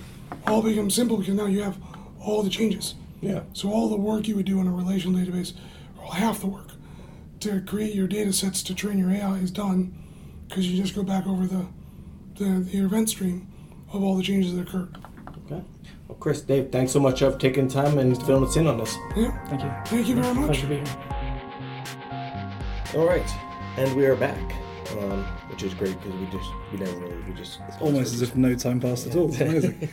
all 0.46 0.62
become 0.62 0.90
simple 0.90 1.16
because 1.16 1.34
now 1.34 1.46
you 1.46 1.62
have 1.62 1.76
all 2.20 2.42
the 2.42 2.50
changes. 2.50 2.94
Yeah. 3.20 3.40
So 3.52 3.72
all 3.72 3.88
the 3.88 3.96
work 3.96 4.28
you 4.28 4.36
would 4.36 4.46
do 4.46 4.60
in 4.60 4.68
a 4.68 4.72
relational 4.72 5.20
database, 5.20 5.54
or 5.98 6.14
half 6.14 6.40
the 6.40 6.46
work, 6.46 6.68
to 7.40 7.62
create 7.62 7.94
your 7.94 8.06
data 8.06 8.32
sets 8.32 8.62
to 8.64 8.74
train 8.74 8.98
your 8.98 9.10
AI 9.10 9.38
is 9.38 9.50
done 9.50 9.96
because 10.48 10.70
you 10.70 10.80
just 10.80 10.94
go 10.94 11.02
back 11.02 11.26
over 11.26 11.46
the, 11.46 11.66
the, 12.40 12.60
the 12.60 12.78
event 12.78 13.10
stream 13.10 13.46
of 13.92 14.02
all 14.02 14.16
the 14.16 14.22
changes 14.22 14.54
that 14.54 14.62
occurred. 14.66 14.96
Okay. 15.46 15.62
Well, 16.08 16.18
Chris, 16.18 16.40
Dave, 16.40 16.72
thanks 16.72 16.90
so 16.90 16.98
much 16.98 17.20
for 17.20 17.36
taking 17.38 17.68
time 17.68 17.98
and 17.98 18.20
filling 18.24 18.44
us 18.44 18.56
in 18.56 18.66
on 18.66 18.78
this. 18.78 18.96
Yeah. 19.14 19.30
Thank 19.46 19.62
you. 19.62 19.70
Thank 19.84 20.08
you 20.08 20.14
very 20.16 20.34
much. 20.34 20.46
Pleasure 20.46 20.62
to 20.62 20.68
be 20.68 20.76
here. 20.76 20.86
All 22.96 23.06
right, 23.06 23.30
and 23.76 23.94
we 23.94 24.06
are 24.06 24.16
back, 24.16 24.52
um, 24.98 25.22
which 25.48 25.62
is 25.62 25.74
great 25.74 25.96
because 26.00 26.18
we 26.18 26.26
just 26.26 26.50
we 26.72 26.78
never 26.78 26.98
really 26.98 27.22
we 27.28 27.34
just 27.34 27.60
Almost 27.78 28.14
as 28.14 28.22
if 28.22 28.34
no 28.34 28.56
time 28.56 28.80
passed 28.80 29.06
at 29.06 29.14
all. 29.14 29.30
It's 29.32 29.40
amazing. 29.40 29.88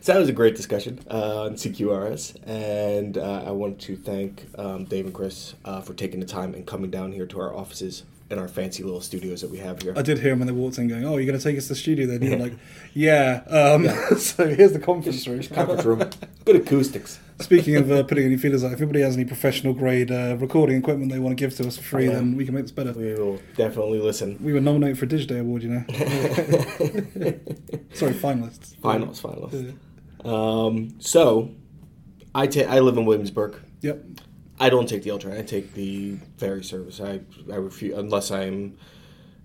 So 0.00 0.12
that 0.12 0.18
was 0.18 0.28
a 0.28 0.34
great 0.34 0.54
discussion 0.54 1.00
uh, 1.10 1.44
on 1.44 1.54
CQRS, 1.54 2.36
and 2.46 3.16
uh, 3.16 3.44
I 3.46 3.52
want 3.52 3.80
to 3.80 3.96
thank 3.96 4.44
um, 4.58 4.84
Dave 4.84 5.06
and 5.06 5.14
Chris 5.14 5.54
uh, 5.64 5.80
for 5.80 5.94
taking 5.94 6.20
the 6.20 6.26
time 6.26 6.52
and 6.52 6.66
coming 6.66 6.90
down 6.90 7.12
here 7.12 7.24
to 7.24 7.40
our 7.40 7.56
offices 7.56 8.02
in 8.30 8.38
our 8.38 8.48
fancy 8.48 8.82
little 8.82 9.00
studios 9.00 9.42
that 9.42 9.50
we 9.50 9.58
have 9.58 9.82
here. 9.82 9.92
I 9.96 10.02
did 10.02 10.18
hear 10.18 10.32
him 10.32 10.38
when 10.38 10.46
they 10.46 10.54
walked 10.54 10.78
in 10.78 10.88
going, 10.88 11.04
"Oh, 11.04 11.16
you're 11.16 11.26
going 11.26 11.38
to 11.38 11.44
take 11.44 11.58
us 11.58 11.64
to 11.64 11.70
the 11.70 11.74
studio?" 11.74 12.06
Then 12.06 12.22
you're 12.22 12.38
like, 12.46 12.54
"Yeah." 12.94 13.42
Um, 13.48 13.88
so 14.18 14.48
here's 14.48 14.72
the 14.72 14.78
conference 14.78 15.26
room. 15.26 15.42
Conference 15.42 15.84
room, 15.84 16.10
good 16.44 16.56
acoustics. 16.56 17.20
Speaking 17.40 17.76
of 17.76 17.90
uh, 17.90 18.04
putting 18.04 18.24
any 18.24 18.36
feelers 18.36 18.62
out, 18.62 18.72
if 18.72 18.80
anybody 18.80 19.00
has 19.00 19.16
any 19.16 19.24
professional 19.24 19.74
grade 19.74 20.10
uh, 20.10 20.36
recording 20.38 20.76
equipment 20.76 21.10
they 21.10 21.18
want 21.18 21.36
to 21.36 21.42
give 21.42 21.54
to 21.56 21.66
us 21.66 21.76
for 21.76 21.82
free, 21.82 22.06
yeah. 22.06 22.12
then 22.12 22.36
we 22.36 22.44
can 22.44 22.54
make 22.54 22.62
this 22.62 22.70
better. 22.70 22.92
We 22.92 23.12
will 23.14 23.40
definitely 23.56 23.98
listen. 23.98 24.38
We 24.40 24.52
were 24.52 24.60
nominated 24.60 24.98
for 24.98 25.04
a 25.04 25.08
Digiday 25.08 25.40
Award, 25.40 25.64
you 25.64 25.70
know. 25.70 25.84
Sorry, 27.92 28.12
finalists. 28.12 28.78
Finals, 28.80 29.20
finals. 29.20 29.52
Yeah. 29.52 29.72
Um, 30.24 30.94
so, 31.00 31.50
I 32.34 32.46
ta- 32.46 32.70
I 32.70 32.78
live 32.78 32.96
in 32.96 33.04
Williamsburg. 33.04 33.60
Yep. 33.80 34.04
I 34.58 34.70
don't 34.70 34.88
take 34.88 35.02
the 35.02 35.10
L 35.10 35.18
train. 35.18 35.36
I 35.36 35.42
take 35.42 35.74
the 35.74 36.16
ferry 36.36 36.64
service. 36.64 37.00
I 37.00 37.20
I 37.52 37.56
refuse 37.56 37.96
unless 37.96 38.30
I'm 38.30 38.76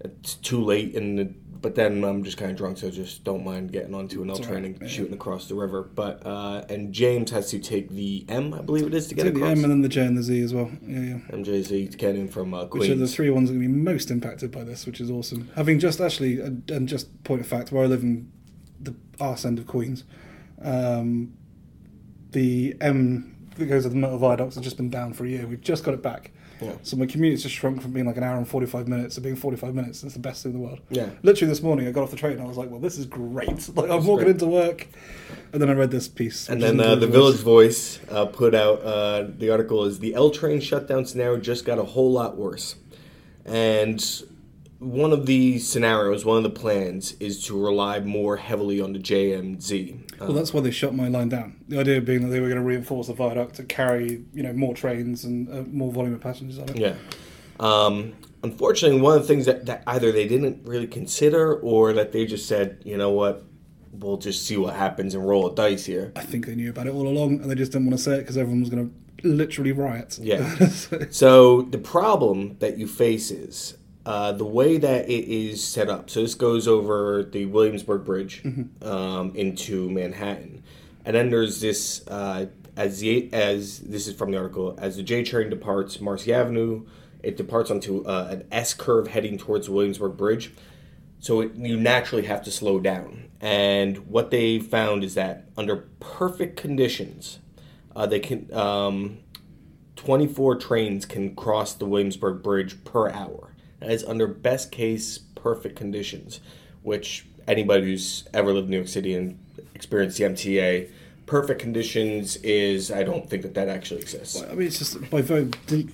it's 0.02 0.36
too 0.36 0.64
late 0.64 0.94
in 0.94 1.16
the. 1.16 1.34
But 1.62 1.76
then 1.76 2.06
I'm 2.06 2.24
just 2.24 2.38
kind 2.38 2.52
of 2.52 2.56
drunk, 2.56 2.78
so 2.78 2.88
I 2.88 2.90
just 2.90 3.26
don't 3.26 3.44
mind 3.44 3.74
getting 3.74 3.94
onto 3.94 4.22
an 4.22 4.30
L 4.30 4.38
train 4.38 4.64
and 4.64 4.90
shooting 4.90 5.14
across 5.14 5.50
the 5.50 5.56
river. 5.56 5.84
But 5.84 6.26
uh, 6.26 6.64
and 6.70 6.94
James 6.94 7.32
has 7.32 7.50
to 7.50 7.60
take 7.60 7.90
the 7.90 8.26
M, 8.30 8.54
I 8.54 8.62
believe 8.62 8.88
it 8.88 8.94
is, 8.94 9.08
to 9.08 9.16
get 9.16 9.24
Take 9.24 9.34
the. 9.34 9.44
M 9.44 9.66
and 9.66 9.72
then 9.72 9.82
the 9.82 9.90
J 9.90 10.06
and 10.06 10.18
the 10.18 10.24
Z 10.24 10.42
as 10.42 10.54
well. 10.54 10.72
Yeah, 10.82 11.00
yeah. 11.00 11.36
MJZ 11.36 11.92
to 11.92 11.98
get 11.98 12.32
from 12.32 12.54
uh, 12.54 12.66
Which 12.68 12.90
are 12.90 12.96
the 12.96 13.08
three 13.08 13.30
ones 13.30 13.50
that 13.50 13.56
are 13.56 13.60
going 13.60 13.68
to 13.68 13.76
be 13.76 13.82
most 13.82 14.10
impacted 14.10 14.52
by 14.52 14.64
this, 14.64 14.86
which 14.86 15.02
is 15.02 15.12
awesome. 15.12 15.52
Having 15.56 15.80
just 15.80 16.00
actually, 16.00 16.40
and 16.40 16.70
and 16.72 16.88
just 16.88 17.26
point 17.26 17.42
of 17.42 17.48
fact, 17.48 17.74
where 17.74 17.84
I 17.84 17.88
live 17.88 18.04
in 18.04 18.32
the 18.80 18.96
arse 19.20 19.44
end 19.44 19.60
of 19.60 19.68
Queens. 19.68 20.06
Um, 20.62 21.34
the 22.32 22.78
M 22.80 23.36
that 23.60 23.68
goes 23.68 23.84
to 23.84 23.90
the 23.90 23.96
metal 23.96 24.18
viaducts 24.18 24.56
has 24.56 24.64
just 24.64 24.78
been 24.78 24.90
down 24.90 25.14
for 25.14 25.26
a 25.26 25.30
year. 25.30 25.46
We've 25.46 25.62
just 25.62 25.84
got 25.84 25.94
it 25.94 26.02
back. 26.02 26.32
Yeah. 26.62 26.74
So 26.84 26.98
my 26.98 27.06
commute's 27.06 27.44
just 27.44 27.56
shrunk 27.56 27.82
from 27.82 27.92
being 27.92 28.06
like 28.06 28.18
an 28.18 28.24
hour 28.24 28.38
and 28.38 28.48
45 28.48 28.88
minutes 28.88 29.16
to 29.16 29.22
being 29.22 29.36
45 29.36 29.74
minutes. 29.74 30.04
It's 30.04 30.14
the 30.14 30.20
best 30.20 30.44
thing 30.44 30.54
in 30.54 30.60
the 30.60 30.66
world. 30.66 30.80
Yeah. 30.90 31.10
Literally 31.24 31.50
this 31.50 31.62
morning, 31.62 31.88
I 31.88 31.92
got 31.92 32.04
off 32.04 32.12
the 32.12 32.18
train 32.18 32.34
and 32.34 32.42
I 32.42 32.46
was 32.46 32.58
like, 32.58 32.70
well, 32.70 32.80
this 32.80 32.98
is 32.98 33.06
great. 33.06 33.70
Like, 33.76 33.90
I'm 33.90 34.06
walking 34.06 34.26
great. 34.26 34.30
into 34.32 34.48
work. 34.48 34.88
And 35.54 35.62
then 35.62 35.70
I 35.70 35.74
read 35.74 35.90
this 35.92 36.08
piece. 36.08 36.50
And 36.50 36.62
then 36.62 36.80
uh, 36.80 36.96
the 36.96 37.08
Village 37.08 37.38
Voice 37.38 38.00
uh, 38.12 38.26
put 38.26 38.54
out 38.54 38.82
uh, 38.82 39.28
the 39.38 39.50
article 39.52 39.86
is 39.86 40.00
the 40.00 40.14
L 40.14 40.32
train 40.32 40.60
shutdown 40.60 41.06
scenario 41.06 41.40
just 41.40 41.66
got 41.66 41.80
a 41.80 41.84
whole 41.84 42.12
lot 42.12 42.36
worse. 42.38 42.76
And 43.46 44.04
one 44.80 45.12
of 45.12 45.26
the 45.26 45.60
scenarios, 45.60 46.24
one 46.24 46.38
of 46.38 46.44
the 46.44 46.50
plans 46.50 47.12
is 47.20 47.44
to 47.46 47.62
rely 47.62 48.00
more 48.00 48.38
heavily 48.38 48.80
on 48.80 48.94
the 48.94 49.00
JMZ. 49.00 50.14
Uh, 50.22 50.26
Well, 50.26 50.34
that's 50.34 50.54
why 50.54 50.62
they 50.62 50.72
shut 50.72 50.96
my 50.96 51.10
line 51.10 51.30
down. 51.30 51.58
The 51.68 51.80
idea 51.80 52.00
being 52.02 52.22
that 52.22 52.30
they 52.30 52.40
were 52.40 52.48
going 52.48 52.62
to 52.62 52.66
reinforce 52.66 53.08
the 53.08 53.14
viaduct 53.14 53.56
to 53.56 53.64
carry, 53.64 54.24
you 54.34 54.42
know, 54.42 54.54
more 54.54 54.74
trains 54.74 55.26
and 55.26 55.50
uh, 55.50 55.64
more 55.70 55.92
volume 55.92 56.14
of 56.14 56.22
passengers 56.22 56.60
on 56.60 56.70
it. 56.70 56.78
Yeah. 56.78 56.96
Um, 57.60 58.14
unfortunately, 58.42 59.02
one 59.02 59.18
of 59.18 59.22
the 59.22 59.28
things 59.28 59.46
that, 59.46 59.66
that 59.66 59.84
either 59.86 60.14
they 60.14 60.28
didn't 60.28 60.66
really 60.66 60.88
consider 60.88 61.56
or 61.60 61.92
that 61.94 62.14
they 62.14 62.26
just 62.26 62.48
said, 62.48 62.82
you 62.86 62.96
know 62.96 63.12
what, 63.12 63.44
we'll 63.92 64.18
just 64.18 64.46
see 64.46 64.56
what 64.56 64.76
happens 64.76 65.14
and 65.14 65.28
roll 65.28 65.52
a 65.52 65.54
dice 65.56 65.86
here. 65.86 66.14
I 66.16 66.22
think 66.22 66.46
they 66.46 66.56
knew 66.56 66.70
about 66.70 66.88
it 66.88 66.94
all 66.94 67.06
along, 67.08 67.42
and 67.42 67.52
they 67.52 67.56
just 67.56 67.74
didn't 67.74 67.88
want 67.88 67.98
to 67.98 68.04
say 68.04 68.16
it 68.16 68.20
because 68.20 68.38
everyone 68.38 68.62
was 68.62 68.70
going 68.70 68.90
to 68.90 69.28
literally 69.28 69.74
riot. 69.74 70.18
Yeah. 70.22 70.68
So 71.12 71.64
the 71.64 71.78
problem 71.78 72.56
that 72.60 72.78
you 72.78 72.88
face 72.88 73.30
is 73.30 73.76
uh, 74.10 74.32
the 74.32 74.44
way 74.44 74.80
that 74.80 75.08
it 75.08 75.32
is 75.32 75.64
set 75.64 75.88
up. 75.88 76.10
So 76.10 76.24
this 76.24 76.34
goes 76.34 76.68
over 76.68 77.22
the 77.22 77.46
Williamsburg 77.46 78.06
Bridge 78.06 78.42
um, 78.82 79.36
into 79.36 79.88
Manhattan, 79.88 80.64
and 81.06 81.16
then 81.16 81.30
there's 81.30 81.62
this 81.62 82.08
uh, 82.08 82.48
as 82.76 83.02
the 83.02 83.32
as 83.32 83.78
this 83.78 84.08
is 84.08 84.16
from 84.16 84.32
the 84.32 84.38
article 84.38 84.76
as 84.80 84.98
the 84.98 85.04
J 85.04 85.24
train 85.24 85.52
departs 85.52 86.02
Marcy 86.02 86.34
Avenue, 86.34 86.88
it 87.22 87.38
departs 87.38 87.70
onto 87.70 88.04
uh, 88.04 88.30
an 88.32 88.48
S 88.52 88.74
curve 88.74 89.10
heading 89.10 89.38
towards 89.38 89.70
Williamsburg 89.70 90.18
Bridge. 90.18 90.54
So 91.20 91.42
it, 91.42 91.54
you 91.54 91.78
naturally 91.78 92.26
have 92.26 92.44
to 92.46 92.52
slow 92.52 92.80
down. 92.80 93.30
And 93.40 94.08
what 94.08 94.32
they 94.32 94.58
found 94.58 95.04
is 95.04 95.14
that 95.14 95.50
under 95.56 95.88
perfect 96.00 96.58
conditions, 96.58 97.38
uh, 97.96 98.08
they 98.08 98.20
can 98.20 98.52
um, 98.56 99.20
24 99.98 100.56
trains 100.56 101.06
can 101.06 101.36
cross 101.36 101.74
the 101.76 101.86
Williamsburg 101.86 102.42
Bridge 102.42 102.84
per 102.84 103.12
hour. 103.12 103.54
Is 103.82 104.04
under 104.04 104.28
best 104.28 104.72
case 104.72 105.18
perfect 105.18 105.78
conditions, 105.78 106.42
which 106.84 107.26
anybody 107.48 107.86
who's 107.86 108.28
ever 108.34 108.54
lived 108.54 108.66
in 108.66 108.72
New 108.72 108.78
York 108.78 108.90
City 108.90 109.14
and 109.14 109.40
experienced 109.74 110.18
the 110.18 110.26
MTA, 110.26 110.90
perfect 111.26 111.62
conditions 111.62 112.38
is 112.38 112.92
I 112.92 113.04
don't 113.04 113.30
think 113.30 113.44
that 113.44 113.54
that 113.54 113.70
actually 113.70 114.02
exists. 114.02 114.42
I 114.42 114.54
mean, 114.54 114.68
it's 114.68 114.80
just 114.80 115.10
by 115.10 115.22
very 115.22 115.46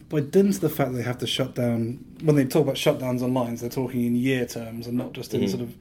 by 0.09 0.21
dint 0.21 0.55
of 0.55 0.61
the 0.61 0.69
fact 0.69 0.93
they 0.93 1.01
have 1.01 1.17
to 1.19 1.27
shut 1.27 1.55
down. 1.55 2.03
When 2.23 2.35
they 2.35 2.45
talk 2.45 2.63
about 2.63 2.75
shutdowns 2.75 3.21
on 3.21 3.33
lines, 3.33 3.61
they're 3.61 3.69
talking 3.69 4.05
in 4.05 4.15
year 4.15 4.45
terms 4.45 4.87
and 4.87 4.97
not 4.97 5.13
just 5.13 5.33
in 5.33 5.41
mm-hmm. 5.41 5.49
sort 5.49 5.61
of. 5.61 5.75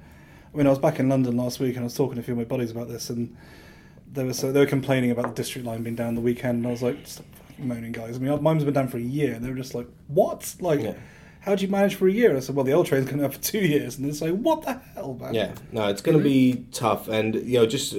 I 0.53 0.57
mean, 0.57 0.67
I 0.67 0.71
was 0.71 0.79
back 0.79 1.01
in 1.01 1.09
London 1.09 1.37
last 1.37 1.59
week 1.59 1.75
and 1.75 1.81
I 1.81 1.85
was 1.85 1.95
talking 1.95 2.17
to 2.17 2.21
a 2.21 2.25
few 2.25 2.35
of 2.35 2.39
my 2.39 2.45
buddies 2.45 2.71
about 2.71 2.89
this, 2.89 3.11
and 3.11 3.37
they 4.13 4.25
were 4.25 4.35
so 4.35 4.53
they 4.53 4.61
were 4.61 4.67
complaining 4.67 5.11
about 5.11 5.27
the 5.27 5.43
district 5.43 5.67
line 5.67 5.83
being 5.83 5.97
down 5.97 6.15
the 6.15 6.21
weekend, 6.21 6.59
and 6.59 6.67
I 6.67 6.71
was 6.71 6.83
like, 6.83 6.99
stop 7.05 7.27
moaning, 7.59 7.93
guys. 7.93 8.17
I 8.17 8.19
mean, 8.19 8.43
mine's 8.43 8.65
been 8.65 8.75
down 8.75 8.89
for 8.89 8.99
a 8.99 9.01
year, 9.01 9.35
and 9.35 9.45
they 9.45 9.49
were 9.49 9.57
just 9.57 9.75
like, 9.75 9.87
what? 10.09 10.55
Like, 10.61 10.81
Yeah. 10.81 10.95
How'd 11.45 11.61
you 11.61 11.69
manage 11.69 11.95
for 11.95 12.09
a 12.09 12.13
year? 12.13 12.37
I 12.37 12.41
said, 12.41 12.57
well, 12.57 12.65
the 12.65 12.73
L 12.73 12.85
train's 12.85 13.07
going 13.07 13.19
to 13.19 13.25
have 13.25 13.35
for 13.35 13.43
two 13.43 13.59
years, 13.59 13.99
and 13.99 14.09
it's 14.09 14.21
like, 14.21 14.33
what 14.33 14.63
the 14.63 14.81
hell, 14.95 15.15
man? 15.21 15.35
Yeah, 15.35 15.53
no, 15.73 15.89
it's 15.89 16.03
going 16.03 16.17
to 16.17 16.25
be 16.25 16.67
tough, 16.73 17.09
and 17.09 17.35
you 17.35 17.59
know, 17.59 17.67
just 17.67 17.97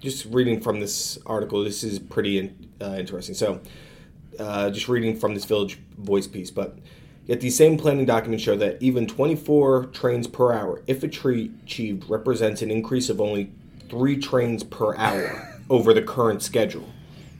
just 0.00 0.26
reading 0.26 0.60
from 0.60 0.80
this 0.80 1.18
article, 1.26 1.64
this 1.64 1.82
is 1.82 1.98
pretty 1.98 2.38
in, 2.38 2.68
uh, 2.80 2.96
interesting. 2.98 3.34
So, 3.34 3.60
uh, 4.38 4.70
just 4.70 4.88
reading 4.88 5.18
from 5.18 5.34
this 5.34 5.44
Village 5.44 5.78
Voice 5.98 6.26
piece, 6.26 6.50
but 6.50 6.78
yet 7.26 7.40
these 7.40 7.56
same 7.56 7.76
planning 7.76 8.06
documents 8.06 8.44
show 8.44 8.56
that 8.56 8.80
even 8.80 9.06
24 9.06 9.86
trains 9.86 10.26
per 10.26 10.52
hour, 10.52 10.82
if 10.86 11.02
achieved, 11.02 12.08
represents 12.08 12.62
an 12.62 12.70
increase 12.70 13.10
of 13.10 13.20
only 13.20 13.50
three 13.88 14.16
trains 14.16 14.62
per 14.62 14.96
hour 14.96 15.60
over 15.70 15.92
the 15.92 16.02
current 16.02 16.42
schedule. 16.42 16.88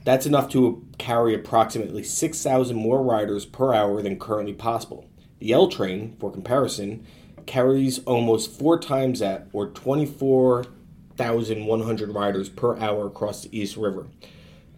That's 0.05 0.27
enough 0.27 0.49
to 0.51 0.85
carry 0.97 1.35
approximately 1.35 2.03
6,000 2.03 2.77
more 2.77 3.03
riders 3.03 3.45
per 3.45 3.75
hour 3.75 4.01
than 4.03 4.19
currently 4.19 4.55
possible. 4.55 5.08
The 5.39 5.53
L 5.53 5.69
train, 5.69 6.17
for 6.19 6.31
comparison, 6.31 7.07
carries 7.47 8.01
almost 8.01 8.51
four 8.51 8.79
times 8.79 9.21
that, 9.21 9.47
or 9.53 9.69
24,100 9.69 12.15
riders 12.15 12.49
per 12.49 12.77
hour 12.79 13.07
across 13.07 13.45
the 13.45 13.59
East 13.59 13.77
River. 13.77 14.07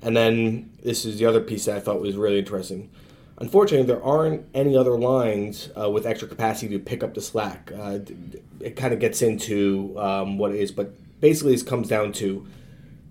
And 0.03 0.17
then 0.17 0.71
this 0.83 1.05
is 1.05 1.19
the 1.19 1.27
other 1.27 1.41
piece 1.41 1.67
that 1.67 1.77
I 1.77 1.81
thought 1.81 2.01
was 2.01 2.17
really 2.17 2.39
interesting. 2.39 2.91
Unfortunately, 3.39 3.87
there 3.87 4.03
aren't 4.03 4.47
any 4.55 4.77
other 4.77 4.99
lines 4.99 5.71
uh, 5.79 5.91
with 5.91 6.07
extra 6.07 6.29
capacity 6.29 6.77
to 6.77 6.79
pick 6.79 7.03
up 7.03 7.15
the 7.15 7.23
slack. 7.23 7.73
Uh, 7.77 7.99
it 8.61 8.77
kind 8.77 8.93
of 8.93 9.01
gets 9.01 9.23
into 9.23 9.99
um, 9.99 10.37
what 10.37 10.53
it 10.53 10.61
is, 10.61 10.71
but 10.71 10.93
basically, 11.21 11.53
this 11.53 11.63
comes 11.63 11.89
down 11.89 12.13
to 12.13 12.47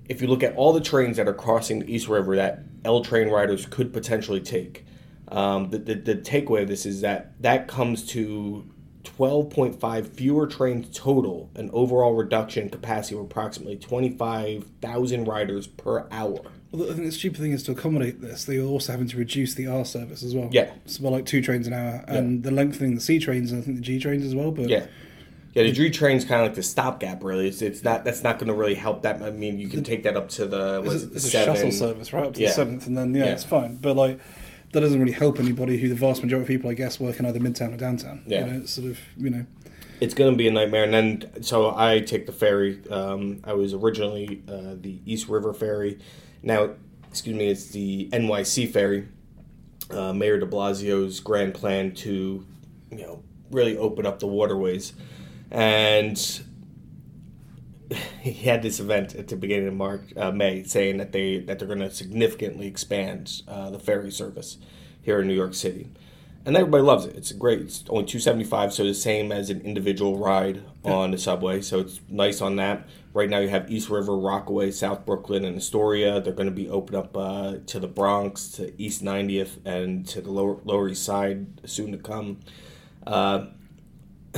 if 0.08 0.22
you 0.22 0.28
look 0.28 0.44
at 0.44 0.56
all 0.56 0.74
the 0.74 0.82
trains 0.82 1.18
that 1.18 1.28
are 1.28 1.34
crossing 1.34 1.80
the 1.80 1.94
East 1.94 2.08
River 2.08 2.36
that 2.36 2.64
L 2.84 3.02
train 3.02 3.30
riders 3.30 3.68
could 3.68 3.94
potentially 3.94 4.40
take, 4.40 4.86
um, 5.32 5.70
the, 5.70 5.78
the, 5.78 5.94
the 5.96 6.16
takeaway 6.16 6.62
of 6.64 6.68
this 6.68 6.86
is 6.86 7.02
that 7.02 7.42
that 7.42 7.68
comes 7.68 8.06
to 8.08 8.66
12.5 9.04 10.08
fewer 10.08 10.48
trains 10.48 10.88
total, 10.98 11.50
an 11.56 11.70
overall 11.74 12.14
reduction 12.14 12.64
in 12.64 12.70
capacity 12.70 13.16
of 13.16 13.22
approximately 13.22 13.78
25,000 13.78 15.26
riders 15.26 15.68
per 15.68 16.08
hour. 16.12 16.40
Well, 16.72 16.84
I 16.92 16.94
think 16.94 17.06
the 17.06 17.12
stupid 17.12 17.40
thing 17.40 17.52
is 17.52 17.64
to 17.64 17.72
accommodate 17.72 18.22
this, 18.22 18.46
they're 18.46 18.62
also 18.62 18.92
having 18.92 19.08
to 19.08 19.18
reduce 19.18 19.56
the 19.56 19.68
R 19.68 19.86
service 19.86 20.22
as 20.22 20.36
well. 20.36 20.50
Yeah. 20.52 20.72
It's 20.86 21.00
more 21.00 21.12
like 21.12 21.26
two 21.26 21.42
trains 21.42 21.66
an 21.66 21.74
hour, 21.74 22.04
and 22.08 22.44
the 22.44 22.52
lengthening 22.52 22.96
the 22.96 23.02
C 23.02 23.20
trains 23.20 23.52
and 23.52 23.62
I 23.62 23.66
think 23.66 23.78
the 23.78 23.82
G 23.84 24.00
trains 24.00 24.24
as 24.24 24.36
well. 24.36 24.52
But 24.52 24.70
Yeah. 24.70 24.86
Yeah, 25.56 25.64
the 25.64 25.72
G 25.72 25.90
train's 25.90 26.26
kind 26.26 26.42
of 26.42 26.48
like 26.48 26.56
the 26.56 26.62
stopgap, 26.62 27.24
really. 27.24 27.48
It's, 27.48 27.64
it's 27.64 27.84
not 27.84 28.04
that's 28.04 28.22
not 28.22 28.38
going 28.38 28.50
to 28.50 28.54
really 28.54 28.76
help 28.76 29.02
that. 29.02 29.20
I 29.24 29.32
mean, 29.32 29.58
you 29.60 29.68
can 29.68 29.84
take 29.84 30.04
that 30.04 30.16
up 30.16 30.30
to 30.30 30.46
the 30.46 30.84
it's, 30.86 31.04
it, 31.04 31.12
it's 31.16 31.26
a 31.26 31.30
shuttle 31.32 31.72
service 31.72 32.14
right 32.14 32.28
up 32.28 32.36
to 32.36 32.42
Yeah. 32.42 32.50
the 32.50 32.54
seventh, 32.54 32.86
and 32.86 32.96
then 32.96 33.16
yeah, 33.16 33.26
Yeah. 33.26 33.32
it's 33.32 33.44
fine. 33.44 33.78
But 33.78 33.96
like 33.98 34.20
that 34.72 34.82
doesn't 34.82 35.00
really 35.00 35.12
help 35.12 35.40
anybody 35.40 35.78
who 35.78 35.90
the 35.90 35.96
vast 35.96 36.24
majority 36.24 36.44
of 36.44 36.48
people, 36.48 36.70
I 36.70 36.74
guess, 36.74 37.00
work 37.00 37.20
in 37.20 37.26
either 37.26 37.40
midtown 37.40 37.74
or 37.74 37.78
downtown. 37.78 38.24
Yeah. 38.26 38.46
you 38.46 38.52
know, 38.52 38.60
it's 38.60 38.74
sort 38.74 38.88
of 38.88 39.00
you 39.18 39.30
know. 39.30 39.46
It's 40.02 40.14
going 40.14 40.32
to 40.32 40.38
be 40.38 40.48
a 40.48 40.52
nightmare. 40.52 40.86
And 40.86 40.94
then, 40.94 41.44
so 41.44 41.76
I 41.76 42.00
take 42.00 42.26
the 42.26 42.32
ferry. 42.32 42.80
Um, 42.90 43.42
I 43.44 43.52
was 43.52 43.74
originally 43.74 44.42
uh, 44.48 44.76
the 44.80 45.00
East 45.06 45.28
River 45.28 45.54
ferry. 45.54 46.00
Now, 46.42 46.70
excuse 47.10 47.36
me, 47.36 47.48
it's 47.48 47.66
the 47.72 48.10
NYC 48.14 48.72
ferry. 48.72 49.10
Uh, 49.92 50.14
Mayor 50.14 50.40
De 50.40 50.46
Blasio's 50.46 51.20
grand 51.20 51.54
plan 51.54 51.94
to, 51.96 52.46
you 52.92 52.98
know, 52.98 53.24
really 53.52 53.76
open 53.76 54.06
up 54.06 54.20
the 54.20 54.28
waterways, 54.28 54.94
and 55.52 56.42
he 58.22 58.34
had 58.34 58.62
this 58.62 58.80
event 58.80 59.16
at 59.16 59.28
the 59.28 59.36
beginning 59.36 59.68
of 59.68 59.74
March, 59.74 60.02
uh, 60.18 60.32
May, 60.32 60.64
saying 60.64 60.98
that 60.98 61.12
they 61.12 61.40
that 61.40 61.60
they're 61.60 61.68
going 61.68 61.80
to 61.80 61.92
significantly 61.92 62.68
expand 62.68 63.42
uh, 63.48 63.70
the 63.70 63.80
ferry 63.80 64.12
service 64.12 64.58
here 65.02 65.22
in 65.22 65.28
New 65.28 65.34
York 65.34 65.54
City, 65.54 65.90
and 66.46 66.56
everybody 66.56 66.84
loves 66.84 67.06
it. 67.06 67.16
It's 67.16 67.32
great. 67.32 67.62
It's 67.62 67.84
only 67.90 68.06
two 68.06 68.20
seventy 68.20 68.44
five, 68.44 68.74
so 68.74 68.84
the 68.84 68.94
same 68.94 69.32
as 69.32 69.50
an 69.50 69.62
individual 69.62 70.18
ride 70.18 70.64
on 70.84 71.12
the 71.12 71.18
subway. 71.18 71.62
So 71.62 71.80
it's 71.80 72.00
nice 72.10 72.42
on 72.42 72.58
that. 72.58 72.88
Right 73.14 73.30
now, 73.30 73.40
you 73.40 73.50
have 73.50 73.72
East 73.72 73.90
River, 73.90 74.16
Rockaway, 74.16 74.72
South 74.72 75.06
Brooklyn, 75.06 75.44
and 75.44 75.58
Astoria. 75.58 76.22
They're 76.22 76.34
going 76.34 76.50
to 76.50 76.56
be 76.56 76.70
open 76.70 76.96
up 76.96 77.18
uh, 77.18 77.56
to 77.66 77.80
the 77.80 77.88
Bronx, 77.88 78.50
to 78.50 78.80
East 78.82 79.04
90th, 79.04 79.66
and 79.66 80.08
to 80.10 80.22
the 80.22 80.32
Lower 80.32 80.58
Lower 80.64 80.90
East 80.90 81.04
Side 81.04 81.62
soon 81.66 81.92
to 81.92 81.98
come. 81.98 82.40
Uh, 83.08 83.48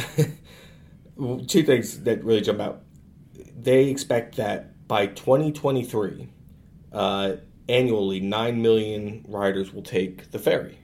two 1.47 1.63
things 1.63 1.99
that 2.03 2.23
really 2.23 2.41
jump 2.41 2.61
out. 2.61 2.83
They 3.61 3.89
expect 3.89 4.37
that 4.37 4.87
by 4.87 5.07
2023, 5.07 6.29
uh, 6.91 7.33
annually, 7.69 8.19
9 8.19 8.61
million 8.61 9.25
riders 9.27 9.73
will 9.73 9.83
take 9.83 10.31
the 10.31 10.39
ferry. 10.39 10.79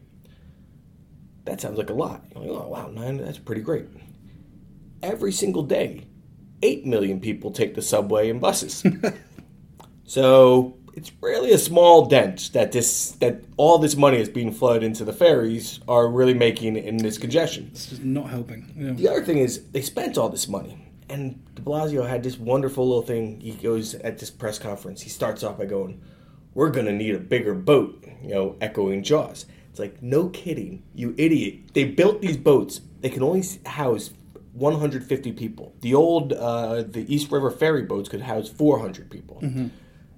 That 1.46 1.62
sounds 1.62 1.78
like 1.78 1.90
a 1.90 1.94
lot. 1.94 2.24
Like, 2.36 2.50
oh, 2.50 2.68
wow, 2.68 2.90
nine, 2.94 3.18
that's 3.18 3.40
pretty 3.40 3.62
great. 3.62 3.86
Every 5.02 5.32
single 5.32 5.64
day, 5.64 6.08
8 6.62 6.86
million 6.86 7.20
people 7.20 7.52
take 7.52 7.76
the 7.76 7.82
subway 7.82 8.30
and 8.30 8.42
buses. 8.42 8.84
so 10.04 10.78
it's 10.94 11.12
really 11.22 11.52
a 11.52 11.58
small 11.58 12.08
dent 12.08 12.52
that 12.54 12.72
this 12.72 13.12
that 13.12 13.44
all 13.56 13.78
this 13.78 13.96
money 13.96 14.18
is 14.18 14.30
being 14.30 14.52
flooded 14.52 14.84
into 14.84 15.06
the 15.06 15.14
ferries 15.14 15.80
are 15.88 16.08
really 16.08 16.34
making 16.34 16.76
in 16.76 16.98
this 16.98 17.20
congestion. 17.20 17.70
It's 17.72 17.86
just 17.86 18.04
not 18.04 18.30
helping. 18.30 18.74
Know. 18.76 18.94
The 18.94 19.08
other 19.08 19.24
thing 19.24 19.38
is 19.38 19.70
they 19.72 19.82
spent 19.82 20.18
all 20.18 20.30
this 20.30 20.48
money, 20.48 20.87
and 21.10 21.44
De 21.56 21.62
Blasio 21.62 22.08
had 22.08 22.24
this 22.24 22.38
wonderful 22.38 22.88
little 22.88 23.02
thing. 23.04 23.40
He 23.42 23.52
goes 23.52 23.96
at 23.96 24.18
this 24.18 24.30
press 24.30 24.60
conference. 24.60 25.02
He 25.02 25.10
starts 25.10 25.44
off 25.44 25.58
by 25.58 25.66
going, 25.66 26.02
"We're 26.54 26.70
gonna 26.70 26.92
need 26.92 27.16
a 27.16 27.20
bigger 27.20 27.54
boat," 27.54 28.06
you 28.22 28.30
know, 28.30 28.56
echoing 28.62 29.04
Jaws. 29.04 29.46
It's 29.70 29.80
like, 29.80 30.02
no 30.02 30.30
kidding, 30.30 30.82
you 30.96 31.14
idiot. 31.18 31.74
They 31.74 31.84
built 31.84 32.22
these 32.22 32.36
boats. 32.38 32.82
They 33.02 33.10
can 33.10 33.22
only 33.22 33.44
house 33.66 34.10
150 34.54 35.32
people. 35.34 35.76
The 35.82 35.94
old 35.94 36.34
uh, 36.34 36.82
the 36.82 37.06
East 37.14 37.32
River 37.32 37.52
ferry 37.52 37.84
boats 37.84 38.10
could 38.10 38.22
house 38.22 38.50
400 38.50 39.10
people. 39.12 39.38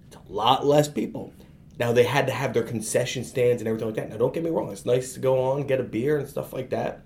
It's 0.08 0.16
a 0.16 0.32
lot 0.32 0.66
less 0.66 0.88
people. 0.88 1.34
Now 1.78 1.92
they 1.92 2.04
had 2.04 2.28
to 2.28 2.34
have 2.34 2.54
their 2.54 2.64
concession 2.64 3.24
stands 3.26 3.62
and 3.62 3.68
everything 3.68 3.88
like 3.90 3.96
that. 3.98 4.10
Now 4.10 4.18
don't 4.18 4.34
get 4.34 4.44
me 4.44 4.50
wrong, 4.50 4.72
it's 4.72 4.86
nice 4.86 5.14
to 5.14 5.20
go 5.20 5.42
on, 5.52 5.68
get 5.68 5.80
a 5.82 5.84
beer 5.84 6.18
and 6.18 6.28
stuff 6.28 6.54
like 6.54 6.70
that. 6.70 7.02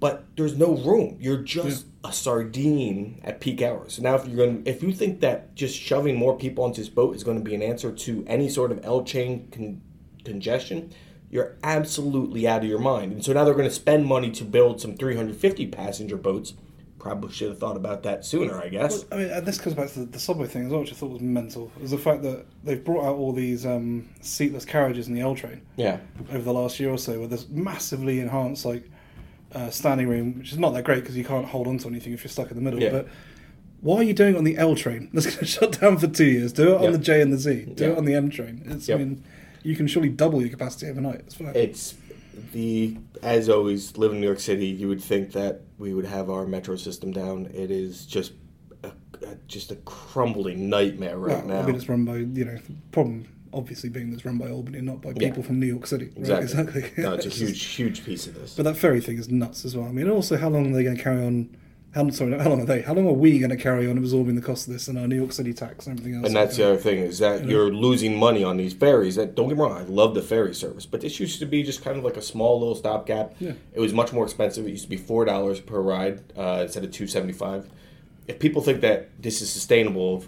But 0.00 0.24
there's 0.36 0.56
no 0.58 0.76
room. 0.76 1.16
You're 1.20 1.38
just 1.42 1.86
a 2.04 2.12
sardine 2.12 3.20
at 3.24 3.40
peak 3.40 3.62
hours. 3.62 3.94
So 3.94 4.02
now 4.02 4.16
if 4.16 4.26
you're 4.26 4.36
going 4.36 4.62
if 4.66 4.82
you 4.82 4.92
think 4.92 5.20
that 5.20 5.54
just 5.54 5.78
shoving 5.78 6.16
more 6.16 6.36
people 6.36 6.64
onto 6.64 6.80
this 6.82 6.88
boat 6.90 7.16
is 7.16 7.24
going 7.24 7.38
to 7.38 7.44
be 7.44 7.54
an 7.54 7.62
answer 7.62 7.90
to 7.92 8.24
any 8.26 8.48
sort 8.48 8.70
of 8.72 8.84
L 8.84 9.02
chain 9.04 9.48
con- 9.50 9.80
congestion, 10.24 10.92
you're 11.30 11.56
absolutely 11.62 12.46
out 12.46 12.62
of 12.62 12.68
your 12.68 12.78
mind. 12.80 13.12
And 13.12 13.24
so 13.24 13.32
now 13.32 13.44
they're 13.44 13.54
going 13.54 13.68
to 13.68 13.74
spend 13.74 14.06
money 14.06 14.30
to 14.32 14.44
build 14.44 14.80
some 14.80 14.96
350 14.96 15.66
passenger 15.68 16.16
boats. 16.16 16.54
Probably 16.98 17.30
should 17.32 17.50
have 17.50 17.58
thought 17.58 17.76
about 17.76 18.02
that 18.04 18.24
sooner, 18.24 18.58
I 18.58 18.68
guess. 18.70 19.04
I 19.12 19.16
mean, 19.16 19.44
this 19.44 19.58
comes 19.60 19.74
back 19.76 19.90
to 19.90 20.00
the, 20.00 20.04
the 20.06 20.18
subway 20.18 20.46
thing 20.46 20.64
as 20.66 20.70
well, 20.70 20.80
which 20.80 20.90
I 20.92 20.94
thought 20.94 21.10
was 21.10 21.20
mental. 21.20 21.70
Is 21.82 21.90
the 21.90 21.98
fact 21.98 22.22
that 22.22 22.46
they've 22.62 22.82
brought 22.82 23.04
out 23.04 23.16
all 23.16 23.32
these 23.34 23.66
um, 23.66 24.08
seatless 24.22 24.64
carriages 24.64 25.06
in 25.06 25.14
the 25.14 25.20
L 25.20 25.34
train 25.34 25.60
Yeah. 25.76 25.98
over 26.30 26.38
the 26.42 26.52
last 26.54 26.80
year 26.80 26.90
or 26.90 26.96
so, 26.96 27.20
with 27.20 27.28
this 27.30 27.46
massively 27.50 28.20
enhanced 28.20 28.64
like 28.64 28.90
uh, 29.54 29.70
standing 29.70 30.08
room, 30.08 30.38
which 30.38 30.52
is 30.52 30.58
not 30.58 30.72
that 30.74 30.84
great 30.84 31.00
because 31.00 31.16
you 31.16 31.24
can't 31.24 31.46
hold 31.46 31.66
on 31.66 31.78
to 31.78 31.88
anything 31.88 32.12
if 32.12 32.24
you're 32.24 32.30
stuck 32.30 32.50
in 32.50 32.56
the 32.56 32.62
middle. 32.62 32.82
Yeah. 32.82 32.90
But 32.90 33.08
why 33.80 33.96
are 33.98 34.02
you 34.02 34.14
doing 34.14 34.34
it 34.34 34.38
on 34.38 34.44
the 34.44 34.56
L 34.56 34.74
train? 34.74 35.10
That's 35.14 35.26
going 35.26 35.38
to 35.38 35.44
shut 35.44 35.80
down 35.80 35.98
for 35.98 36.06
two 36.06 36.24
years. 36.24 36.52
Do 36.52 36.74
it 36.74 36.76
on 36.78 36.82
Yeah. 36.84 36.90
the 36.90 36.98
J 36.98 37.20
and 37.20 37.32
the 37.32 37.38
Z. 37.38 37.72
Do 37.74 37.84
Yeah. 37.84 37.90
it 37.90 37.98
on 37.98 38.04
the 38.04 38.14
M 38.14 38.30
train. 38.30 38.62
It's, 38.66 38.88
Yep. 38.88 38.98
I 38.98 39.04
mean, 39.04 39.24
you 39.62 39.76
can 39.76 39.86
surely 39.86 40.08
double 40.08 40.40
your 40.40 40.50
capacity 40.50 40.88
overnight. 40.88 41.20
It's 41.20 41.34
fine. 41.34 41.52
It's 41.54 41.94
the 42.52 42.96
as 43.22 43.48
always 43.48 43.96
living 43.96 44.16
in 44.16 44.20
New 44.20 44.26
York 44.26 44.40
City. 44.40 44.66
You 44.66 44.88
would 44.88 45.02
think 45.02 45.32
that 45.32 45.62
we 45.78 45.94
would 45.94 46.06
have 46.06 46.30
our 46.30 46.46
metro 46.46 46.76
system 46.76 47.12
down. 47.12 47.46
It 47.54 47.70
is 47.70 48.06
just 48.06 48.32
a, 48.82 48.88
a, 49.22 49.36
just 49.46 49.70
a 49.70 49.76
crumbling 49.76 50.68
nightmare 50.68 51.16
right 51.16 51.38
well, 51.38 51.46
now. 51.46 51.60
I 51.60 51.66
mean, 51.66 51.76
it's 51.76 51.88
run 51.88 52.04
by 52.04 52.16
you 52.16 52.44
know 52.44 52.58
problem 52.92 53.26
obviously 53.54 53.88
being 53.90 54.10
that 54.10 54.16
it's 54.16 54.24
run 54.24 54.38
by 54.38 54.48
Albany, 54.50 54.78
and 54.78 54.86
not 54.86 55.00
by 55.02 55.10
Yeah. 55.10 55.28
people 55.28 55.42
from 55.42 55.60
New 55.60 55.66
York 55.66 55.86
City. 55.86 56.10
exactly. 56.16 56.32
Right? 56.34 56.42
Exactly. 56.42 57.02
No, 57.02 57.12
it's 57.14 57.26
a 57.26 57.28
huge, 57.40 57.62
huge 57.64 58.04
piece 58.04 58.26
of 58.26 58.34
this. 58.34 58.54
But 58.56 58.64
that 58.64 58.76
ferry 58.76 59.00
thing 59.00 59.18
is 59.18 59.28
nuts 59.28 59.64
as 59.64 59.76
well. 59.76 59.86
I 59.86 59.92
mean, 59.92 60.08
also, 60.10 60.36
how 60.36 60.48
long 60.48 60.72
are 60.72 60.76
they 60.76 60.84
going 60.84 60.96
to 60.96 61.02
carry 61.02 61.24
on? 61.24 61.56
How, 61.94 62.10
sorry, 62.10 62.36
how 62.36 62.48
long 62.48 62.60
are 62.60 62.64
they? 62.66 62.82
How 62.82 62.92
long 62.92 63.06
are 63.06 63.12
we 63.12 63.38
going 63.38 63.50
to 63.50 63.56
carry 63.56 63.88
on 63.88 63.96
absorbing 63.96 64.34
the 64.34 64.42
cost 64.42 64.66
of 64.66 64.72
this 64.72 64.88
and 64.88 64.98
our 64.98 65.06
New 65.06 65.14
York 65.14 65.30
City 65.30 65.52
tax 65.54 65.86
and 65.86 65.96
everything 65.96 66.18
else? 66.18 66.26
And 66.26 66.34
that's 66.34 66.56
the 66.56 66.64
other 66.66 66.76
thing 66.76 66.98
is 66.98 67.20
that 67.20 67.44
you're 67.48 67.72
losing 67.72 68.18
money 68.18 68.42
on 68.42 68.56
these 68.56 68.72
ferries. 68.74 69.14
That 69.14 69.36
don't 69.36 69.46
get 69.48 69.56
me 69.56 69.62
wrong, 69.62 69.78
I 69.78 69.82
love 69.82 70.14
the 70.16 70.22
ferry 70.22 70.56
service, 70.56 70.86
but 70.86 71.02
this 71.02 71.20
used 71.20 71.38
to 71.38 71.46
be 71.46 71.62
just 71.62 71.84
kind 71.84 71.96
of 71.96 72.02
like 72.02 72.16
a 72.16 72.22
small 72.22 72.58
little 72.58 72.74
stopgap. 72.74 73.36
Yeah. 73.38 73.52
It 73.72 73.78
was 73.78 73.92
much 73.92 74.12
more 74.12 74.24
expensive. 74.24 74.66
It 74.66 74.70
used 74.70 74.82
to 74.82 74.90
be 74.90 74.96
four 74.96 75.24
dollars 75.24 75.60
per 75.60 75.80
ride 75.80 76.20
uh, 76.36 76.60
instead 76.62 76.82
of 76.82 76.90
two 76.90 77.06
seventy 77.06 77.32
five. 77.32 77.68
If 78.26 78.40
people 78.40 78.60
think 78.60 78.80
that 78.80 79.10
this 79.22 79.40
is 79.40 79.48
sustainable, 79.52 80.24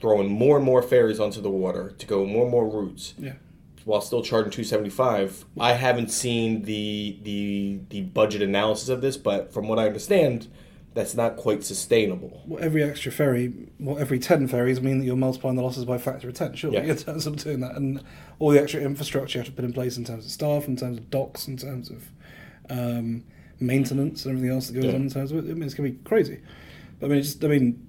throwing 0.00 0.28
more 0.30 0.56
and 0.56 0.64
more 0.64 0.82
ferries 0.82 1.20
onto 1.20 1.40
the 1.40 1.50
water 1.50 1.92
to 1.98 2.06
go 2.06 2.24
more 2.24 2.42
and 2.42 2.50
more 2.50 2.66
routes 2.68 3.14
yeah. 3.18 3.34
while 3.84 4.00
still 4.00 4.22
charging 4.22 4.50
two 4.50 4.64
seventy 4.64 4.90
five, 4.90 5.44
I 5.58 5.72
haven't 5.74 6.10
seen 6.10 6.62
the 6.62 7.18
the 7.22 7.80
the 7.90 8.00
budget 8.02 8.42
analysis 8.42 8.88
of 8.88 9.00
this, 9.00 9.16
but 9.16 9.52
from 9.52 9.68
what 9.68 9.78
I 9.78 9.86
understand, 9.86 10.48
that's 10.94 11.14
not 11.14 11.36
quite 11.36 11.62
sustainable. 11.64 12.42
Well, 12.46 12.62
every 12.62 12.82
extra 12.82 13.12
ferry, 13.12 13.52
well, 13.78 13.96
every 13.98 14.18
10 14.18 14.48
ferries 14.48 14.80
mean 14.80 14.98
that 14.98 15.04
you're 15.04 15.14
multiplying 15.14 15.54
the 15.56 15.62
losses 15.62 15.84
by 15.84 15.94
a 15.96 15.98
factor 16.00 16.28
of 16.28 16.34
10, 16.34 16.54
surely, 16.56 16.78
Yeah. 16.78 16.82
in 16.84 16.96
terms 16.96 17.28
of 17.28 17.36
doing 17.36 17.60
that. 17.60 17.76
And 17.76 18.02
all 18.40 18.50
the 18.50 18.60
extra 18.60 18.80
infrastructure 18.80 19.38
you 19.38 19.40
have 19.42 19.46
to 19.48 19.52
put 19.54 19.64
in 19.64 19.72
place 19.72 19.96
in 19.96 20.04
terms 20.04 20.24
of 20.24 20.32
staff, 20.32 20.66
in 20.66 20.74
terms 20.74 20.98
of 20.98 21.08
docks, 21.08 21.46
in 21.46 21.56
terms 21.56 21.90
of 21.90 22.10
um, 22.70 23.22
maintenance 23.60 24.24
and 24.24 24.34
everything 24.34 24.54
else 24.54 24.66
that 24.66 24.74
goes 24.74 24.86
Yeah. 24.86 24.94
on 24.94 25.02
in 25.02 25.10
terms 25.10 25.30
of 25.30 25.38
it. 25.38 25.50
I 25.50 25.54
mean, 25.54 25.62
it's 25.62 25.74
going 25.74 25.92
to 25.92 25.96
be 25.96 26.02
crazy. 26.04 26.40
But 26.98 27.06
I 27.06 27.08
mean, 27.10 27.18
it's 27.18 27.28
just, 27.34 27.44
I 27.44 27.48
mean, 27.48 27.86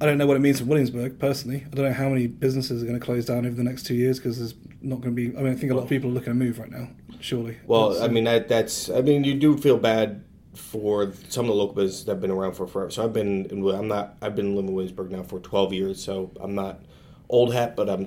I 0.00 0.06
don't 0.06 0.18
know 0.18 0.26
what 0.26 0.36
it 0.36 0.40
means 0.40 0.60
for 0.60 0.66
Williamsburg 0.66 1.18
personally. 1.18 1.64
I 1.66 1.74
don't 1.74 1.86
know 1.86 1.92
how 1.92 2.08
many 2.08 2.26
businesses 2.26 2.82
are 2.82 2.86
going 2.86 2.98
to 2.98 3.04
close 3.04 3.24
down 3.26 3.46
over 3.46 3.54
the 3.54 3.64
next 3.64 3.86
two 3.86 3.94
years 3.94 4.18
because 4.18 4.38
there's 4.38 4.54
not 4.82 5.00
going 5.00 5.16
to 5.16 5.30
be. 5.30 5.36
I 5.36 5.42
mean, 5.42 5.52
I 5.52 5.56
think 5.56 5.72
a 5.72 5.74
lot 5.74 5.84
of 5.84 5.88
people 5.88 6.10
are 6.10 6.12
looking 6.12 6.32
to 6.32 6.34
move 6.34 6.58
right 6.58 6.70
now. 6.70 6.88
Surely. 7.20 7.56
Well, 7.66 7.90
That's, 7.90 8.02
I 8.02 8.08
mean 8.08 8.24
that 8.24 8.48
that's 8.48 8.90
I 8.90 9.00
mean 9.00 9.24
you 9.24 9.34
do 9.34 9.56
feel 9.56 9.78
bad 9.78 10.22
for 10.54 11.12
some 11.28 11.46
of 11.46 11.48
the 11.48 11.54
local 11.54 11.74
businesses 11.74 12.04
that 12.04 12.12
have 12.12 12.20
been 12.20 12.30
around 12.30 12.52
for 12.52 12.66
forever. 12.66 12.90
So 12.90 13.04
I've 13.04 13.12
been 13.12 13.46
in, 13.46 13.66
I'm 13.68 13.88
not 13.88 14.16
I've 14.20 14.36
been 14.36 14.54
living 14.54 14.68
in 14.68 14.74
Williamsburg 14.74 15.10
now 15.10 15.22
for 15.22 15.40
12 15.40 15.72
years. 15.72 16.02
So 16.02 16.30
I'm 16.40 16.54
not 16.54 16.82
old 17.28 17.54
hat, 17.54 17.74
but 17.74 17.88
I'm 17.88 18.06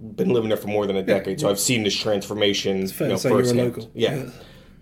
been 0.00 0.30
living 0.30 0.48
there 0.48 0.58
for 0.58 0.68
more 0.68 0.86
than 0.86 0.96
a 0.96 1.02
decade. 1.02 1.40
So 1.40 1.48
I've 1.48 1.58
seen 1.58 1.82
this 1.82 1.96
transformation. 1.96 2.82
it's 2.82 2.92
fair 2.92 3.08
you 3.08 3.14
know, 3.14 3.18
to 3.18 3.28
you're 3.28 3.40
a 3.40 3.64
local. 3.64 3.90
Yeah. 3.94 4.30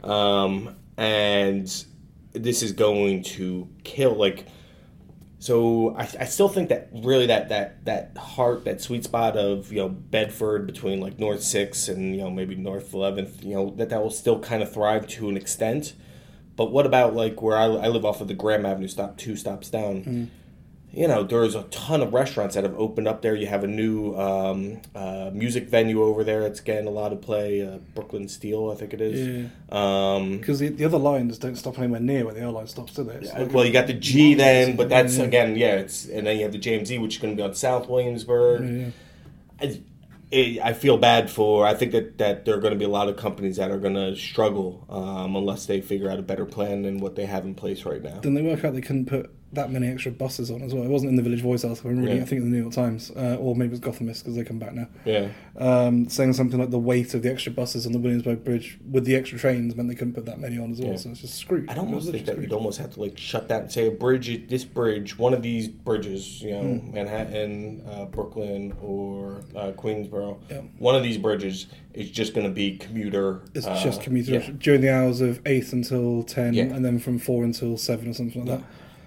Um, 0.03 0.77
and 0.97 1.85
this 2.33 2.63
is 2.63 2.73
going 2.73 3.23
to 3.23 3.69
kill 3.85 4.15
like 4.15 4.47
so 5.43 5.97
I, 5.97 6.03
I 6.21 6.25
still 6.27 6.49
think 6.49 6.69
that 6.69 6.89
really 6.93 7.27
that 7.27 7.49
that 7.49 7.85
that 7.85 8.17
heart 8.17 8.65
that 8.65 8.81
sweet 8.81 9.03
spot 9.03 9.37
of 9.37 9.73
you 9.73 9.81
know 9.81 9.89
Bedford 9.89 10.69
between 10.69 11.01
like 11.01 11.19
North 11.19 11.43
Sixth 11.43 11.89
and 11.89 12.15
you 12.15 12.21
know 12.21 12.31
maybe 12.31 12.55
North 12.55 12.95
Eleventh 12.95 13.43
you 13.43 13.57
know 13.57 13.71
that 13.71 13.89
that 13.89 14.01
will 14.01 14.13
still 14.13 14.39
kind 14.39 14.63
of 14.63 14.73
thrive 14.73 15.09
to 15.09 15.29
an 15.29 15.37
extent. 15.37 15.95
But 16.55 16.71
what 16.71 16.87
about 16.87 17.17
like 17.17 17.43
where 17.43 17.57
I, 17.57 17.65
I 17.65 17.89
live 17.89 18.05
off 18.05 18.21
of 18.21 18.29
the 18.29 18.35
Graham 18.35 18.65
Avenue 18.65 18.87
stop 18.87 19.17
two 19.17 19.35
stops 19.35 19.69
down? 19.69 20.05
Mm. 20.05 20.29
You 20.95 21.09
know, 21.09 21.23
there's 21.25 21.55
a 21.55 21.63
ton 21.65 22.03
of 22.03 22.13
restaurants 22.13 22.55
that 22.55 22.65
have 22.65 22.79
opened 22.79 23.09
up 23.09 23.23
there. 23.23 23.35
You 23.35 23.47
have 23.47 23.65
a 23.65 23.67
new 23.67 24.15
um, 24.15 24.83
uh, 24.95 25.31
music 25.33 25.69
venue 25.69 26.03
over 26.03 26.23
there. 26.23 26.43
that's 26.43 26.61
getting 26.61 26.87
a 26.87 26.91
lot 26.91 27.13
of 27.15 27.23
play. 27.23 27.67
Uh, 27.67 27.79
Brooklyn 27.95 28.29
Steel, 28.29 28.71
I 28.71 28.75
think 28.75 28.93
it 28.93 29.01
is. 29.01 29.51
Um, 29.71 30.37
Because 30.37 30.59
the, 30.59 30.69
the 30.69 30.85
other 30.85 30.99
lines 30.99 31.39
don't 31.39 31.57
stop 31.57 31.79
anywhere 31.79 31.99
near 32.01 32.27
where 32.27 32.35
the 32.35 32.41
L 32.43 32.53
line 32.53 32.67
stops, 32.67 32.93
do 32.93 33.05
they? 33.05 33.15
It's 33.15 33.33
like- 33.33 33.55
well, 33.55 33.65
you 33.65 33.73
got 33.73 33.87
the 33.87 33.95
G 33.95 34.35
then, 34.35 34.77
but 34.77 34.91
that's 34.91 35.17
Yeah. 35.17 35.25
again, 35.25 35.57
yeah. 35.57 35.77
It's 35.77 36.07
and 36.07 36.27
then 36.27 36.37
you 36.37 36.43
have 36.43 36.53
the 36.53 36.59
JMZ, 36.59 37.01
which 37.01 37.15
is 37.17 37.23
going 37.23 37.35
to 37.35 37.43
be 37.43 37.47
on 37.49 37.55
South 37.55 37.89
Williamsburg. 37.89 38.61
Yeah, 38.63 38.71
yeah. 38.87 38.91
I, 39.69 39.81
it, 40.31 40.61
I 40.63 40.73
feel 40.75 40.99
bad 40.99 41.31
for. 41.31 41.67
I 41.67 41.73
think 41.75 41.93
that 41.93 42.19
that 42.19 42.45
there 42.45 42.55
are 42.55 42.61
going 42.61 42.73
to 42.75 42.79
be 42.79 42.85
a 42.85 42.89
lot 42.89 43.09
of 43.09 43.17
companies 43.17 43.57
that 43.57 43.71
are 43.71 43.79
going 43.79 43.95
to 43.95 44.15
struggle 44.17 44.85
um, 44.91 45.37
unless 45.37 45.65
they 45.67 45.81
figure 45.81 46.11
out 46.11 46.19
a 46.19 46.23
better 46.23 46.45
plan 46.47 46.83
than 46.83 46.99
what 46.99 47.17
they 47.17 47.25
have 47.27 47.45
in 47.47 47.55
place 47.55 47.85
right 47.87 48.03
now. 48.03 48.21
Then 48.21 48.35
they 48.35 48.43
work 48.43 48.63
out 48.65 48.75
they 48.75 48.81
couldn't 48.83 49.07
put 49.07 49.31
that 49.53 49.71
many 49.71 49.87
extra 49.89 50.11
buses 50.11 50.51
on 50.51 50.63
as 50.63 50.73
well. 50.73 50.83
It 50.83 50.89
wasn't 50.89 51.11
in 51.11 51.17
the 51.17 51.23
Village 51.23 51.43
Voice 51.43 51.63
article. 51.65 51.91
I'm 51.91 51.99
reading, 51.99 52.17
Yeah. 52.17 52.23
I 52.23 52.27
think, 52.27 52.41
in 52.43 52.51
the 52.51 52.57
New 52.57 52.63
York 52.63 52.73
Times, 52.75 53.11
uh, 53.15 53.37
or 53.39 53.55
maybe 53.55 53.75
it's 53.77 53.85
Gothamist 53.85 54.21
because 54.21 54.35
they 54.35 54.45
come 54.45 54.59
back 54.59 54.75
now. 54.75 54.89
Yeah, 55.05 55.29
Um, 55.57 56.09
saying 56.09 56.33
something 56.33 56.59
like 56.59 56.71
the 56.71 56.79
weight 56.79 57.13
of 57.15 57.23
the 57.23 57.31
extra 57.31 57.53
buses 57.53 57.85
on 57.87 57.93
the 57.93 57.99
Williamsburg 57.99 58.45
Bridge 58.45 58.79
with 58.91 59.05
the 59.05 59.15
extra 59.15 59.39
trains 59.39 59.77
meant 59.77 59.89
they 59.91 59.95
couldn't 59.95 60.15
put 60.15 60.25
that 60.27 60.41
many 60.41 60.57
on 60.59 60.73
as 60.73 60.81
well. 60.81 60.91
Yeah. 60.93 60.97
So 60.97 61.11
it's 61.11 61.21
just 61.21 61.35
screwed. 61.35 61.69
I'd 61.69 61.77
almost 61.79 62.07
It's 62.07 62.13
think 62.13 62.25
that 62.27 62.33
literally 62.33 62.47
you'd 62.49 62.55
almost 62.57 62.79
have 62.79 62.95
to 62.95 63.01
like 63.01 63.19
shut 63.19 63.49
that 63.49 63.63
and 63.63 63.73
say 63.73 63.87
a 63.89 63.91
bridge, 63.91 64.49
this 64.49 64.65
bridge, 64.65 65.19
one 65.19 65.35
of 65.35 65.43
these 65.43 65.69
bridges, 65.69 66.41
you 66.43 66.53
know, 66.53 66.81
Manhattan, 66.91 67.83
uh, 67.91 68.07
Brooklyn, 68.07 68.75
or 68.81 69.43
uh, 69.55 69.73
Queensboro. 69.73 70.39
Yeah. 70.51 70.63
One 70.79 70.95
of 70.95 71.03
these 71.03 71.19
bridges 71.19 71.67
is 71.93 72.11
just 72.11 72.33
going 72.35 72.47
to 72.47 72.53
be 72.53 72.79
commuter. 72.79 73.43
It's 73.55 73.67
uh, 73.67 73.79
just 73.83 74.01
commuter 74.01 74.33
yeah. 74.33 74.51
during 74.59 74.81
the 74.81 74.89
hours 74.95 75.21
of 75.21 75.41
eight 75.45 75.73
until 75.75 76.23
ten, 76.23 76.55
Yeah. 76.55 76.65
and 76.65 76.83
then 76.85 76.99
from 76.99 77.19
four 77.19 77.45
until 77.45 77.77
seven 77.77 78.09
or 78.09 78.15
something 78.15 78.47
like 78.47 78.61
that. 78.61 78.67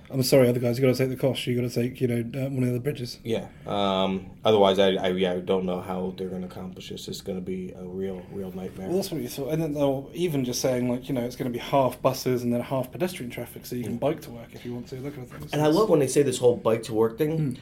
I'm 0.10 0.24
sorry, 0.24 0.48
other 0.48 0.60
guys. 0.60 0.78
You 0.78 0.86
got 0.86 0.96
to 0.96 0.98
take 0.98 1.10
the 1.10 1.20
cost. 1.20 1.46
You 1.48 1.60
got 1.60 1.70
to 1.70 1.74
take, 1.74 2.00
you 2.00 2.08
know, 2.08 2.20
uh, 2.40 2.50
one 2.50 2.64
of 2.64 2.74
the 2.74 2.80
bridges. 2.80 3.20
Yeah. 3.24 3.48
Um, 3.66 4.32
otherwise, 4.44 4.80
I, 4.80 4.94
I 4.94 5.08
yeah, 5.10 5.34
I 5.34 5.40
don't 5.40 5.66
know 5.66 5.82
how 5.82 6.14
they're 6.18 6.30
going 6.30 6.42
to 6.42 6.48
accomplish 6.48 6.90
this. 6.90 7.08
It's 7.08 7.22
going 7.22 7.38
to 7.38 7.44
be 7.44 7.74
a 7.74 7.84
real, 7.84 8.22
real 8.32 8.52
nightmare. 8.52 8.88
Well, 8.88 8.98
that's 8.98 9.12
what 9.12 9.22
you 9.22 9.30
thought. 9.30 9.50
And 9.50 9.62
then 9.62 9.74
they'll 9.74 10.10
even 10.14 10.46
just 10.46 10.62
saying 10.62 10.90
like, 10.90 11.08
you 11.10 11.16
know, 11.16 11.22
it's 11.22 11.36
going 11.36 11.52
to 11.52 11.58
be 11.58 11.64
half 11.64 12.02
buses 12.02 12.44
and 12.44 12.54
then 12.54 12.62
half 12.62 12.92
pedestrian 12.92 13.32
traffic, 13.32 13.66
so 13.66 13.76
you 13.76 13.84
can 13.84 13.98
bike 13.98 14.22
to 14.22 14.32
work 14.32 14.50
if 14.54 14.66
you 14.66 14.74
want 14.74 14.88
to. 14.90 14.96
That 14.98 15.16
kind 15.16 15.24
of 15.24 15.32
thing. 15.32 15.42
Mm. 15.42 15.54
and 15.54 15.62
I 15.62 15.68
love 15.68 15.90
when 15.90 16.00
they 16.00 16.08
say 16.08 16.24
this 16.24 16.38
whole 16.38 16.58
bike 16.58 16.84
to 16.84 16.94
work 16.94 17.18
thing. 17.18 17.38
Hmm. 17.38 17.54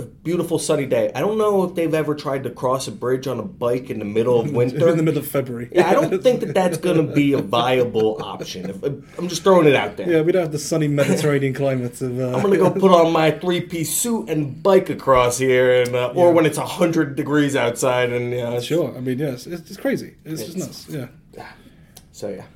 A 0.00 0.02
beautiful 0.04 0.60
sunny 0.60 0.86
day. 0.86 1.10
I 1.12 1.20
don't 1.20 1.38
know 1.38 1.64
if 1.64 1.74
they've 1.74 1.92
ever 1.92 2.14
tried 2.14 2.44
to 2.44 2.50
cross 2.50 2.86
a 2.86 2.92
bridge 2.92 3.26
on 3.26 3.40
a 3.40 3.42
bike 3.42 3.90
in 3.90 3.98
the 3.98 4.04
middle 4.04 4.38
of 4.38 4.52
winter. 4.52 4.88
in 4.90 4.96
the 4.96 5.02
middle 5.02 5.18
of 5.20 5.26
February. 5.26 5.70
yeah, 5.72 5.88
I 5.90 5.94
don't 5.94 6.22
think 6.22 6.38
that 6.40 6.54
that's 6.54 6.78
going 6.78 6.98
to 7.04 7.12
be 7.12 7.32
a 7.32 7.38
viable 7.42 8.22
option. 8.22 8.70
If, 8.70 8.80
I'm 9.18 9.28
just 9.28 9.42
throwing 9.42 9.66
it 9.66 9.74
out 9.74 9.96
there. 9.96 10.08
Yeah, 10.08 10.20
we 10.22 10.30
don't 10.30 10.42
have 10.42 10.52
the 10.52 10.58
sunny 10.60 10.86
Mediterranean 10.86 11.52
climate 11.52 12.00
of. 12.00 12.16
Uh, 12.20 12.28
I'm 12.36 12.42
gonna 12.42 12.58
go 12.58 12.70
put 12.70 12.92
on 12.92 13.12
my 13.12 13.32
three 13.32 13.60
piece 13.60 13.92
suit 13.92 14.28
and 14.30 14.62
bike 14.62 14.88
across 14.88 15.36
here, 15.38 15.82
and 15.82 15.94
uh, 15.96 16.12
or 16.14 16.28
Yeah. 16.28 16.32
when 16.32 16.46
it's 16.46 16.58
hundred 16.58 17.16
degrees 17.16 17.56
outside, 17.56 18.12
and 18.12 18.32
yeah, 18.32 18.60
Sure. 18.60 18.96
I 18.96 19.00
mean, 19.00 19.18
yes, 19.18 19.48
it's, 19.48 19.68
it's 19.68 19.76
crazy. 19.76 20.14
It's, 20.24 20.42
just 20.44 20.56
It's- 20.56 20.88
nuts. 20.88 21.10
Yeah. 21.36 21.46
So 22.12 22.28
yeah, 22.28 22.46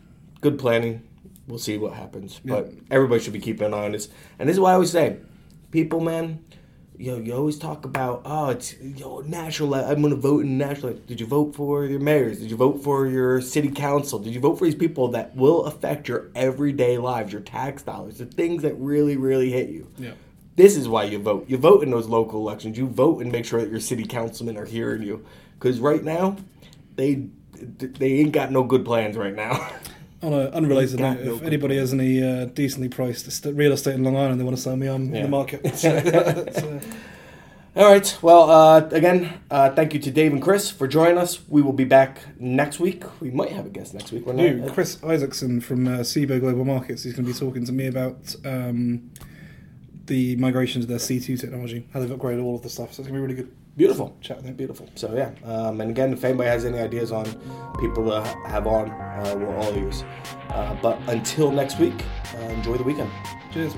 good 0.41 0.59
planning. 0.59 1.03
We'll 1.49 1.59
see 1.59 1.77
what 1.79 1.93
happens, 1.95 2.41
but 2.45 2.73
everybody 2.91 3.21
should 3.23 3.33
be 3.33 3.41
keeping 3.41 3.67
an 3.67 3.75
eye 3.75 3.85
on 3.85 3.93
this. 3.93 4.09
And 4.39 4.49
this 4.49 4.55
is 4.55 4.61
why 4.61 4.71
I 4.71 4.75
always 4.75 4.91
say, 4.93 5.19
people, 5.73 6.01
man, 6.01 6.45
yo, 6.99 7.19
you 7.19 7.35
always 7.35 7.59
talk 7.59 7.85
about, 7.85 8.23
oh, 8.25 8.51
it's 8.51 8.79
yo 8.81 9.21
national. 9.21 9.75
I'm 9.75 10.03
gonna 10.03 10.17
vote 10.17 10.45
in 10.45 10.59
national. 10.59 10.95
Did 10.95 11.21
you 11.21 11.27
vote 11.27 11.55
for 11.55 11.85
your 11.87 12.01
mayors? 12.01 12.39
Did 12.41 12.51
you 12.51 12.57
vote 12.57 12.83
for 12.83 13.07
your 13.07 13.41
city 13.41 13.71
council? 13.71 14.19
Did 14.19 14.35
you 14.35 14.41
vote 14.41 14.59
for 14.59 14.65
these 14.65 14.75
people 14.75 15.09
that 15.09 15.35
will 15.35 15.65
affect 15.65 16.09
your 16.09 16.31
everyday 16.35 16.99
lives, 16.99 17.33
your 17.33 17.43
tax 17.43 17.83
dollars, 17.83 18.19
the 18.19 18.27
things 18.27 18.63
that 18.63 18.75
really, 18.75 19.17
really 19.17 19.51
hit 19.51 19.71
you? 19.71 19.89
Yeah. 19.99 20.13
This 20.57 20.77
is 20.77 20.87
why 20.89 21.05
you 21.05 21.19
vote. 21.19 21.49
You 21.49 21.57
vote 21.57 21.83
in 21.83 21.91
those 21.91 22.09
local 22.09 22.41
elections. 22.41 22.77
You 22.77 22.87
vote 22.87 23.23
and 23.23 23.33
make 23.33 23.47
sure 23.47 23.61
that 23.61 23.71
your 23.71 23.81
city 23.81 24.05
councilmen 24.05 24.57
are 24.57 24.67
hearing 24.67 25.03
you. 25.03 25.25
Because 25.59 25.81
right 25.81 26.05
now, 26.05 26.37
they 26.97 27.29
they 27.55 28.13
ain't 28.15 28.33
got 28.33 28.51
no 28.51 28.63
good 28.65 28.85
plans 28.85 29.17
right 29.17 29.35
now. 29.35 29.71
On 30.23 30.33
an 30.33 30.49
unrelated 30.55 31.01
note, 31.01 31.21
no 31.21 31.35
if 31.35 31.43
anybody 31.43 31.77
has 31.77 31.93
any 31.93 32.23
uh, 32.23 32.45
decently 32.47 32.89
priced 32.89 33.45
real 33.45 33.73
estate 33.73 33.95
in 33.97 34.05
Long 34.05 34.17
Island 34.17 34.39
they 34.39 34.45
want 34.45 34.57
to 34.57 34.63
sell 34.63 34.77
me, 34.77 34.87
I'm 34.87 35.07
in 35.07 35.15
Yeah. 35.15 35.23
the 35.23 35.29
market. 35.29 35.77
So, 35.77 36.81
All 37.75 37.91
right. 37.91 38.19
Well, 38.21 38.51
uh, 38.51 38.87
again, 38.91 39.41
uh, 39.51 39.71
thank 39.71 39.95
you 39.95 40.01
to 40.01 40.11
Dave 40.11 40.33
and 40.35 40.43
Chris 40.43 40.71
for 40.71 40.87
joining 40.87 41.17
us. 41.17 41.41
We 41.49 41.63
will 41.63 41.73
be 41.73 41.85
back 41.85 42.21
next 42.39 42.79
week. 42.79 43.03
We 43.21 43.31
might 43.31 43.51
have 43.53 43.65
a 43.65 43.71
guest 43.71 43.95
next 43.95 44.13
week. 44.13 44.27
We're 44.27 44.35
not. 44.35 44.43
New, 44.43 44.71
Chris 44.71 45.03
Isaacson 45.03 45.61
from 45.63 45.89
uh, 45.89 46.01
Cboe 46.01 46.39
Global 46.39 46.67
Markets. 46.67 47.03
He's 47.03 47.15
going 47.15 47.25
to 47.27 47.33
be 47.33 47.39
talking 47.39 47.65
to 47.65 47.73
me 47.73 47.87
about 47.87 48.37
um, 48.45 49.11
the 50.05 50.37
migration 50.37 50.83
to 50.83 50.87
their 50.87 50.99
C2 50.99 51.41
technology, 51.41 51.89
how 51.95 52.01
they've 52.01 52.11
upgraded 52.11 52.45
all 52.45 52.55
of 52.57 52.63
the 52.63 52.69
stuff. 52.69 52.93
So 52.93 53.01
it's 53.03 53.09
going 53.11 53.21
to 53.23 53.27
be 53.27 53.33
really 53.33 53.43
good 53.43 53.51
Beautiful. 53.77 54.17
chat 54.21 54.43
him. 54.43 54.55
Beautiful. 54.55 54.89
So 54.95 55.15
yeah, 55.15 55.31
um, 55.51 55.81
and 55.81 55.91
again, 55.91 56.13
if 56.13 56.23
anybody 56.25 56.49
has 56.49 56.65
any 56.65 56.79
ideas 56.79 57.11
on 57.11 57.25
people 57.81 58.05
to 58.11 58.23
have 58.47 58.67
on, 58.67 58.91
uh, 58.91 59.35
we're 59.39 59.57
all 59.57 59.77
ears. 59.77 60.05
Uh, 60.51 60.77
but 60.83 60.99
until 61.09 61.51
next 61.51 61.79
week, 61.79 62.05
uh, 62.35 62.39
enjoy 62.41 62.77
the 62.77 62.85
weekend. 62.85 63.11
Cheers. 63.53 63.75